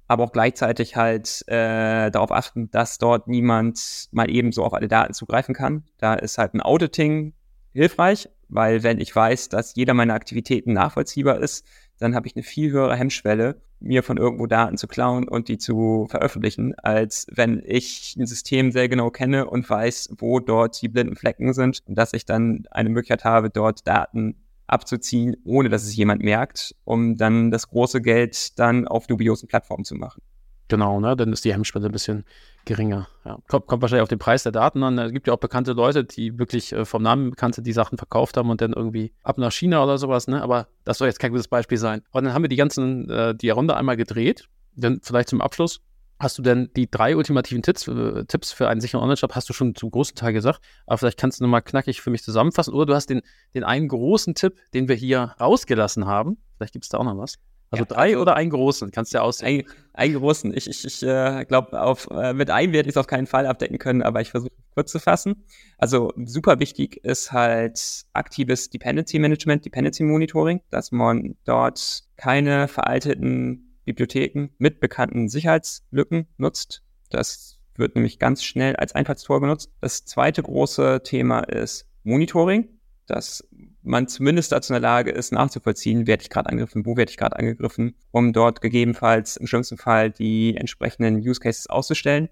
aber 0.09 0.25
auch 0.25 0.33
gleichzeitig 0.33 0.97
halt 0.97 1.47
äh, 1.49 2.11
darauf 2.11 2.33
achten, 2.33 2.71
dass 2.71 2.97
dort 2.97 3.29
niemand 3.29 4.09
mal 4.11 4.31
eben 4.31 4.53
so 4.53 4.65
auf 4.65 4.73
alle 4.73 4.89
Daten 4.89 5.13
zugreifen 5.13 5.55
kann. 5.55 5.85
Da 5.99 6.15
ist 6.15 6.39
halt 6.39 6.55
ein 6.55 6.63
Auditing 6.63 7.35
hilfreich, 7.75 8.31
weil 8.49 8.85
wenn 8.85 9.01
ich 9.01 9.15
weiß, 9.15 9.51
dass 9.51 9.75
jeder 9.75 9.93
meiner 9.93 10.15
Aktivitäten 10.15 10.73
nachvollziehbar 10.73 11.41
ist, 11.41 11.67
dann 11.99 12.15
habe 12.15 12.27
ich 12.27 12.37
eine 12.37 12.43
viel 12.43 12.71
höhere 12.71 12.97
Hemmschwelle, 12.97 13.61
mir 13.81 14.03
von 14.03 14.17
irgendwo 14.17 14.47
Daten 14.47 14.77
zu 14.77 14.87
klauen 14.87 15.29
und 15.29 15.49
die 15.49 15.59
zu 15.59 16.07
veröffentlichen, 16.09 16.75
als 16.79 17.27
wenn 17.31 17.63
ich 17.65 18.17
ein 18.19 18.27
System 18.27 18.73
sehr 18.73 18.89
genau 18.89 19.11
kenne 19.11 19.47
und 19.47 19.69
weiß, 19.69 20.15
wo 20.19 20.41
dort 20.41 20.81
die 20.81 20.89
blinden 20.89 21.17
Flecken 21.17 21.53
sind 21.53 21.83
und 21.87 21.97
dass 21.97 22.13
ich 22.13 22.25
dann 22.25 22.65
eine 22.71 22.89
Möglichkeit 22.89 23.25
habe, 23.25 23.51
dort 23.51 23.87
Daten 23.87 24.37
abzuziehen, 24.67 25.37
ohne 25.45 25.69
dass 25.69 25.85
es 25.85 25.95
jemand 25.95 26.23
merkt, 26.23 26.75
um 26.85 27.17
dann 27.17 27.51
das 27.51 27.69
große 27.69 28.01
Geld 28.01 28.59
dann 28.59 28.89
auf 28.89 29.07
dubiosen 29.07 29.49
Plattformen 29.49 29.85
zu 29.85 29.95
machen. 29.95 30.23
Genau, 30.69 30.99
ne? 30.99 31.15
dann 31.15 31.33
ist 31.33 31.45
die 31.45 31.53
Hemmschwelle 31.53 31.87
ein 31.87 31.93
bisschen 31.93 32.25
geringer. 32.65 33.09
Ja. 33.25 33.39
Kommt, 33.49 33.67
kommt, 33.67 33.83
wahrscheinlich 33.83 34.03
auf 34.03 34.09
den 34.09 34.19
Preis 34.19 34.45
der 34.45 34.53
Daten 34.53 34.83
an. 34.83 34.99
Es 34.99 35.13
gibt 35.13 35.27
ja 35.27 35.35
auch 35.35 35.39
bekannte 35.39 35.73
Leute, 35.73 36.05
die 36.05 36.39
wirklich 36.39 36.73
äh, 36.73 36.85
vom 36.85 37.03
Namen 37.03 37.31
bekannte 37.31 37.61
die 37.61 37.73
Sachen 37.73 37.99
verkauft 37.99 38.37
haben 38.37 38.49
und 38.49 38.61
dann 38.61 38.73
irgendwie 38.73 39.13
ab 39.23 39.37
nach 39.37 39.53
China 39.53 39.85
oder 39.85 39.99
sowas, 39.99 40.27
ne? 40.27 40.43
Aber 40.43 40.69
das 40.85 40.99
soll 40.99 41.09
jetzt 41.09 41.19
kein 41.19 41.33
gutes 41.33 41.49
Beispiel 41.49 41.77
sein. 41.77 42.03
Und 42.13 42.25
dann 42.25 42.33
haben 42.33 42.43
wir 42.43 42.49
die 42.49 42.57
ganzen, 42.57 43.11
äh, 43.11 43.35
die 43.35 43.51
Runde 43.51 43.77
einmal 43.77 43.97
gedreht. 43.97 44.49
Dann 44.75 45.01
vielleicht 45.03 45.29
zum 45.29 45.41
Abschluss. 45.41 45.81
Hast 46.19 46.39
du 46.39 46.43
denn 46.43 46.71
die 46.77 46.91
drei 46.91 47.17
ultimativen 47.17 47.63
Tipps, 47.63 47.87
äh, 47.89 48.25
Tipps 48.25 48.53
für 48.53 48.69
einen 48.69 48.81
sicheren 48.81 49.03
Online-Shop, 49.03 49.35
hast 49.35 49.49
du 49.49 49.53
schon 49.53 49.75
zum 49.75 49.91
großen 49.91 50.15
Teil 50.15 50.33
gesagt, 50.33 50.61
aber 50.87 50.97
vielleicht 50.97 51.19
kannst 51.19 51.41
du 51.41 51.45
nochmal 51.45 51.61
knackig 51.61 52.01
für 52.01 52.11
mich 52.11 52.23
zusammenfassen. 52.23 52.73
Oder 52.73 52.87
du 52.87 52.95
hast 52.95 53.11
den, 53.11 53.21
den 53.53 53.65
einen 53.65 53.89
großen 53.89 54.35
Tipp, 54.35 54.55
den 54.73 54.89
wir 54.89 54.95
hier 54.95 55.35
rausgelassen 55.41 56.07
haben. 56.07 56.39
Vielleicht 56.57 56.73
gibt 56.73 56.85
es 56.85 56.89
da 56.89 56.99
auch 56.99 57.05
noch 57.05 57.19
was. 57.19 57.39
Also 57.75 57.85
ja, 57.85 57.95
drei 57.95 58.19
oder 58.19 58.37
einen 58.37 58.51
großen, 58.51 58.91
kannst 58.91 59.13
du 59.13 59.19
ja 59.19 59.23
aussuchen. 59.23 59.47
Ein, 59.47 59.63
einen 59.93 60.15
großen. 60.15 60.57
Ich, 60.57 60.69
ich, 60.69 60.85
ich 60.85 61.03
äh, 61.03 61.45
glaube, 61.45 61.77
äh, 62.11 62.33
mit 62.33 62.51
einem 62.51 62.73
werde 62.73 62.89
ich 62.89 62.95
es 62.95 62.97
auf 62.97 63.07
keinen 63.07 63.27
Fall 63.27 63.47
abdecken 63.47 63.79
können, 63.79 64.03
aber 64.03 64.21
ich 64.21 64.31
versuche 64.31 64.53
kurz 64.75 64.91
zu 64.91 64.99
fassen. 64.99 65.45
Also 65.79 66.13
super 66.25 66.59
wichtig 66.59 67.05
ist 67.05 67.33
halt 67.33 68.05
aktives 68.13 68.71
Dependency 68.71 69.19
Management, 69.19 69.65
Dependency 69.65 70.03
Monitoring, 70.03 70.61
dass 70.71 70.93
man 70.93 71.37
dort 71.45 72.05
keine 72.17 72.69
veralteten 72.69 73.79
Bibliotheken 73.85 74.49
mit 74.59 74.81
bekannten 74.81 75.29
Sicherheitslücken 75.29 76.27
nutzt. 76.39 76.83
Das 77.11 77.59
wird 77.77 77.95
nämlich 77.95 78.19
ganz 78.19 78.43
schnell 78.45 78.77
als 78.77 78.95
Einfallstor 78.95 79.41
genutzt. 79.41 79.71
Das 79.81 80.05
zweite 80.05 80.43
große 80.43 81.03
Thema 81.05 81.41
ist 81.41 81.87
Monitoring 82.03 82.69
dass 83.07 83.47
man 83.85 84.09
zumindest 84.09 84.51
dazu 84.51 84.73
in 84.73 84.81
der 84.81 84.89
Lage 84.89 85.11
ist, 85.11 85.31
nachzuvollziehen, 85.33 86.07
werde 86.07 86.23
ich 86.23 86.31
gerade 86.31 86.49
angegriffen, 86.49 86.87
wo 86.87 86.97
werde 86.97 87.11
ich 87.11 87.17
gerade 87.17 87.39
angegriffen, 87.39 87.95
um 88.11 88.33
dort 88.33 88.61
gegebenenfalls 88.61 89.37
im 89.37 89.47
schlimmsten 89.47 89.77
Fall 89.77 90.11
die 90.11 90.57
entsprechenden 90.57 91.17
Use 91.19 91.39
Cases 91.39 91.69
auszustellen. 91.69 92.29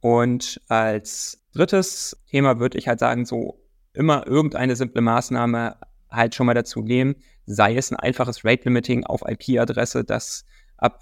Und 0.00 0.60
als 0.68 1.42
drittes 1.54 2.22
Thema 2.30 2.60
würde 2.60 2.78
ich 2.78 2.86
halt 2.86 3.00
sagen, 3.00 3.24
so 3.24 3.58
immer 3.94 4.26
irgendeine 4.26 4.76
simple 4.76 5.00
Maßnahme 5.00 5.76
halt 6.10 6.34
schon 6.34 6.46
mal 6.46 6.54
dazu 6.54 6.82
nehmen, 6.82 7.16
sei 7.46 7.76
es 7.76 7.90
ein 7.90 7.96
einfaches 7.96 8.44
Rate 8.44 8.64
Limiting 8.64 9.04
auf 9.04 9.22
IP-Adresse, 9.26 10.04
das 10.04 10.44
ab 10.76 11.00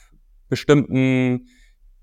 bestimmten 0.48 1.48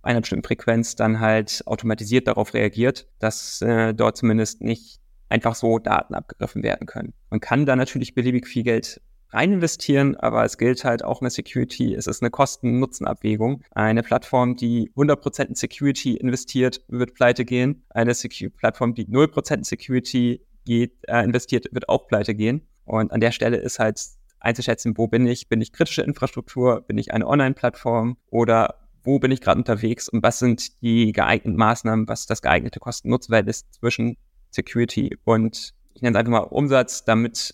einer 0.02 0.22
bestimmten 0.22 0.46
Frequenz 0.46 0.96
dann 0.96 1.20
halt 1.20 1.64
automatisiert 1.66 2.28
darauf 2.28 2.54
reagiert, 2.54 3.08
dass 3.20 3.62
äh, 3.62 3.94
dort 3.94 4.18
zumindest 4.18 4.62
nicht 4.62 5.02
einfach 5.30 5.56
so 5.56 5.80
Daten 5.80 6.16
abgegriffen 6.16 6.64
werden 6.64 6.88
können. 6.88 7.14
Man 7.30 7.40
kann 7.40 7.66
da 7.66 7.76
natürlich 7.76 8.16
beliebig 8.16 8.48
viel 8.48 8.64
Geld 8.64 9.02
rein 9.32 9.54
investieren, 9.54 10.16
aber 10.16 10.44
es 10.44 10.58
gilt 10.58 10.84
halt 10.84 11.04
auch 11.04 11.22
eine 11.22 11.30
Security. 11.30 11.94
Es 11.94 12.08
ist 12.08 12.22
eine 12.22 12.32
Kosten-Nutzen-Abwägung. 12.32 13.64
Eine 13.72 14.04
Plattform, 14.04 14.56
die 14.56 14.92
100% 14.96 15.46
in 15.46 15.56
Security 15.56 16.16
investiert, 16.16 16.82
wird 16.88 17.14
pleite 17.14 17.46
gehen. 17.46 17.84
Eine 17.90 18.14
Secu 18.14 18.50
Plattform, 18.50 18.94
die 18.96 19.06
0% 19.06 19.54
in 19.58 19.64
Security 19.64 20.42
geht, 20.66 20.94
äh, 21.08 21.24
investiert, 21.24 21.68
wird 21.72 21.90
auch 21.90 22.08
pleite 22.08 22.34
gehen. 22.36 22.68
Und 22.86 23.12
an 23.12 23.20
der 23.20 23.32
Stelle 23.32 23.58
ist 23.58 23.80
halt 23.80 24.02
einzuschätzen, 24.40 24.98
wo 24.98 25.08
bin 25.08 25.28
ich? 25.28 25.48
Bin 25.48 25.62
ich 25.62 25.74
kritische 25.74 26.02
Infrastruktur? 26.02 26.82
Bin 26.82 26.98
ich 26.98 27.14
eine 27.14 27.28
Online-Plattform? 27.28 28.18
Oder 28.32 28.80
wo 29.04 29.20
bin 29.20 29.32
ich 29.32 29.42
gerade 29.42 29.60
unterwegs? 29.60 30.10
Und 30.10 30.24
was 30.24 30.40
sind 30.40 30.82
die 30.82 31.12
geeigneten 31.12 31.58
Maßnahmen? 31.58 32.08
Was 32.08 32.26
das 32.26 32.42
geeignete 32.42 32.80
Kosten-Nutzen-Verhältnis 32.80 33.70
zwischen 33.72 34.18
Security 34.52 35.18
und 35.26 35.74
ich 35.94 36.02
nenne 36.02 36.18
es 36.18 36.20
einfach 36.20 36.32
mal 36.32 36.40
Umsatz, 36.40 37.04
damit 37.04 37.54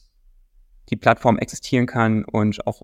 die 0.90 0.96
Plattform 0.96 1.38
existieren 1.38 1.88
kann 1.88 2.26
und 2.26 2.66
auch 2.68 2.84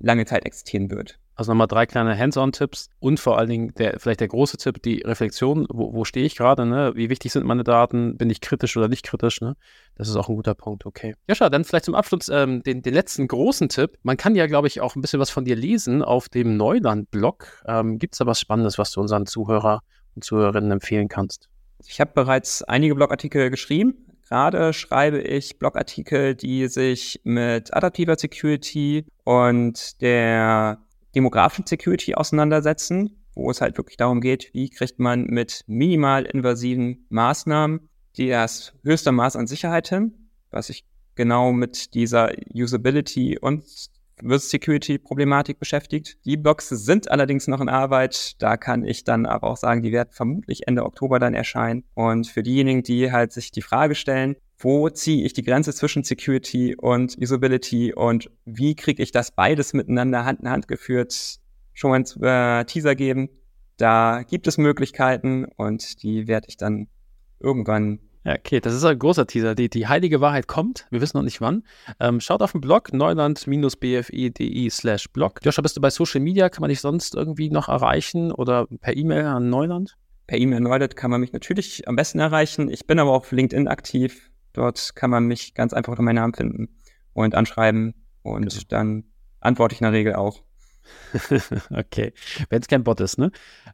lange 0.00 0.26
Zeit 0.26 0.44
existieren 0.44 0.90
wird. 0.90 1.18
Also 1.40 1.52
nochmal 1.52 1.68
drei 1.68 1.86
kleine 1.86 2.18
Hands-on-Tipps 2.18 2.90
und 2.98 3.18
vor 3.18 3.38
allen 3.38 3.48
Dingen 3.48 3.74
der, 3.78 3.98
vielleicht 3.98 4.20
der 4.20 4.28
große 4.28 4.58
Tipp, 4.58 4.82
die 4.82 5.00
Reflexion, 5.00 5.66
wo, 5.70 5.94
wo 5.94 6.04
stehe 6.04 6.26
ich 6.26 6.36
gerade, 6.36 6.66
ne? 6.66 6.92
wie 6.96 7.08
wichtig 7.08 7.32
sind 7.32 7.46
meine 7.46 7.64
Daten, 7.64 8.18
bin 8.18 8.28
ich 8.28 8.42
kritisch 8.42 8.76
oder 8.76 8.88
nicht 8.88 9.06
kritisch, 9.06 9.40
ne? 9.40 9.56
das 9.94 10.08
ist 10.08 10.16
auch 10.16 10.28
ein 10.28 10.36
guter 10.36 10.54
Punkt, 10.54 10.84
okay. 10.84 11.14
Jascha, 11.28 11.48
dann 11.48 11.64
vielleicht 11.64 11.86
zum 11.86 11.94
Abschluss 11.94 12.28
ähm, 12.28 12.62
den, 12.62 12.82
den 12.82 12.92
letzten 12.92 13.26
großen 13.26 13.70
Tipp. 13.70 13.96
Man 14.02 14.18
kann 14.18 14.34
ja, 14.34 14.48
glaube 14.48 14.66
ich, 14.66 14.82
auch 14.82 14.96
ein 14.96 15.00
bisschen 15.00 15.20
was 15.20 15.30
von 15.30 15.46
dir 15.46 15.56
lesen 15.56 16.02
auf 16.02 16.28
dem 16.28 16.58
Neuland-Blog. 16.58 17.62
Ähm, 17.66 17.98
Gibt 17.98 18.14
es 18.14 18.18
da 18.18 18.26
was 18.26 18.38
Spannendes, 18.38 18.76
was 18.76 18.90
du 18.90 19.00
unseren 19.00 19.24
Zuhörer 19.24 19.80
und 20.14 20.24
Zuhörerinnen 20.24 20.72
empfehlen 20.72 21.08
kannst? 21.08 21.48
Ich 21.86 22.00
habe 22.00 22.12
bereits 22.14 22.62
einige 22.62 22.94
Blogartikel 22.94 23.50
geschrieben, 23.50 24.10
Gerade 24.30 24.72
schreibe 24.72 25.20
ich 25.20 25.58
Blogartikel, 25.58 26.36
die 26.36 26.68
sich 26.68 27.20
mit 27.24 27.74
adaptiver 27.74 28.16
Security 28.16 29.04
und 29.24 30.00
der 30.00 30.78
demografischen 31.16 31.66
Security 31.66 32.14
auseinandersetzen, 32.14 33.24
wo 33.34 33.50
es 33.50 33.60
halt 33.60 33.76
wirklich 33.76 33.96
darum 33.96 34.20
geht, 34.20 34.50
wie 34.54 34.70
kriegt 34.70 35.00
man 35.00 35.24
mit 35.24 35.64
minimal 35.66 36.26
invasiven 36.26 37.06
Maßnahmen 37.08 37.88
das 38.16 38.72
höchste 38.84 39.10
Maß 39.10 39.34
an 39.34 39.48
Sicherheit 39.48 39.88
hin, 39.88 40.30
was 40.52 40.68
sich 40.68 40.84
genau 41.16 41.50
mit 41.50 41.94
dieser 41.94 42.30
Usability 42.54 43.36
und 43.36 43.64
Security-Problematik 44.22 45.58
beschäftigt. 45.58 46.18
Die 46.24 46.36
Blogs 46.36 46.68
sind 46.68 47.10
allerdings 47.10 47.48
noch 47.48 47.60
in 47.60 47.68
Arbeit. 47.68 48.40
Da 48.42 48.56
kann 48.56 48.84
ich 48.84 49.04
dann 49.04 49.26
aber 49.26 49.48
auch 49.48 49.56
sagen, 49.56 49.82
die 49.82 49.92
werden 49.92 50.10
vermutlich 50.10 50.66
Ende 50.66 50.84
Oktober 50.84 51.18
dann 51.18 51.34
erscheinen. 51.34 51.84
Und 51.94 52.26
für 52.26 52.42
diejenigen, 52.42 52.82
die 52.82 53.12
halt 53.12 53.32
sich 53.32 53.50
die 53.50 53.62
Frage 53.62 53.94
stellen, 53.94 54.36
wo 54.58 54.90
ziehe 54.90 55.24
ich 55.24 55.32
die 55.32 55.42
Grenze 55.42 55.72
zwischen 55.72 56.04
Security 56.04 56.76
und 56.76 57.16
Usability 57.18 57.94
und 57.94 58.30
wie 58.44 58.74
kriege 58.74 59.02
ich 59.02 59.10
das 59.10 59.30
beides 59.30 59.72
miteinander 59.72 60.24
Hand 60.24 60.40
in 60.40 60.50
Hand 60.50 60.68
geführt, 60.68 61.38
schon 61.72 61.90
mal 61.90 61.96
einen 61.96 62.60
äh, 62.60 62.64
Teaser 62.66 62.94
geben. 62.94 63.30
Da 63.78 64.22
gibt 64.28 64.46
es 64.46 64.58
Möglichkeiten 64.58 65.46
und 65.56 66.02
die 66.02 66.28
werde 66.28 66.48
ich 66.48 66.58
dann 66.58 66.88
irgendwann 67.38 68.00
ja, 68.24 68.34
okay, 68.34 68.60
das 68.60 68.74
ist 68.74 68.84
ein 68.84 68.98
großer 68.98 69.26
Teaser. 69.26 69.54
Die, 69.54 69.70
die 69.70 69.88
heilige 69.88 70.20
Wahrheit 70.20 70.46
kommt. 70.46 70.86
Wir 70.90 71.00
wissen 71.00 71.16
noch 71.16 71.24
nicht 71.24 71.40
wann. 71.40 71.64
Ähm, 71.98 72.20
schaut 72.20 72.42
auf 72.42 72.52
den 72.52 72.60
Blog 72.60 72.92
neuland-bfi.de 72.92 74.70
slash 74.70 75.08
blog. 75.10 75.40
Joscha, 75.42 75.62
bist 75.62 75.76
du 75.76 75.80
bei 75.80 75.88
Social 75.90 76.20
Media? 76.20 76.50
Kann 76.50 76.60
man 76.60 76.68
dich 76.68 76.80
sonst 76.80 77.14
irgendwie 77.14 77.48
noch 77.48 77.68
erreichen 77.68 78.30
oder 78.30 78.66
per 78.80 78.94
E-Mail 78.94 79.24
an 79.24 79.48
Neuland? 79.48 79.96
Per 80.26 80.38
E-Mail 80.38 80.58
an 80.58 80.64
Neuland 80.64 80.96
kann 80.96 81.10
man 81.10 81.22
mich 81.22 81.32
natürlich 81.32 81.88
am 81.88 81.96
besten 81.96 82.18
erreichen. 82.18 82.70
Ich 82.70 82.86
bin 82.86 82.98
aber 82.98 83.10
auch 83.10 83.22
auf 83.22 83.32
LinkedIn 83.32 83.68
aktiv. 83.68 84.30
Dort 84.52 84.94
kann 84.94 85.10
man 85.10 85.24
mich 85.24 85.54
ganz 85.54 85.72
einfach 85.72 85.92
unter 85.92 86.02
meinen 86.02 86.16
Namen 86.16 86.34
finden 86.34 86.68
und 87.14 87.34
anschreiben. 87.34 87.94
Und 88.22 88.50
genau. 88.50 88.62
dann 88.68 89.04
antworte 89.40 89.74
ich 89.74 89.80
in 89.80 89.84
der 89.84 89.92
Regel 89.92 90.14
auch. 90.14 90.42
okay, 91.70 92.12
wenn 92.48 92.60
es 92.60 92.68
kein 92.68 92.84
Bot 92.84 93.00
ist, 93.00 93.18
ne? 93.18 93.30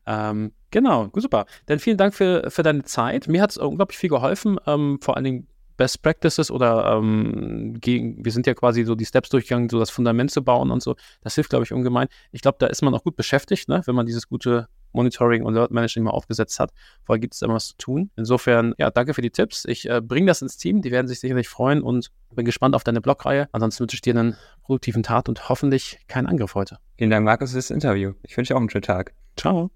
Ähm, 0.06 0.52
genau, 0.70 1.10
super. 1.14 1.46
Dann 1.66 1.78
vielen 1.78 1.96
Dank 1.96 2.14
für, 2.14 2.50
für 2.50 2.62
deine 2.62 2.84
Zeit. 2.84 3.28
Mir 3.28 3.42
hat 3.42 3.50
es 3.50 3.56
unglaublich 3.56 3.98
viel 3.98 4.10
geholfen, 4.10 4.58
ähm, 4.66 4.98
vor 5.00 5.16
allen 5.16 5.24
Dingen 5.24 5.46
Best 5.76 6.02
Practices 6.02 6.50
oder 6.50 6.96
ähm, 6.96 7.76
gegen, 7.80 8.24
wir 8.24 8.32
sind 8.32 8.46
ja 8.46 8.54
quasi 8.54 8.84
so 8.84 8.94
die 8.94 9.04
Steps 9.04 9.28
durchgegangen, 9.28 9.68
so 9.68 9.78
das 9.78 9.90
Fundament 9.90 10.30
zu 10.30 10.42
bauen 10.42 10.70
und 10.70 10.82
so. 10.82 10.96
Das 11.20 11.34
hilft, 11.34 11.50
glaube 11.50 11.64
ich, 11.64 11.72
ungemein. 11.72 12.08
Ich 12.32 12.40
glaube, 12.40 12.56
da 12.58 12.66
ist 12.66 12.82
man 12.82 12.94
auch 12.94 13.04
gut 13.04 13.16
beschäftigt, 13.16 13.68
ne? 13.68 13.82
wenn 13.84 13.94
man 13.94 14.06
dieses 14.06 14.28
gute 14.28 14.68
Monitoring 14.96 15.44
und 15.44 15.56
Alert 15.56 15.70
Management 15.70 16.06
mal 16.06 16.10
aufgesetzt 16.10 16.58
hat. 16.58 16.72
Vorher 17.04 17.20
gibt 17.20 17.34
es 17.34 17.42
immer 17.42 17.54
was 17.54 17.68
zu 17.68 17.76
tun. 17.76 18.10
Insofern, 18.16 18.74
ja, 18.78 18.90
danke 18.90 19.14
für 19.14 19.22
die 19.22 19.30
Tipps. 19.30 19.64
Ich 19.66 19.88
äh, 19.88 20.00
bringe 20.00 20.26
das 20.26 20.42
ins 20.42 20.56
Team. 20.56 20.82
Die 20.82 20.90
werden 20.90 21.06
sich 21.06 21.20
sicherlich 21.20 21.48
freuen 21.48 21.82
und 21.82 22.10
bin 22.34 22.44
gespannt 22.44 22.74
auf 22.74 22.82
deine 22.82 23.00
Blogreihe. 23.00 23.48
Ansonsten 23.52 23.80
wünsche 23.80 23.94
ich 23.94 24.00
dir 24.00 24.16
einen 24.16 24.36
produktiven 24.62 25.02
Tag 25.02 25.28
und 25.28 25.48
hoffentlich 25.48 26.00
keinen 26.08 26.26
Angriff 26.26 26.54
heute. 26.54 26.78
Vielen 26.98 27.10
Dank, 27.10 27.24
Markus, 27.24 27.50
für 27.50 27.56
das 27.56 27.70
Interview. 27.70 28.14
Ich 28.22 28.36
wünsche 28.36 28.52
dir 28.52 28.56
auch 28.56 28.60
einen 28.60 28.70
schönen 28.70 28.82
Tag. 28.82 29.12
Ciao. 29.36 29.70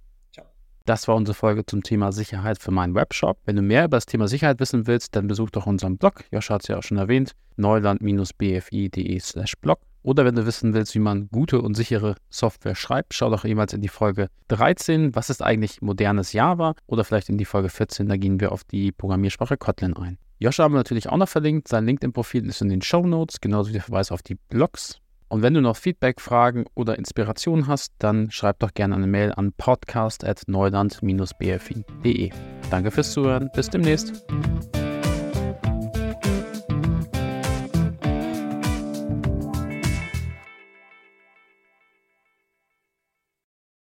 Das 0.87 1.07
war 1.07 1.15
unsere 1.15 1.35
Folge 1.35 1.65
zum 1.67 1.83
Thema 1.83 2.11
Sicherheit 2.11 2.59
für 2.59 2.71
meinen 2.71 2.95
Webshop. 2.95 3.39
Wenn 3.45 3.57
du 3.57 3.63
mehr 3.63 3.85
über 3.85 3.99
das 3.99 4.07
Thema 4.07 4.27
Sicherheit 4.27 4.59
wissen 4.61 4.87
willst, 4.87 5.15
dann 5.15 5.29
besuch 5.29 5.51
doch 5.51 5.67
unseren 5.67 5.99
Blog. 5.99 6.25
Joscha 6.33 6.55
hat 6.55 6.63
es 6.63 6.69
ja 6.69 6.79
auch 6.79 6.83
schon 6.83 6.97
erwähnt, 6.97 7.37
neuland-bfi.de 7.57 9.21
slash 9.21 9.57
blog. 9.59 9.79
Oder 10.03 10.25
wenn 10.25 10.35
du 10.35 10.47
wissen 10.47 10.73
willst, 10.75 10.95
wie 10.95 11.01
man 11.01 11.29
gute 11.31 11.61
und 11.61 11.75
sichere 11.75 12.15
Software 12.31 12.75
schreibt, 12.75 13.13
schau 13.15 13.31
doch 13.31 13.45
jemals 13.45 13.73
in 13.73 13.81
die 13.81 13.87
Folge 13.89 14.29
13, 14.49 15.15
was 15.15 15.31
ist 15.31 15.43
eigentlich 15.43 15.81
modernes 15.83 16.33
Java? 16.33 16.75
Oder 16.87 17.05
vielleicht 17.05 17.29
in 17.29 17.39
die 17.39 17.45
Folge 17.45 17.69
14, 17.69 18.09
da 18.09 18.17
gehen 18.17 18.41
wir 18.41 18.51
auf 18.53 18.65
die 18.65 18.91
Programmiersprache 18.93 19.57
Kotlin 19.57 19.97
ein. 19.97 20.19
Joscha 20.39 20.65
haben 20.65 20.73
wir 20.73 20.79
natürlich 20.79 21.09
auch 21.11 21.19
noch 21.19 21.29
verlinkt. 21.29 21.69
Sein 21.69 21.85
LinkedIn-Profil 21.85 22.49
ist 22.49 22.63
in 22.63 22.71
den 22.71 22.81
Show 22.81 23.07
Notes, 23.07 23.43
genauso 23.43 23.69
wie 23.69 23.75
der 23.75 23.83
Verweis 23.83 24.11
auf 24.11 24.23
die 24.23 24.37
Blogs. 24.37 24.99
Und 25.29 25.43
wenn 25.43 25.53
du 25.55 25.61
noch 25.61 25.77
Feedback, 25.77 26.21
Fragen 26.21 26.65
oder 26.75 26.99
Inspirationen 26.99 27.69
hast, 27.69 27.93
dann 27.99 28.33
schreib 28.33 28.59
doch 28.59 28.75
gerne 28.75 28.97
eine 28.97 29.07
Mail 29.07 29.33
an 29.33 29.53
podcast.neuland-bfi.de. 29.53 32.31
Danke 32.71 32.91
fürs 32.91 33.13
Zuhören. 33.13 33.49
Bis 33.55 33.71
demnächst. 33.71 34.25